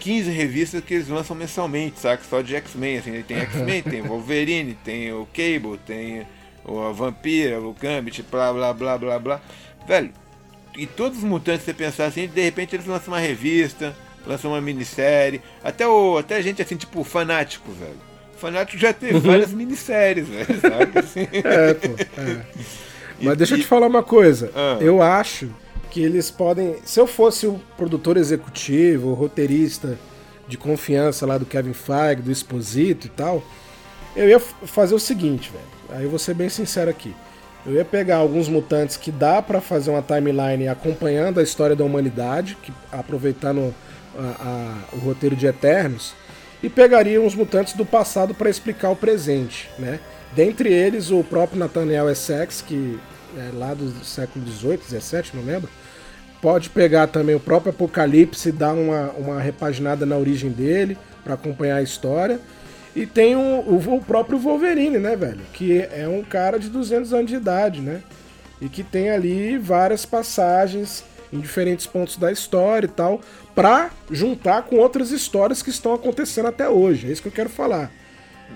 15 0.00 0.28
revistas 0.32 0.82
que 0.82 0.94
eles 0.94 1.08
lançam 1.08 1.36
mensalmente, 1.36 2.00
sabe? 2.00 2.20
Só 2.28 2.40
de 2.40 2.56
X-Men, 2.56 2.98
assim. 2.98 3.22
Tem 3.22 3.38
X-Men, 3.38 3.80
tem 3.80 4.02
Wolverine, 4.02 4.76
tem 4.82 5.12
o 5.12 5.24
Cable, 5.32 5.78
tem 5.86 6.26
ou 6.70 6.86
a 6.86 6.92
Vampira, 6.92 7.60
o 7.60 7.74
Gambit, 7.74 8.22
blá 8.30 8.52
blá 8.52 8.72
blá 8.72 8.96
blá 8.96 9.18
blá. 9.18 9.40
Velho, 9.86 10.12
e 10.76 10.86
todos 10.86 11.18
os 11.18 11.24
mutantes, 11.24 11.64
você 11.64 11.74
pensar 11.74 12.06
assim, 12.06 12.28
de 12.28 12.40
repente 12.40 12.76
eles 12.76 12.86
lançam 12.86 13.12
uma 13.12 13.18
revista, 13.18 13.94
lançam 14.26 14.52
uma 14.52 14.60
minissérie, 14.60 15.42
até 15.64 15.86
o 15.86 16.18
até 16.18 16.40
gente 16.40 16.62
assim, 16.62 16.76
tipo, 16.76 17.02
fanático, 17.02 17.72
velho. 17.72 17.98
Fanático 18.36 18.78
já 18.78 18.92
teve 18.92 19.14
uhum. 19.14 19.20
várias 19.20 19.52
minisséries, 19.52 20.28
velho, 20.28 20.46
sabe? 20.60 20.98
Assim. 20.98 21.28
É, 21.32 21.74
pô. 21.74 21.88
É. 22.20 22.46
Mas 23.20 23.34
e, 23.34 23.36
deixa 23.36 23.54
eu 23.54 23.58
te 23.58 23.66
falar 23.66 23.86
uma 23.86 24.02
coisa. 24.02 24.50
Ah. 24.54 24.78
Eu 24.80 25.02
acho 25.02 25.50
que 25.90 26.00
eles 26.00 26.30
podem. 26.30 26.76
Se 26.84 27.00
eu 27.00 27.06
fosse 27.06 27.46
o 27.46 27.60
produtor 27.76 28.16
executivo, 28.16 29.08
o 29.08 29.14
roteirista 29.14 29.98
de 30.46 30.56
confiança 30.56 31.26
lá 31.26 31.36
do 31.36 31.44
Kevin 31.44 31.74
Feige, 31.74 32.22
do 32.22 32.30
Exposito 32.30 33.08
e 33.08 33.10
tal, 33.10 33.42
eu 34.16 34.28
ia 34.28 34.40
fazer 34.40 34.94
o 34.94 34.98
seguinte, 34.98 35.50
velho. 35.50 35.79
Aí 35.92 36.04
eu 36.04 36.10
vou 36.10 36.18
ser 36.18 36.34
bem 36.34 36.48
sincero 36.48 36.90
aqui. 36.90 37.14
Eu 37.66 37.74
ia 37.74 37.84
pegar 37.84 38.16
alguns 38.16 38.48
mutantes 38.48 38.96
que 38.96 39.10
dá 39.10 39.42
para 39.42 39.60
fazer 39.60 39.90
uma 39.90 40.02
timeline 40.02 40.68
acompanhando 40.68 41.40
a 41.40 41.42
história 41.42 41.76
da 41.76 41.84
humanidade, 41.84 42.56
que, 42.62 42.72
aproveitando 42.90 43.74
a, 44.16 44.20
a, 44.92 44.96
o 44.96 44.98
roteiro 44.98 45.36
de 45.36 45.46
Eternos, 45.46 46.14
e 46.62 46.68
pegaria 46.68 47.20
uns 47.20 47.34
mutantes 47.34 47.74
do 47.74 47.84
passado 47.84 48.34
para 48.34 48.48
explicar 48.48 48.90
o 48.90 48.96
presente, 48.96 49.68
né? 49.78 50.00
Dentre 50.34 50.72
eles 50.72 51.10
o 51.10 51.24
próprio 51.24 51.58
Nathaniel 51.58 52.08
Essex, 52.08 52.62
que 52.62 52.98
é 53.36 53.50
lá 53.54 53.74
do 53.74 54.04
século 54.04 54.46
XVIII, 54.46 55.00
XVII, 55.00 55.22
não 55.34 55.44
lembro. 55.44 55.68
Pode 56.40 56.70
pegar 56.70 57.08
também 57.08 57.34
o 57.34 57.40
próprio 57.40 57.70
Apocalipse 57.70 58.48
e 58.48 58.52
dar 58.52 58.72
uma, 58.72 59.10
uma 59.10 59.40
repaginada 59.40 60.06
na 60.06 60.16
origem 60.16 60.50
dele 60.50 60.96
para 61.22 61.34
acompanhar 61.34 61.76
a 61.76 61.82
história. 61.82 62.40
E 62.94 63.06
tem 63.06 63.36
o, 63.36 63.40
o, 63.40 63.96
o, 63.96 64.00
próprio 64.04 64.38
Wolverine, 64.38 64.98
né, 64.98 65.14
velho? 65.14 65.40
Que 65.52 65.80
é 65.92 66.08
um 66.08 66.22
cara 66.22 66.58
de 66.58 66.68
200 66.68 67.12
anos 67.12 67.30
de 67.30 67.36
idade, 67.36 67.80
né? 67.80 68.02
E 68.60 68.68
que 68.68 68.82
tem 68.82 69.10
ali 69.10 69.56
várias 69.56 70.04
passagens 70.04 71.04
em 71.32 71.38
diferentes 71.40 71.86
pontos 71.86 72.16
da 72.16 72.32
história 72.32 72.86
e 72.86 72.90
tal, 72.90 73.20
pra 73.54 73.90
juntar 74.10 74.62
com 74.62 74.76
outras 74.76 75.12
histórias 75.12 75.62
que 75.62 75.70
estão 75.70 75.94
acontecendo 75.94 76.48
até 76.48 76.68
hoje. 76.68 77.06
É 77.06 77.12
isso 77.12 77.22
que 77.22 77.28
eu 77.28 77.32
quero 77.32 77.48
falar. 77.48 77.90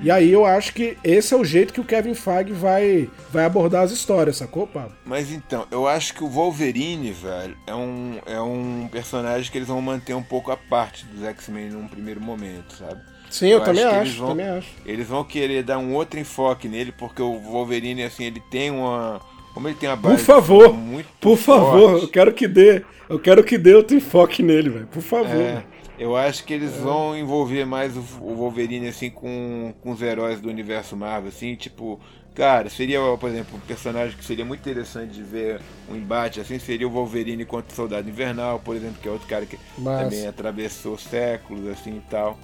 E 0.02 0.10
aí 0.10 0.30
eu 0.32 0.44
acho 0.44 0.74
que 0.74 0.98
esse 1.04 1.32
é 1.32 1.36
o 1.36 1.44
jeito 1.44 1.72
que 1.72 1.80
o 1.80 1.84
Kevin 1.84 2.14
Feige 2.14 2.52
vai, 2.52 3.08
vai 3.30 3.44
abordar 3.44 3.84
as 3.84 3.92
histórias, 3.92 4.36
sacou, 4.36 4.66
Pablo? 4.66 4.92
Mas 5.04 5.30
então, 5.30 5.66
eu 5.70 5.86
acho 5.86 6.14
que 6.14 6.24
o 6.24 6.28
Wolverine, 6.28 7.12
velho, 7.12 7.56
é 7.66 7.74
um, 7.74 8.18
é 8.26 8.40
um 8.40 8.88
personagem 8.90 9.50
que 9.50 9.56
eles 9.56 9.68
vão 9.68 9.80
manter 9.80 10.14
um 10.14 10.22
pouco 10.22 10.50
a 10.50 10.56
parte 10.56 11.04
dos 11.06 11.22
X-Men 11.22 11.70
num 11.70 11.86
primeiro 11.86 12.20
momento, 12.20 12.74
sabe? 12.76 13.00
Sim, 13.34 13.48
eu, 13.48 13.58
eu 13.58 13.64
também 13.64 13.82
acho, 13.82 13.96
acho 13.96 14.18
vão, 14.18 14.28
também 14.28 14.48
acho. 14.48 14.68
Eles 14.86 15.08
vão 15.08 15.24
querer 15.24 15.64
dar 15.64 15.78
um 15.78 15.92
outro 15.92 16.20
enfoque 16.20 16.68
nele, 16.68 16.92
porque 16.92 17.20
o 17.20 17.40
Wolverine, 17.40 18.04
assim, 18.04 18.22
ele 18.22 18.40
tem 18.48 18.70
uma... 18.70 19.20
Como 19.52 19.66
ele 19.66 19.74
tem 19.74 19.88
uma 19.88 19.96
base 19.96 20.18
Por 20.18 20.24
favor, 20.24 20.72
muito 20.72 21.08
por 21.20 21.36
favor, 21.36 21.90
forte. 21.90 22.02
eu 22.04 22.08
quero 22.08 22.32
que 22.32 22.46
dê, 22.46 22.84
eu 23.08 23.18
quero 23.18 23.42
que 23.42 23.58
dê 23.58 23.74
outro 23.74 23.96
enfoque 23.96 24.40
nele, 24.40 24.68
velho, 24.68 24.86
por 24.86 25.02
favor. 25.02 25.34
É. 25.34 25.64
Eu 25.98 26.16
acho 26.16 26.44
que 26.44 26.54
eles 26.54 26.76
é. 26.76 26.78
vão 26.78 27.16
envolver 27.16 27.64
mais 27.64 27.96
o, 27.96 28.00
Wolverine 28.00 28.86
assim 28.86 29.10
com, 29.10 29.74
com 29.80 29.90
os 29.90 30.00
heróis 30.00 30.40
do 30.40 30.48
universo 30.48 30.96
Marvel, 30.96 31.28
assim, 31.28 31.56
tipo, 31.56 32.00
cara, 32.36 32.70
seria, 32.70 33.00
por 33.18 33.28
exemplo, 33.28 33.56
um 33.56 33.66
personagem 33.66 34.16
que 34.16 34.24
seria 34.24 34.44
muito 34.44 34.60
interessante 34.60 35.12
de 35.12 35.22
ver 35.24 35.60
um 35.90 35.96
embate 35.96 36.40
assim, 36.40 36.60
seria 36.60 36.86
o 36.86 36.90
Wolverine 36.90 37.44
contra 37.44 37.72
o 37.72 37.74
Soldado 37.76 38.08
Invernal, 38.08 38.60
por 38.60 38.76
exemplo, 38.76 38.96
que 39.02 39.08
é 39.08 39.10
outro 39.10 39.26
cara 39.26 39.44
que 39.44 39.58
Mas... 39.76 40.04
também 40.04 40.26
atravessou 40.26 40.96
séculos 40.96 41.66
assim 41.66 41.96
e 41.96 42.02
tal, 42.08 42.38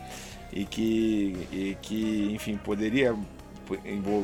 e 0.53 0.65
que 0.65 1.37
e 1.53 1.77
que, 1.81 2.31
enfim, 2.35 2.57
poderia 2.57 3.15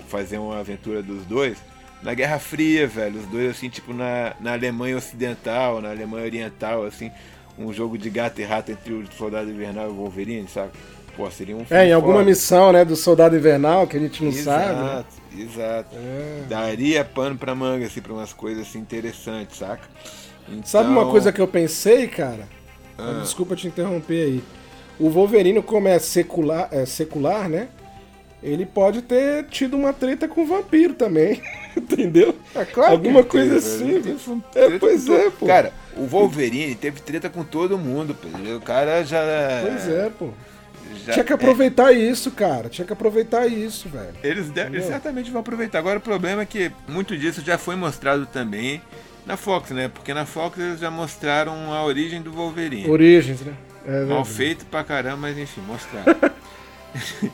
fazer 0.08 0.38
uma 0.38 0.58
aventura 0.58 1.02
dos 1.02 1.24
dois 1.24 1.56
na 2.02 2.14
Guerra 2.14 2.38
Fria, 2.38 2.86
velho, 2.86 3.18
os 3.20 3.26
dois 3.26 3.50
assim, 3.50 3.68
tipo 3.68 3.92
na, 3.92 4.34
na 4.40 4.52
Alemanha 4.52 4.96
Ocidental, 4.96 5.80
na 5.80 5.90
Alemanha 5.90 6.24
Oriental, 6.26 6.84
assim, 6.84 7.10
um 7.58 7.72
jogo 7.72 7.96
de 7.96 8.10
gato 8.10 8.40
e 8.40 8.44
rato 8.44 8.70
entre 8.70 8.92
o 8.92 9.04
Soldado 9.16 9.50
Invernal 9.50 9.86
e 9.86 9.90
o 9.90 9.94
Wolverine, 9.94 10.46
sabe? 10.46 10.70
Pô, 11.16 11.30
seria 11.30 11.56
um 11.56 11.64
É, 11.70 11.86
em 11.88 11.92
alguma 11.94 12.16
forte. 12.16 12.28
missão, 12.28 12.72
né, 12.72 12.84
do 12.84 12.94
Soldado 12.94 13.34
Invernal, 13.34 13.86
que 13.86 13.96
a 13.96 14.00
gente 14.00 14.22
não 14.22 14.30
exato, 14.30 14.66
sabe. 14.74 14.82
Né? 14.82 15.44
Exato, 15.44 15.88
é. 15.96 16.42
Daria 16.48 17.04
pano 17.04 17.36
pra 17.38 17.54
manga, 17.54 17.86
assim, 17.86 18.02
pra 18.02 18.12
umas 18.12 18.34
coisas 18.34 18.68
assim 18.68 18.78
interessantes, 18.78 19.56
saca? 19.56 19.88
Então... 20.48 20.64
Sabe 20.66 20.90
uma 20.90 21.00
então- 21.00 21.10
coisa 21.10 21.32
que 21.32 21.40
eu 21.40 21.48
pensei, 21.48 22.06
cara? 22.08 22.46
Ah. 22.98 23.20
Desculpa 23.22 23.56
te 23.56 23.66
interromper 23.66 24.22
aí. 24.24 24.44
O 24.98 25.10
Wolverine, 25.10 25.62
como 25.62 25.88
é 25.88 25.98
secular, 25.98 26.68
é 26.70 26.86
secular, 26.86 27.48
né? 27.48 27.68
Ele 28.42 28.64
pode 28.64 29.02
ter 29.02 29.44
tido 29.46 29.76
uma 29.76 29.92
treta 29.92 30.28
com 30.28 30.42
o 30.42 30.46
vampiro 30.46 30.94
também. 30.94 31.42
Entendeu? 31.76 32.34
É 32.54 32.64
claro. 32.64 32.92
Alguma 32.92 33.24
coisa 33.24 33.56
assim. 33.56 34.02
É, 34.54 34.78
pois 34.78 35.08
é, 35.08 35.30
pô. 35.30 35.46
Cara, 35.46 35.72
o 35.96 36.06
Wolverine 36.06 36.74
teve 36.74 37.00
treta 37.00 37.28
com 37.28 37.42
todo 37.42 37.76
mundo, 37.76 38.14
pô. 38.14 38.28
O 38.54 38.60
cara 38.60 39.02
já. 39.04 39.20
Pois 39.62 39.88
é, 39.88 40.10
pô. 40.10 40.30
Já 41.04 41.12
Tinha 41.14 41.24
que 41.24 41.32
aproveitar 41.32 41.92
é... 41.92 41.98
isso, 41.98 42.30
cara. 42.30 42.68
Tinha 42.68 42.86
que 42.86 42.92
aproveitar 42.92 43.46
isso, 43.46 43.88
velho. 43.88 44.14
Eles, 44.22 44.50
eles 44.54 44.84
certamente 44.84 45.30
vão 45.30 45.40
aproveitar. 45.40 45.78
Agora 45.78 45.98
o 45.98 46.02
problema 46.02 46.42
é 46.42 46.46
que 46.46 46.70
muito 46.88 47.16
disso 47.16 47.42
já 47.44 47.58
foi 47.58 47.74
mostrado 47.76 48.26
também 48.26 48.80
na 49.26 49.36
Fox, 49.36 49.70
né? 49.70 49.88
Porque 49.88 50.14
na 50.14 50.24
Fox 50.24 50.58
eles 50.58 50.80
já 50.80 50.90
mostraram 50.90 51.72
a 51.72 51.84
origem 51.84 52.22
do 52.22 52.32
Wolverine. 52.32 52.88
Origens, 52.88 53.40
né? 53.40 53.52
É 53.86 54.04
Mal 54.04 54.24
feito 54.24 54.66
pra 54.66 54.82
caramba, 54.82 55.16
mas 55.18 55.38
enfim, 55.38 55.60
mostraram. 55.60 56.16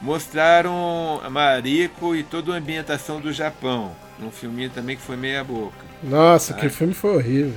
mostraram 0.00 1.20
Mariko 1.30 2.16
e 2.16 2.22
toda 2.22 2.54
a 2.54 2.56
ambientação 2.56 3.20
do 3.20 3.32
Japão. 3.32 3.92
Um 4.22 4.30
filminho 4.30 4.70
também 4.70 4.96
que 4.96 5.02
foi 5.02 5.16
meia 5.16 5.44
boca. 5.44 5.76
Nossa, 6.02 6.54
que 6.54 6.68
filme 6.68 6.94
foi 6.94 7.16
horrível. 7.16 7.54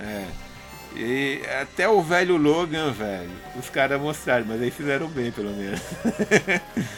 É. 0.00 0.24
E 0.96 1.40
até 1.60 1.88
o 1.88 2.00
velho 2.00 2.36
Logan, 2.36 2.92
velho, 2.92 3.30
os 3.58 3.68
caras 3.68 4.00
mostraram, 4.00 4.46
mas 4.46 4.62
aí 4.62 4.70
fizeram 4.70 5.08
bem, 5.08 5.32
pelo 5.32 5.50
menos. 5.50 5.80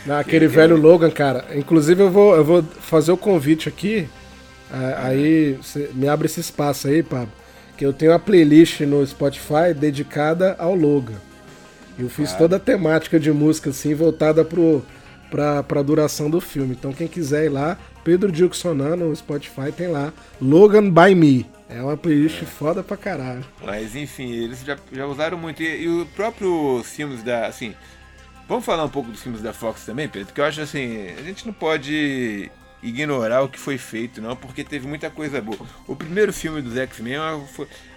Não, 0.05 0.17
aquele 0.19 0.47
velho 0.49 0.77
Logan, 0.77 1.11
cara. 1.11 1.47
Inclusive 1.55 2.03
eu 2.03 2.11
vou, 2.11 2.37
eu 2.37 2.45
vou 2.45 2.63
fazer 2.63 3.13
o 3.13 3.17
convite 3.17 3.69
aqui. 3.69 4.07
É, 4.71 4.97
aí 4.99 5.59
me 5.95 6.09
abre 6.09 6.27
esse 6.27 6.41
espaço 6.41 6.89
aí, 6.89 7.03
Pablo. 7.03 7.33
Que 7.77 7.85
eu 7.85 7.93
tenho 7.93 8.13
uma 8.13 8.19
playlist 8.19 8.81
no 8.81 9.07
Spotify 9.07 9.75
dedicada 9.75 10.57
ao 10.59 10.75
Logan. 10.75 11.21
Eu 11.99 12.09
fiz 12.09 12.31
claro. 12.31 12.39
toda 12.39 12.57
a 12.57 12.61
temática 12.61 13.19
de 13.19 13.31
música 13.33 13.71
assim, 13.71 13.95
voltada 13.95 14.45
pro, 14.45 14.85
pra, 15.31 15.63
pra 15.63 15.83
duração 15.83 16.31
do 16.31 16.41
filme. 16.41 16.75
Então 16.79 16.93
quem 16.93 17.09
quiser 17.09 17.47
ir 17.47 17.49
lá, 17.49 17.79
Pedro 18.05 18.31
Dilksonan 18.31 18.97
no 18.97 19.15
Spotify 19.15 19.73
tem 19.75 19.89
lá. 19.89 20.13
Logan 20.41 20.91
by 20.91 21.15
Me. 21.15 21.47
É 21.69 21.83
uma 21.83 21.97
playlist 21.97 22.43
é. 22.43 22.47
foda 22.47 22.83
pra 22.83 22.97
caralho. 22.97 23.45
Mas 23.63 23.97
enfim, 23.97 24.31
eles 24.31 24.63
já, 24.65 24.77
já 24.93 25.07
usaram 25.07 25.37
muito. 25.37 25.63
E, 25.63 25.85
e 25.85 25.89
os 25.89 26.09
próprios 26.09 26.89
filmes 26.89 27.23
da. 27.23 27.47
Assim, 27.47 27.75
vamos 28.49 28.65
falar 28.65 28.85
um 28.85 28.89
pouco 28.89 29.11
dos 29.11 29.23
filmes 29.23 29.43
da 29.43 29.53
Fox 29.53 29.85
também, 29.85 30.09
Pedro? 30.09 30.29
Porque 30.29 30.41
eu 30.41 30.45
acho 30.45 30.61
assim, 30.61 31.09
a 31.19 31.23
gente 31.23 31.45
não 31.45 31.53
pode 31.53 32.51
ignorar 32.83 33.43
o 33.43 33.49
que 33.49 33.59
foi 33.59 33.79
feito, 33.79 34.21
não, 34.21 34.37
porque 34.37 34.63
teve 34.63 34.87
muita 34.87 35.11
coisa 35.11 35.41
boa. 35.41 35.59
O 35.87 35.97
primeiro 35.97 36.33
filme 36.33 36.61
dos 36.61 36.77
X-Men, 36.77 37.17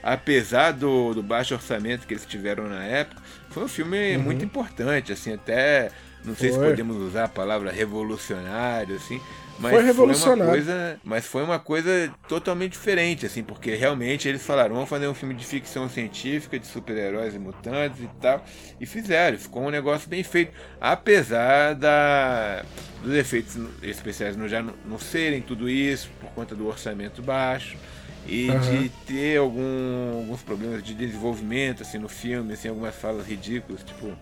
apesar 0.01 0.71
do, 0.71 1.13
do, 1.13 1.21
baixo 1.21 1.53
orçamento 1.53 2.07
que 2.07 2.13
eles 2.13 2.25
tiveram 2.25 2.67
na 2.67 2.83
época, 2.83 3.21
foi 3.49 3.63
um 3.63 3.67
filme 3.67 4.15
uhum. 4.15 4.23
muito 4.23 4.43
importante, 4.43 5.11
assim, 5.11 5.33
até 5.33 5.91
não 6.23 6.35
sei 6.35 6.51
foi. 6.51 6.59
se 6.59 6.69
podemos 6.69 6.97
usar 6.97 7.25
a 7.25 7.29
palavra 7.29 7.71
revolucionário, 7.71 8.95
assim, 8.95 9.21
mas 9.59 9.73
foi 9.73 9.83
revolucionário. 9.83 10.37
Foi 10.37 10.45
uma 10.45 10.51
coisa, 10.51 10.99
mas 11.03 11.25
foi 11.25 11.43
uma 11.43 11.59
coisa 11.59 12.13
totalmente 12.27 12.71
diferente, 12.71 13.25
assim, 13.25 13.43
porque 13.43 13.75
realmente 13.75 14.27
eles 14.27 14.41
falaram, 14.41 14.73
vamos 14.73 14.89
fazer 14.89 15.07
um 15.07 15.13
filme 15.13 15.33
de 15.33 15.45
ficção 15.45 15.89
científica, 15.89 16.57
de 16.57 16.65
super-heróis 16.65 17.35
e 17.35 17.39
mutantes 17.39 17.99
e 18.01 18.09
tal, 18.21 18.43
e 18.79 18.85
fizeram, 18.85 19.37
ficou 19.37 19.63
um 19.63 19.69
negócio 19.69 20.09
bem 20.09 20.23
feito, 20.23 20.53
apesar 20.79 21.75
da, 21.75 22.63
dos 23.03 23.13
efeitos 23.13 23.57
especiais 23.83 24.37
não, 24.37 24.47
já 24.47 24.61
não, 24.61 24.73
não 24.85 24.97
serem 24.97 25.41
tudo 25.41 25.69
isso, 25.69 26.09
por 26.21 26.29
conta 26.31 26.55
do 26.55 26.65
orçamento 26.67 27.21
baixo, 27.21 27.77
e 28.25 28.49
uhum. 28.49 28.59
de 28.59 28.89
ter 29.07 29.37
algum, 29.37 30.19
alguns 30.19 30.41
problemas 30.41 30.83
de 30.83 30.93
desenvolvimento, 30.93 31.81
assim, 31.81 31.97
no 31.97 32.07
filme, 32.07 32.53
assim, 32.53 32.69
algumas 32.69 32.95
falas 32.95 33.25
ridículas, 33.27 33.83
tipo, 33.83 34.15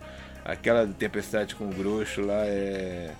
aquela 0.48 0.86
tempestade 0.86 1.54
com 1.54 1.66
o 1.66 1.72
grosso 1.72 2.20
lá 2.22 2.44
é 2.44 3.12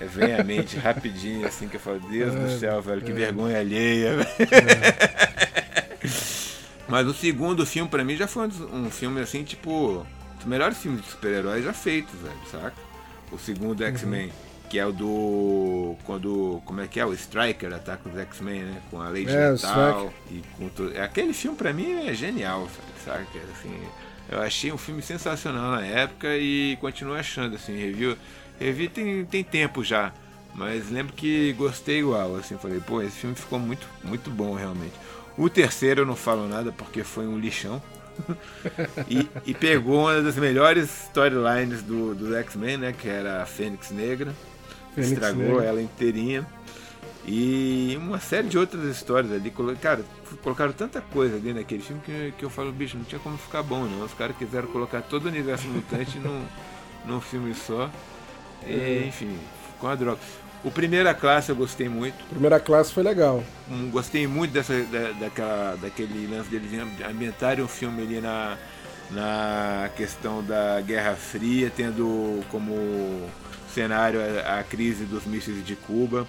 é, 0.00 0.04
vem 0.06 0.34
à 0.34 0.42
mente 0.42 0.76
rapidinho, 0.80 1.46
assim, 1.46 1.68
que 1.68 1.76
eu 1.76 1.80
falo, 1.80 2.00
Deus 2.00 2.34
é, 2.34 2.38
do 2.38 2.58
céu, 2.58 2.80
velho, 2.80 3.02
que 3.02 3.10
é. 3.10 3.14
vergonha 3.14 3.58
alheia. 3.58 4.16
É. 4.40 6.00
Mas 6.88 7.06
o 7.06 7.12
segundo 7.12 7.66
filme, 7.66 7.88
pra 7.88 8.02
mim, 8.02 8.16
já 8.16 8.26
foi 8.26 8.48
um, 8.48 8.86
um 8.86 8.90
filme, 8.90 9.20
assim, 9.20 9.44
tipo, 9.44 10.04
dos 10.36 10.46
melhores 10.46 10.78
filmes 10.78 11.02
de 11.02 11.08
super-heróis 11.08 11.64
já 11.64 11.72
feitos, 11.72 12.18
velho, 12.18 12.40
saca? 12.50 12.74
O 13.30 13.38
segundo 13.38 13.84
X-Men, 13.84 14.26
uhum. 14.26 14.32
que 14.68 14.78
é 14.78 14.84
o 14.84 14.90
do. 14.90 15.96
Quando. 16.04 16.60
Como 16.64 16.80
é 16.80 16.88
que 16.88 16.98
é? 16.98 17.06
O 17.06 17.12
Striker 17.12 17.72
ataca 17.72 18.08
os 18.08 18.18
X-Men, 18.18 18.62
né? 18.62 18.82
Com 18.90 19.00
a 19.00 19.08
Lady 19.08 19.30
é, 19.30 19.52
Natal. 19.52 20.12
E 20.28 20.42
com 20.56 20.68
to... 20.68 20.90
Aquele 21.00 21.32
filme, 21.32 21.56
pra 21.56 21.72
mim, 21.72 22.08
é 22.08 22.12
genial, 22.12 22.68
sabe? 23.04 23.22
saca? 23.22 23.38
Assim, 23.52 23.80
eu 24.30 24.40
achei 24.40 24.70
um 24.72 24.78
filme 24.78 25.02
sensacional 25.02 25.72
na 25.72 25.84
época 25.84 26.36
e 26.36 26.78
continuo 26.80 27.14
achando, 27.14 27.56
assim, 27.56 27.76
review. 27.76 28.16
Revi 28.60 28.88
tem, 28.88 29.24
tem 29.24 29.42
tempo 29.42 29.82
já, 29.82 30.12
mas 30.54 30.88
lembro 30.90 31.12
que 31.12 31.52
gostei 31.54 31.98
igual, 31.98 32.36
assim, 32.36 32.56
falei, 32.56 32.80
pô, 32.80 33.02
esse 33.02 33.16
filme 33.16 33.34
ficou 33.34 33.58
muito, 33.58 33.88
muito 34.04 34.30
bom 34.30 34.54
realmente. 34.54 34.94
O 35.36 35.48
terceiro 35.48 36.02
eu 36.02 36.06
não 36.06 36.14
falo 36.14 36.46
nada 36.46 36.70
porque 36.70 37.02
foi 37.02 37.26
um 37.26 37.38
lixão. 37.38 37.82
e, 39.08 39.28
e, 39.46 39.54
pegou 39.54 40.00
uma 40.00 40.20
das 40.20 40.36
melhores 40.36 41.06
storylines 41.06 41.82
do, 41.82 42.14
do 42.14 42.36
X-Men, 42.36 42.76
né? 42.76 42.92
Que 42.92 43.08
era 43.08 43.42
a 43.42 43.46
Fênix 43.46 43.90
Negra. 43.90 44.34
Fênix 44.94 45.12
estragou 45.12 45.44
Negra. 45.44 45.64
ela 45.64 45.82
inteirinha. 45.82 46.46
E 47.26 47.96
uma 48.00 48.18
série 48.18 48.48
de 48.48 48.58
outras 48.58 48.84
histórias 48.84 49.32
ali. 49.32 49.52
Cara, 49.80 50.02
colocaram 50.42 50.72
tanta 50.72 51.00
coisa 51.00 51.36
ali 51.36 51.52
naquele 51.52 51.82
filme 51.82 52.00
que, 52.04 52.32
que 52.38 52.44
eu 52.44 52.50
falo, 52.50 52.72
bicho, 52.72 52.96
não 52.96 53.04
tinha 53.04 53.20
como 53.20 53.36
ficar 53.36 53.62
bom, 53.62 53.84
não. 53.84 54.04
Os 54.04 54.14
caras 54.14 54.36
quiseram 54.36 54.68
colocar 54.68 55.02
todo 55.02 55.26
o 55.26 55.28
universo 55.28 55.68
mutante 55.68 56.18
num, 56.18 56.44
num 57.06 57.20
filme 57.20 57.54
só. 57.54 57.90
E, 58.66 59.04
enfim, 59.06 59.38
com 59.78 59.86
a 59.86 59.94
droga. 59.94 60.20
O 60.62 60.70
Primeira 60.70 61.14
Classe 61.14 61.50
eu 61.50 61.56
gostei 61.56 61.88
muito. 61.88 62.16
Primeira 62.28 62.60
Classe 62.60 62.92
foi 62.92 63.02
legal. 63.02 63.42
Um, 63.70 63.90
gostei 63.90 64.26
muito 64.26 64.52
dessa, 64.52 64.74
da, 64.84 65.12
daquela, 65.12 65.76
daquele 65.80 66.26
lance 66.26 66.50
deles 66.50 66.70
ambientarem 67.08 67.64
o 67.64 67.68
filme 67.68 68.02
ali 68.02 68.20
na, 68.20 68.58
na 69.10 69.90
questão 69.96 70.42
da 70.44 70.80
Guerra 70.82 71.14
Fria, 71.14 71.72
tendo 71.74 72.44
como 72.50 73.26
cenário 73.72 74.20
a, 74.20 74.58
a 74.58 74.62
crise 74.62 75.04
dos 75.04 75.24
mísseis 75.24 75.64
de 75.64 75.76
Cuba. 75.76 76.26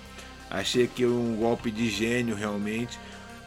Achei 0.52 0.86
que 0.86 1.06
um 1.06 1.38
golpe 1.38 1.72
de 1.72 1.89
gênio 1.89 2.36
realmente. 2.36 2.99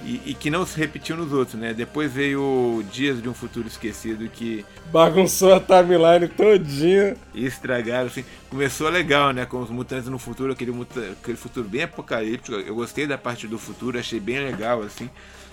e, 0.02 0.22
e, 0.26 0.34
que 0.34 0.50
não 0.50 0.66
se 0.66 0.76
repetiu 0.78 1.16
nos 1.16 1.32
outros, 1.32 1.60
né? 1.60 1.74
Depois 1.74 2.10
veio 2.10 2.82
Dias 2.90 3.22
de 3.22 3.28
um 3.28 3.34
Futuro 3.34 3.68
Esquecido 3.68 4.26
que. 4.28 4.64
Bagunçou 4.90 5.54
a 5.54 5.60
timeline 5.60 6.28
todinha. 6.28 7.14
E 7.34 7.44
estragaram, 7.44 8.06
assim. 8.06 8.24
Começou 8.48 8.88
legal, 8.88 9.32
né? 9.32 9.44
Com 9.44 9.60
os 9.60 9.70
mutantes 9.70 10.08
no 10.08 10.18
futuro, 10.18 10.52
aquele, 10.52 10.72
aquele 11.12 11.36
futuro 11.36 11.68
bem 11.68 11.82
apocalíptico. 11.82 12.56
Eu 12.56 12.74
gostei 12.74 13.06
da 13.06 13.18
parte 13.18 13.46
do 13.46 13.58
futuro, 13.58 13.98
achei 13.98 14.18
bem 14.18 14.38
legal, 14.38 14.82
assim. 14.82 15.10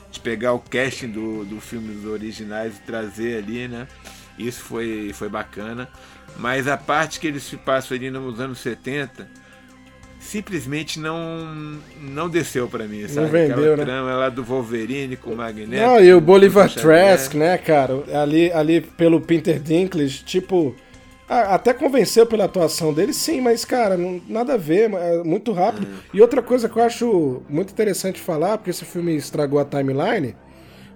De 0.10 0.20
pegar 0.20 0.54
o 0.54 0.60
casting 0.60 1.10
do, 1.10 1.46
do 1.46 1.60
filme 1.60 1.94
dos 1.94 2.06
originais 2.06 2.78
e 2.78 2.82
trazer 2.82 3.44
ali, 3.44 3.68
né? 3.68 3.88
Isso 4.38 4.64
foi, 4.64 5.12
foi 5.14 5.28
bacana. 5.28 5.88
Mas 6.38 6.68
a 6.68 6.78
parte 6.78 7.20
que 7.20 7.28
eles 7.28 7.44
se 7.44 7.58
passam 7.58 7.96
ali 7.96 8.10
nos 8.10 8.40
anos 8.40 8.60
70 8.60 9.41
simplesmente 10.22 11.00
não 11.00 11.80
não 12.00 12.30
desceu 12.30 12.68
para 12.68 12.86
mim, 12.86 13.08
sabe? 13.08 13.22
Não 13.22 13.28
vendeu, 13.28 13.54
Aquela 13.56 13.78
né? 13.78 13.84
trama 13.84 14.16
lá 14.16 14.30
do 14.30 14.44
Wolverine 14.44 15.18
com 15.18 15.32
o 15.32 15.36
Magneto. 15.36 15.82
Não, 15.82 16.00
e 16.00 16.14
o 16.14 16.22
Bolivar 16.22 16.72
Trask, 16.72 17.34
né, 17.34 17.58
cara? 17.58 18.04
Ali, 18.14 18.52
ali 18.54 18.82
pelo 18.82 19.20
Peter 19.20 19.60
Dinklage, 19.60 20.24
tipo... 20.24 20.76
Até 21.28 21.74
convenceu 21.74 22.26
pela 22.26 22.44
atuação 22.44 22.94
dele, 22.94 23.14
sim, 23.14 23.40
mas, 23.40 23.64
cara, 23.64 23.96
não, 23.96 24.22
nada 24.28 24.56
a 24.56 24.58
ver, 24.58 24.92
é 24.94 25.24
muito 25.24 25.54
rápido. 25.54 25.88
Hum. 25.88 25.98
E 26.14 26.22
outra 26.22 26.42
coisa 26.42 26.68
que 26.68 26.78
eu 26.78 26.84
acho 26.84 27.42
muito 27.48 27.72
interessante 27.72 28.20
falar, 28.20 28.58
porque 28.58 28.70
esse 28.70 28.84
filme 28.84 29.16
estragou 29.16 29.58
a 29.58 29.64
timeline, 29.64 30.36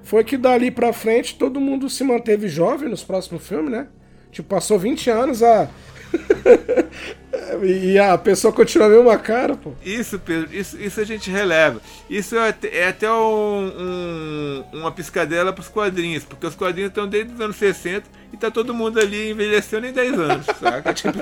foi 0.04 0.26
que 0.26 0.36
dali 0.36 0.70
pra 0.70 0.92
frente 0.92 1.38
todo 1.38 1.62
mundo 1.62 1.90
se 1.90 2.04
manteve 2.04 2.50
jovem 2.50 2.90
nos 2.90 3.02
próximos 3.02 3.48
filmes, 3.48 3.72
né? 3.72 3.88
Tipo, 4.30 4.50
passou 4.50 4.78
20 4.78 5.10
anos 5.10 5.42
a, 5.42 5.70
e 7.64 7.98
a 7.98 8.18
pessoa 8.18 8.54
continua 8.54 8.88
a 8.88 8.90
mesma 8.90 9.18
cara, 9.18 9.56
pô. 9.56 9.74
Isso, 9.84 10.20
Pedro, 10.20 10.54
isso, 10.54 10.80
isso 10.82 11.00
a 11.00 11.04
gente 11.04 11.30
releva. 11.30 11.82
Isso 12.10 12.36
é 12.36 12.50
até, 12.50 12.78
é 12.78 12.88
até 12.88 13.12
um, 13.12 13.72
um, 13.78 14.64
uma 14.74 14.92
piscadela 14.92 15.54
pros 15.54 15.68
quadrinhos, 15.68 16.24
porque 16.24 16.46
os 16.46 16.56
quadrinhos 16.56 16.90
estão 16.90 17.08
desde 17.08 17.34
os 17.34 17.42
anos 17.42 17.56
60 17.56 18.06
e 18.34 18.38
tá 18.38 18.52
todo 18.52 18.74
mundo 18.74 19.00
ali 19.00 19.32
envelhecendo 19.32 19.88
em 19.88 19.94
10 19.94 20.20
anos, 20.20 20.46
saca? 20.60 20.94
tipo... 20.94 21.20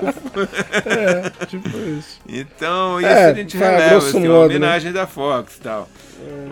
é, 0.86 1.46
tipo 1.46 1.70
isso. 1.98 2.20
Então, 2.28 3.00
isso 3.00 3.10
é, 3.10 3.26
a 3.26 3.34
gente 3.34 3.58
releva, 3.58 3.98
assim, 3.98 4.20
modo, 4.20 4.30
uma 4.30 4.39
né? 4.39 4.46
homenagem 4.46 4.91
né? 4.91 5.00
da 5.00 5.08
Fox 5.08 5.58
e 5.58 5.62
tal. 5.62 5.89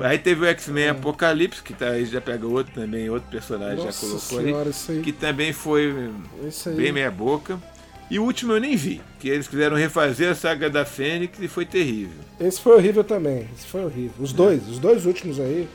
É. 0.02 0.08
Aí 0.08 0.18
teve 0.18 0.42
o 0.42 0.46
X-Men 0.46 0.86
é. 0.86 0.90
Apocalipse, 0.90 1.62
que 1.62 1.74
tá, 1.74 1.88
aí 1.88 2.06
já 2.06 2.20
pega 2.20 2.46
outro 2.46 2.74
também, 2.74 3.10
outro 3.10 3.30
personagem 3.30 3.86
Nossa 3.86 4.06
já 4.06 4.08
colocou 4.08 4.42
senhora, 4.42 4.70
ali. 4.90 5.02
Que 5.02 5.12
também 5.12 5.54
foi 5.54 6.12
bem 6.76 6.92
meia 6.92 7.12
boca. 7.12 7.58
E 8.12 8.20
o 8.20 8.24
último 8.24 8.52
eu 8.52 8.60
nem 8.60 8.76
vi, 8.76 9.02
que 9.22 9.30
eles 9.30 9.48
quiseram 9.48 9.78
refazer 9.78 10.30
a 10.30 10.36
saga 10.36 10.70
da 10.70 10.84
Fênix 10.84 11.40
e 11.40 11.48
foi 11.48 11.66
terrível. 11.66 12.20
Esse 12.42 12.60
foi 12.60 12.76
horrível 12.76 13.06
também, 13.06 13.48
esse 13.56 13.66
foi 13.66 13.86
horrível. 13.86 14.12
Os 14.20 14.34
dois, 14.34 14.68
os 14.68 14.80
dois 14.80 15.06
últimos 15.06 15.40
aí 15.40 15.66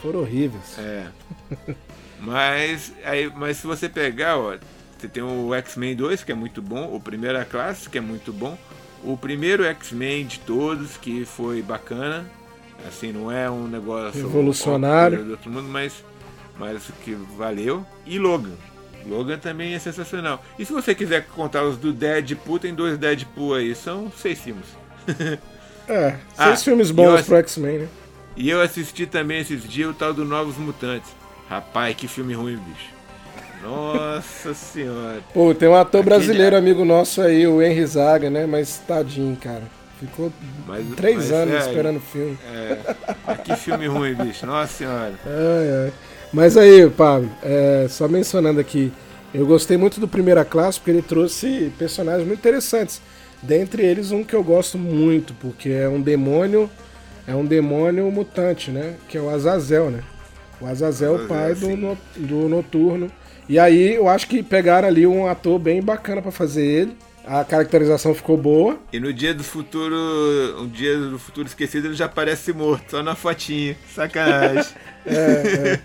foram 0.00 0.20
horríveis. 0.20 0.78
É. 0.78 1.08
mas, 2.22 2.92
aí, 3.04 3.28
mas 3.34 3.56
se 3.56 3.66
você 3.66 3.88
pegar, 3.88 4.38
ó, 4.38 4.56
você 4.96 5.08
tem 5.08 5.24
o 5.24 5.52
X-Men 5.52 5.96
2, 5.96 6.22
que 6.22 6.30
é 6.30 6.36
muito 6.36 6.62
bom, 6.62 6.94
o 6.94 7.00
Primeira 7.00 7.44
Classe, 7.44 7.90
que 7.90 7.98
é 7.98 8.00
muito 8.00 8.32
bom, 8.32 8.56
o 9.02 9.16
primeiro 9.16 9.64
X-Men 9.64 10.24
de 10.24 10.38
todos, 10.38 10.96
que 10.96 11.24
foi 11.24 11.62
bacana, 11.62 12.24
assim, 12.86 13.10
não 13.10 13.28
é 13.28 13.50
um 13.50 13.66
negócio 13.66 14.22
revolucionário 14.22 15.24
do 15.24 15.32
outro 15.32 15.50
mundo, 15.50 15.66
mas, 15.66 15.92
mas 16.56 16.92
que 17.04 17.12
valeu, 17.36 17.84
e 18.06 18.20
Logan, 18.20 18.54
Logan 19.06 19.38
também 19.38 19.74
é 19.74 19.78
sensacional. 19.78 20.42
E 20.58 20.64
se 20.64 20.72
você 20.72 20.94
quiser 20.94 21.26
contar 21.26 21.64
os 21.64 21.76
do 21.76 21.92
Deadpool, 21.92 22.58
tem 22.58 22.74
dois 22.74 22.98
Deadpool 22.98 23.54
aí, 23.54 23.74
são 23.74 24.10
seis 24.16 24.38
filmes. 24.38 24.66
é, 25.88 26.16
seis 26.34 26.38
ah, 26.38 26.56
filmes 26.56 26.90
bons 26.90 27.20
ass... 27.20 27.26
pro 27.26 27.36
X-Men, 27.36 27.78
né? 27.80 27.88
E 28.36 28.48
eu 28.48 28.60
assisti 28.62 29.06
também 29.06 29.40
esses 29.40 29.68
dias 29.68 29.90
o 29.90 29.94
tal 29.94 30.14
do 30.14 30.24
Novos 30.24 30.56
Mutantes. 30.56 31.10
Rapaz, 31.48 31.94
que 31.94 32.08
filme 32.08 32.32
ruim, 32.32 32.56
bicho. 32.56 32.90
Nossa 33.62 34.54
senhora. 34.54 35.20
Pô, 35.32 35.54
tem 35.54 35.68
um 35.68 35.76
ator 35.76 36.00
Aquele... 36.00 36.16
brasileiro 36.16 36.56
amigo 36.56 36.84
nosso 36.84 37.20
aí, 37.20 37.46
o 37.46 37.62
Henry 37.62 37.86
Zaga, 37.86 38.30
né? 38.30 38.46
Mas 38.46 38.78
tadinho, 38.78 39.36
cara. 39.36 39.62
Ficou 40.00 40.32
mas, 40.66 40.84
três 40.96 41.16
mas, 41.16 41.32
anos 41.32 41.54
é, 41.54 41.58
esperando 41.58 41.96
o 41.98 42.00
filme. 42.00 42.36
É, 42.52 43.34
que 43.44 43.54
filme 43.54 43.86
ruim, 43.86 44.14
bicho. 44.14 44.44
Nossa 44.44 44.72
senhora. 44.72 45.14
Ai, 45.24 45.84
ai. 45.84 45.92
Mas 46.32 46.56
aí, 46.56 46.88
Pablo, 46.88 47.30
é, 47.42 47.86
só 47.90 48.08
mencionando 48.08 48.58
aqui, 48.58 48.90
eu 49.34 49.46
gostei 49.46 49.76
muito 49.76 50.00
do 50.00 50.08
Primeira 50.08 50.44
Classe 50.44 50.78
porque 50.78 50.90
ele 50.90 51.02
trouxe 51.02 51.70
personagens 51.78 52.26
muito 52.26 52.40
interessantes. 52.40 53.02
Dentre 53.42 53.82
eles, 53.82 54.12
um 54.12 54.24
que 54.24 54.34
eu 54.34 54.42
gosto 54.42 54.78
muito, 54.78 55.34
porque 55.34 55.68
é 55.68 55.88
um 55.88 56.00
demônio, 56.00 56.70
é 57.26 57.34
um 57.34 57.44
demônio 57.44 58.10
mutante, 58.10 58.70
né? 58.70 58.94
Que 59.08 59.18
é 59.18 59.20
o 59.20 59.28
Azazel, 59.28 59.90
né? 59.90 60.02
O 60.60 60.66
Azazel, 60.66 61.16
o 61.16 61.28
pai 61.28 61.54
do, 61.54 61.76
no, 61.76 61.98
do 62.16 62.48
Noturno. 62.48 63.10
E 63.48 63.58
aí 63.58 63.94
eu 63.94 64.08
acho 64.08 64.28
que 64.28 64.42
pegaram 64.42 64.86
ali 64.86 65.06
um 65.06 65.26
ator 65.26 65.58
bem 65.58 65.82
bacana 65.82 66.22
para 66.22 66.30
fazer 66.30 66.64
ele. 66.64 66.96
A 67.26 67.44
caracterização 67.44 68.14
ficou 68.14 68.36
boa. 68.36 68.78
E 68.92 68.98
no 68.98 69.12
dia 69.12 69.34
do 69.34 69.44
futuro, 69.44 69.96
um 70.60 70.68
dia 70.68 70.96
do 70.98 71.18
futuro 71.18 71.46
esquecido, 71.46 71.88
ele 71.88 71.94
já 71.94 72.08
parece 72.08 72.52
morto, 72.52 72.90
só 72.90 73.02
na 73.02 73.14
fotinha. 73.14 73.76
Sacanagem. 73.94 74.72
é, 75.06 75.12
é. 75.14 75.80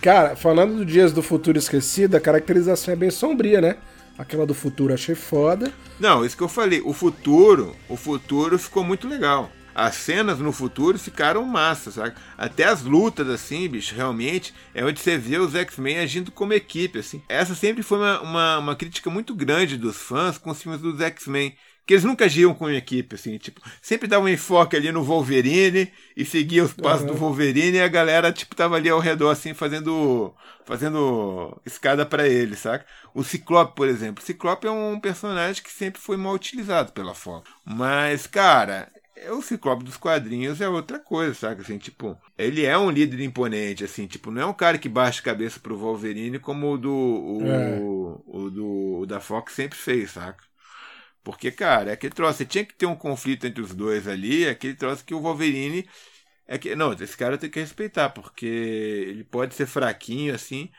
Cara, 0.00 0.36
falando 0.36 0.76
do 0.76 0.84
Dias 0.84 1.12
do 1.12 1.22
Futuro 1.22 1.58
Esquecido, 1.58 2.16
a 2.16 2.20
caracterização 2.20 2.94
é 2.94 2.96
bem 2.96 3.10
sombria, 3.10 3.60
né? 3.60 3.76
Aquela 4.18 4.46
do 4.46 4.54
futuro 4.54 4.94
achei 4.94 5.14
foda. 5.14 5.72
Não, 6.00 6.24
isso 6.24 6.36
que 6.36 6.42
eu 6.42 6.48
falei. 6.48 6.80
O 6.84 6.92
futuro, 6.92 7.76
o 7.88 7.96
futuro 7.96 8.58
ficou 8.58 8.82
muito 8.82 9.06
legal. 9.06 9.50
As 9.74 9.94
cenas 9.96 10.38
no 10.38 10.52
futuro 10.52 10.98
ficaram 10.98 11.44
massa, 11.44 11.90
sabe? 11.90 12.14
Até 12.38 12.64
as 12.64 12.82
lutas, 12.82 13.28
assim, 13.28 13.68
bicho, 13.68 13.94
realmente 13.94 14.54
é 14.72 14.82
onde 14.82 14.98
você 14.98 15.18
vê 15.18 15.36
os 15.36 15.54
X-Men 15.54 15.98
agindo 15.98 16.32
como 16.32 16.54
equipe, 16.54 16.98
assim. 16.98 17.22
Essa 17.28 17.54
sempre 17.54 17.82
foi 17.82 17.98
uma, 17.98 18.20
uma, 18.22 18.58
uma 18.58 18.76
crítica 18.76 19.10
muito 19.10 19.34
grande 19.34 19.76
dos 19.76 19.98
fãs 19.98 20.38
com 20.38 20.50
os 20.50 20.62
filmes 20.62 20.80
dos 20.80 20.98
X-Men 20.98 21.54
que 21.86 21.94
eles 21.94 22.04
nunca 22.04 22.24
agiam 22.24 22.52
com 22.52 22.68
equipe, 22.68 23.14
assim, 23.14 23.38
tipo, 23.38 23.60
sempre 23.80 24.08
dava 24.08 24.24
um 24.24 24.28
enfoque 24.28 24.74
ali 24.74 24.90
no 24.90 25.04
Wolverine 25.04 25.92
e 26.16 26.24
seguia 26.24 26.64
os 26.64 26.72
passos 26.72 27.02
uhum. 27.02 27.12
do 27.12 27.14
Wolverine 27.14 27.78
e 27.78 27.80
a 27.80 27.86
galera, 27.86 28.32
tipo, 28.32 28.56
tava 28.56 28.74
ali 28.74 28.88
ao 28.88 28.98
redor, 28.98 29.30
assim, 29.30 29.54
fazendo 29.54 30.34
fazendo 30.64 31.56
escada 31.64 32.04
para 32.04 32.26
ele, 32.26 32.56
saca? 32.56 32.84
O 33.14 33.22
Ciclope, 33.22 33.76
por 33.76 33.86
exemplo. 33.86 34.20
O 34.20 34.26
Ciclope 34.26 34.66
é 34.66 34.70
um 34.70 34.98
personagem 34.98 35.62
que 35.62 35.70
sempre 35.70 36.00
foi 36.02 36.16
mal 36.16 36.34
utilizado 36.34 36.90
pela 36.90 37.14
Fox. 37.14 37.48
Mas, 37.64 38.26
cara, 38.26 38.90
é 39.14 39.30
o 39.30 39.40
Ciclope 39.40 39.84
dos 39.84 39.96
quadrinhos 39.96 40.60
é 40.60 40.68
outra 40.68 40.98
coisa, 40.98 41.34
saca? 41.34 41.62
Assim, 41.62 41.78
tipo, 41.78 42.18
ele 42.36 42.64
é 42.64 42.76
um 42.76 42.90
líder 42.90 43.20
imponente, 43.20 43.84
assim, 43.84 44.08
tipo, 44.08 44.32
não 44.32 44.42
é 44.42 44.46
um 44.46 44.52
cara 44.52 44.76
que 44.76 44.88
baixa 44.88 45.20
a 45.20 45.24
cabeça 45.24 45.60
pro 45.60 45.78
Wolverine 45.78 46.40
como 46.40 46.72
o 46.72 46.78
do, 46.78 46.92
o, 46.92 47.42
é. 47.46 47.78
o 48.26 48.50
do 48.50 48.98
o 48.98 49.06
da 49.06 49.20
Fox 49.20 49.52
sempre 49.52 49.78
fez, 49.78 50.10
saca? 50.10 50.45
Porque, 51.26 51.50
cara, 51.50 51.90
é 51.90 51.94
aquele 51.94 52.14
troço, 52.14 52.38
você 52.38 52.44
tinha 52.44 52.64
que 52.64 52.72
ter 52.72 52.86
um 52.86 52.94
conflito 52.94 53.48
entre 53.48 53.60
os 53.60 53.74
dois 53.74 54.06
ali, 54.06 54.44
é 54.44 54.50
aquele 54.50 54.74
troço 54.74 55.04
que 55.04 55.12
o 55.12 55.20
Wolverine. 55.20 55.84
É 56.46 56.56
que, 56.56 56.76
não, 56.76 56.92
esse 56.92 57.16
cara 57.16 57.36
tem 57.36 57.50
que 57.50 57.58
respeitar, 57.58 58.10
porque 58.10 58.46
ele 58.46 59.24
pode 59.24 59.52
ser 59.52 59.66
fraquinho, 59.66 60.32
assim, 60.32 60.70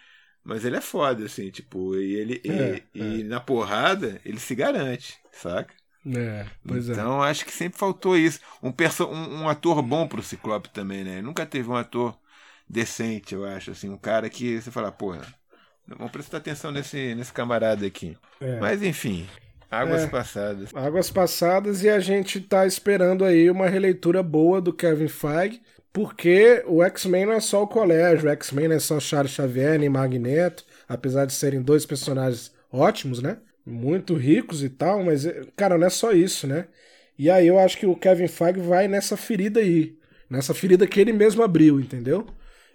mas 0.45 0.63
ele 0.63 0.77
é 0.77 0.81
foda, 0.81 1.25
assim, 1.25 1.51
tipo, 1.51 1.97
e 1.97 2.15
ele. 2.15 2.41
É, 2.45 2.81
e, 2.95 3.01
é. 3.01 3.03
e, 3.03 3.23
na 3.25 3.41
porrada, 3.41 4.21
ele 4.23 4.39
se 4.39 4.55
garante, 4.55 5.19
saca? 5.33 5.75
É, 6.15 6.45
pois 6.65 6.87
é. 6.87 6.93
então 6.93 7.21
acho 7.21 7.43
que 7.43 7.51
sempre 7.51 7.77
faltou 7.77 8.15
isso. 8.15 8.39
Um, 8.63 8.71
perso 8.71 9.05
um, 9.05 9.41
um 9.41 9.49
ator 9.49 9.81
bom 9.81 10.07
pro 10.07 10.23
Ciclope 10.23 10.69
também, 10.69 11.03
né? 11.03 11.21
Nunca 11.21 11.45
teve 11.45 11.69
um 11.69 11.75
ator 11.75 12.17
decente, 12.69 13.35
eu 13.35 13.43
acho, 13.43 13.71
assim, 13.71 13.89
um 13.89 13.97
cara 13.97 14.29
que 14.29 14.61
você 14.61 14.71
fala, 14.71 14.93
porra, 14.93 15.27
vamos 15.85 16.09
prestar 16.13 16.37
atenção 16.37 16.71
nesse, 16.71 17.13
nesse 17.15 17.33
camarada 17.33 17.85
aqui. 17.85 18.17
É. 18.39 18.61
Mas 18.61 18.81
enfim. 18.81 19.27
Águas 19.69 20.03
é, 20.03 20.07
Passadas. 20.07 20.69
Águas 20.73 21.11
Passadas 21.11 21.83
e 21.83 21.89
a 21.89 21.99
gente 21.99 22.39
tá 22.39 22.65
esperando 22.65 23.25
aí 23.25 23.49
uma 23.49 23.67
releitura 23.67 24.23
boa 24.23 24.61
do 24.61 24.73
Kevin 24.73 25.07
Feige, 25.07 25.61
porque 25.91 26.63
o 26.67 26.83
X-Men 26.83 27.25
não 27.25 27.33
é 27.33 27.39
só 27.39 27.63
o 27.63 27.67
colégio, 27.67 28.29
o 28.29 28.31
X-Men 28.31 28.69
não 28.69 28.75
é 28.75 28.79
só 28.79 28.99
Charles 28.99 29.31
Xavier 29.31 29.79
nem 29.79 29.89
Magneto, 29.89 30.63
apesar 30.87 31.25
de 31.25 31.33
serem 31.33 31.61
dois 31.61 31.85
personagens 31.85 32.51
ótimos, 32.71 33.21
né? 33.21 33.37
Muito 33.65 34.15
ricos 34.15 34.63
e 34.63 34.69
tal, 34.69 35.03
mas, 35.03 35.25
cara, 35.55 35.77
não 35.77 35.87
é 35.87 35.89
só 35.89 36.13
isso, 36.13 36.47
né? 36.47 36.67
E 37.17 37.29
aí 37.29 37.47
eu 37.47 37.59
acho 37.59 37.77
que 37.77 37.85
o 37.85 37.95
Kevin 37.95 38.27
Feige 38.27 38.59
vai 38.59 38.87
nessa 38.87 39.17
ferida 39.17 39.59
aí, 39.59 39.97
nessa 40.29 40.53
ferida 40.53 40.87
que 40.87 40.99
ele 40.99 41.11
mesmo 41.11 41.43
abriu, 41.43 41.79
entendeu? 41.79 42.27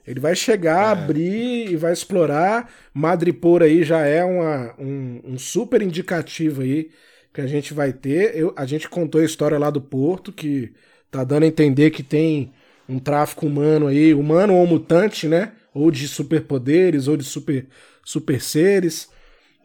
Ele 0.06 0.20
vai 0.20 0.34
chegar, 0.34 0.96
é. 0.96 1.00
abrir 1.00 1.70
e 1.70 1.76
vai 1.76 1.92
explorar. 1.92 2.70
Madripoor 2.92 3.62
aí 3.62 3.84
já 3.84 4.00
é 4.00 4.24
uma, 4.24 4.74
um, 4.78 5.20
um, 5.24 5.38
super 5.38 5.80
indicativo 5.82 6.62
aí 6.62 6.90
que 7.32 7.40
a 7.40 7.46
gente 7.46 7.72
vai 7.72 7.92
ter. 7.92 8.36
Eu, 8.36 8.52
a 8.56 8.66
gente 8.66 8.88
contou 8.88 9.20
a 9.20 9.24
história 9.24 9.58
lá 9.58 9.70
do 9.70 9.80
Porto, 9.80 10.32
que 10.32 10.72
tá 11.10 11.22
dando 11.24 11.44
a 11.44 11.46
entender 11.46 11.90
que 11.90 12.02
tem 12.02 12.52
um 12.88 12.98
tráfico 12.98 13.46
humano 13.46 13.86
aí, 13.86 14.12
humano 14.12 14.54
ou 14.54 14.66
mutante, 14.66 15.28
né? 15.28 15.52
Ou 15.72 15.90
de 15.90 16.08
superpoderes, 16.08 17.08
ou 17.08 17.16
de 17.16 17.24
super, 17.24 17.66
super 18.04 18.40
seres. 18.40 19.08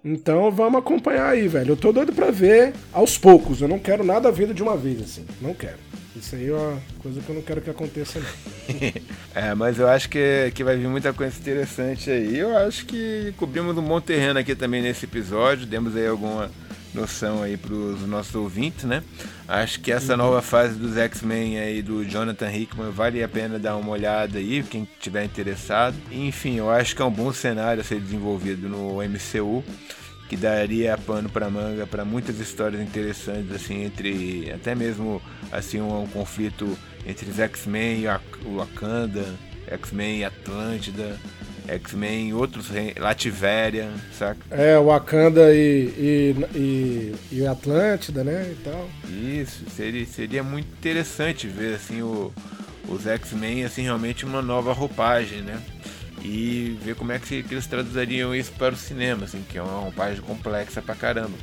Então 0.06 0.52
vamos 0.52 0.80
acompanhar 0.80 1.30
aí, 1.30 1.48
velho. 1.48 1.72
Eu 1.72 1.78
tô 1.78 1.92
doido 1.92 2.14
pra 2.14 2.32
ver 2.32 2.74
aos 2.94 3.18
poucos. 3.18 3.62
Eu 3.62 3.68
não 3.68 3.80
quero 3.80 4.04
nada 4.04 4.32
vindo 4.32 4.54
de 4.54 4.64
uma 4.64 4.78
vez, 4.78 5.02
assim. 5.02 5.26
Não 5.42 5.54
quero. 5.54 5.78
Isso 6.18 6.36
aí 6.36 6.50
é 6.50 6.54
uma 6.54 6.82
coisa 7.00 7.22
que 7.22 7.30
eu 7.30 7.36
não 7.36 7.42
quero 7.42 7.62
que 7.62 7.70
aconteça, 7.70 8.20
não. 8.20 8.28
é, 9.36 9.54
mas 9.54 9.78
eu 9.78 9.88
acho 9.88 10.10
que, 10.10 10.52
que 10.56 10.64
vai 10.64 10.76
vir 10.76 10.88
muita 10.88 11.14
coisa 11.14 11.38
interessante 11.38 12.10
aí. 12.10 12.38
Eu 12.38 12.58
acho 12.58 12.86
que 12.86 13.34
cobrimos 13.38 13.78
um 13.78 13.82
bom 13.82 14.02
terreno 14.02 14.40
aqui 14.40 14.56
também 14.56 14.82
nesse 14.82 15.06
episódio. 15.06 15.66
Demos 15.66 15.96
aí 15.96 16.08
alguma 16.08 16.50
noção 16.94 17.44
aí 17.44 17.56
para 17.56 17.74
os 17.74 18.02
nossos 18.08 18.34
ouvintes, 18.34 18.86
né? 18.86 19.04
Acho 19.48 19.80
que 19.80 19.92
essa 19.92 20.14
uhum. 20.14 20.18
nova 20.18 20.42
fase 20.42 20.76
dos 20.76 20.98
X-Men 20.98 21.60
aí 21.60 21.82
do 21.82 22.04
Jonathan 22.04 22.52
Hickman 22.52 22.90
vale 22.90 23.24
a 23.24 23.30
pena 23.30 23.60
dar 23.60 23.76
uma 23.78 23.92
olhada 23.92 24.40
aí, 24.40 24.64
quem 24.64 24.88
tiver 25.00 25.24
interessado. 25.24 25.96
Enfim, 26.12 26.56
eu 26.56 26.70
acho 26.70 26.96
que 26.96 27.02
é 27.02 27.06
um 27.06 27.12
bom 27.12 27.32
cenário 27.32 27.82
a 27.82 27.84
ser 27.84 28.00
desenvolvido 28.00 28.68
no 28.68 28.98
MCU 29.04 29.64
que 30.30 30.36
daria 30.36 30.98
pano 30.98 31.30
para 31.30 31.50
manga 31.50 31.88
para 31.88 32.04
muitas 32.04 32.40
histórias 32.40 32.82
interessantes 32.82 33.52
assim 33.52 33.84
entre 33.84 34.52
até 34.52 34.76
mesmo 34.76 35.22
assim 35.52 35.80
um, 35.80 36.04
um 36.04 36.08
conflito 36.08 36.78
entre 37.06 37.30
os 37.30 37.40
X-Men 37.40 38.02
e 38.02 38.08
o 38.46 38.58
Wakanda, 38.58 39.26
X-Men 39.68 40.20
e 40.20 40.26
Atlântida, 40.26 41.18
X-Men, 41.68 42.34
outros, 42.34 42.68
Lativéria, 42.98 43.90
saca? 44.18 44.40
É, 44.52 44.78
Wakanda 44.80 45.54
e, 45.54 45.94
e, 45.98 46.36
e, 46.56 47.16
e 47.32 47.48
Atlântida, 47.48 48.24
né, 48.24 48.52
e 48.52 48.56
tal. 48.64 48.90
Isso, 49.10 49.64
seria, 49.76 50.06
seria 50.06 50.44
muito 50.44 50.68
interessante 50.68 51.48
ver, 51.48 51.76
assim, 51.76 52.02
o, 52.02 52.34
os 52.88 53.06
X-Men, 53.06 53.66
assim, 53.66 53.84
realmente 53.84 54.26
uma 54.26 54.42
nova 54.42 54.72
roupagem, 54.74 55.42
né? 55.42 55.62
E 56.24 56.78
ver 56.84 56.96
como 56.96 57.12
é 57.12 57.20
que, 57.20 57.46
eles 57.50 57.68
traduziriam 57.68 58.34
isso 58.34 58.52
para 58.54 58.74
o 58.74 58.78
cinema, 58.78 59.26
assim, 59.26 59.44
que 59.48 59.58
é 59.58 59.62
uma 59.62 59.80
roupagem 59.82 60.22
complexa 60.22 60.82
pra 60.82 60.96
caramba. 60.96 61.38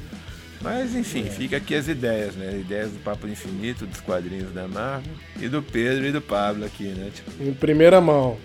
Mas 0.64 0.94
enfim, 0.94 1.26
é. 1.26 1.30
fica 1.30 1.58
aqui 1.58 1.74
as 1.74 1.88
ideias, 1.88 2.34
né? 2.34 2.58
Ideias 2.58 2.90
do 2.90 2.98
Papo 3.00 3.28
Infinito, 3.28 3.86
dos 3.86 4.00
quadrinhos 4.00 4.50
da 4.52 4.66
Marvel 4.66 5.12
e 5.38 5.46
do 5.46 5.62
Pedro 5.62 6.06
e 6.06 6.10
do 6.10 6.22
Pablo 6.22 6.64
aqui, 6.64 6.84
né? 6.84 7.10
Tipo... 7.14 7.30
Em 7.42 7.52
primeira 7.52 8.00
mão. 8.00 8.38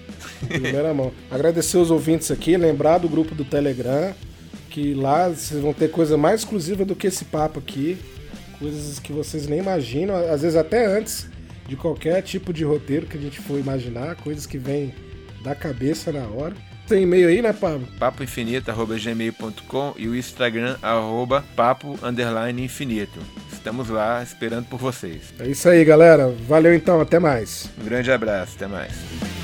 Em 0.43 0.59
primeira 0.59 0.93
mão. 0.93 1.13
Agradecer 1.31 1.77
os 1.77 1.89
ouvintes 1.89 2.29
aqui, 2.29 2.57
lembrar 2.57 2.97
do 2.97 3.07
grupo 3.07 3.33
do 3.33 3.45
Telegram, 3.45 4.13
que 4.69 4.93
lá 4.93 5.29
vocês 5.29 5.61
vão 5.61 5.73
ter 5.73 5.89
coisa 5.91 6.17
mais 6.17 6.41
exclusiva 6.41 6.83
do 6.83 6.93
que 6.93 7.07
esse 7.07 7.23
papo 7.23 7.59
aqui. 7.59 7.97
Coisas 8.59 8.99
que 8.99 9.13
vocês 9.13 9.47
nem 9.47 9.59
imaginam, 9.59 10.15
às 10.15 10.41
vezes 10.41 10.57
até 10.57 10.85
antes 10.85 11.29
de 11.69 11.77
qualquer 11.77 12.21
tipo 12.21 12.51
de 12.51 12.65
roteiro 12.65 13.05
que 13.05 13.17
a 13.17 13.21
gente 13.21 13.39
for 13.39 13.57
imaginar, 13.57 14.17
coisas 14.17 14.45
que 14.45 14.57
vêm 14.57 14.93
da 15.41 15.55
cabeça 15.55 16.11
na 16.11 16.23
hora. 16.27 16.53
Tem 16.87 17.03
e-mail 17.03 17.27
aí, 17.29 17.41
né, 17.41 17.53
Pablo? 17.53 17.87
papoinfinito.gmail.com 17.99 19.93
e 19.95 20.07
o 20.07 20.15
Instagram, 20.15 20.75
arroba 20.81 21.45
papo 21.55 21.99
underline 22.01 22.63
infinito. 22.63 23.19
Estamos 23.53 23.89
lá 23.89 24.23
esperando 24.23 24.65
por 24.65 24.79
vocês. 24.79 25.33
É 25.39 25.47
isso 25.47 25.69
aí, 25.69 25.85
galera. 25.85 26.33
Valeu 26.47 26.73
então, 26.73 26.99
até 26.99 27.19
mais. 27.19 27.69
Um 27.79 27.85
grande 27.85 28.11
abraço, 28.11 28.53
até 28.55 28.65
mais. 28.65 29.38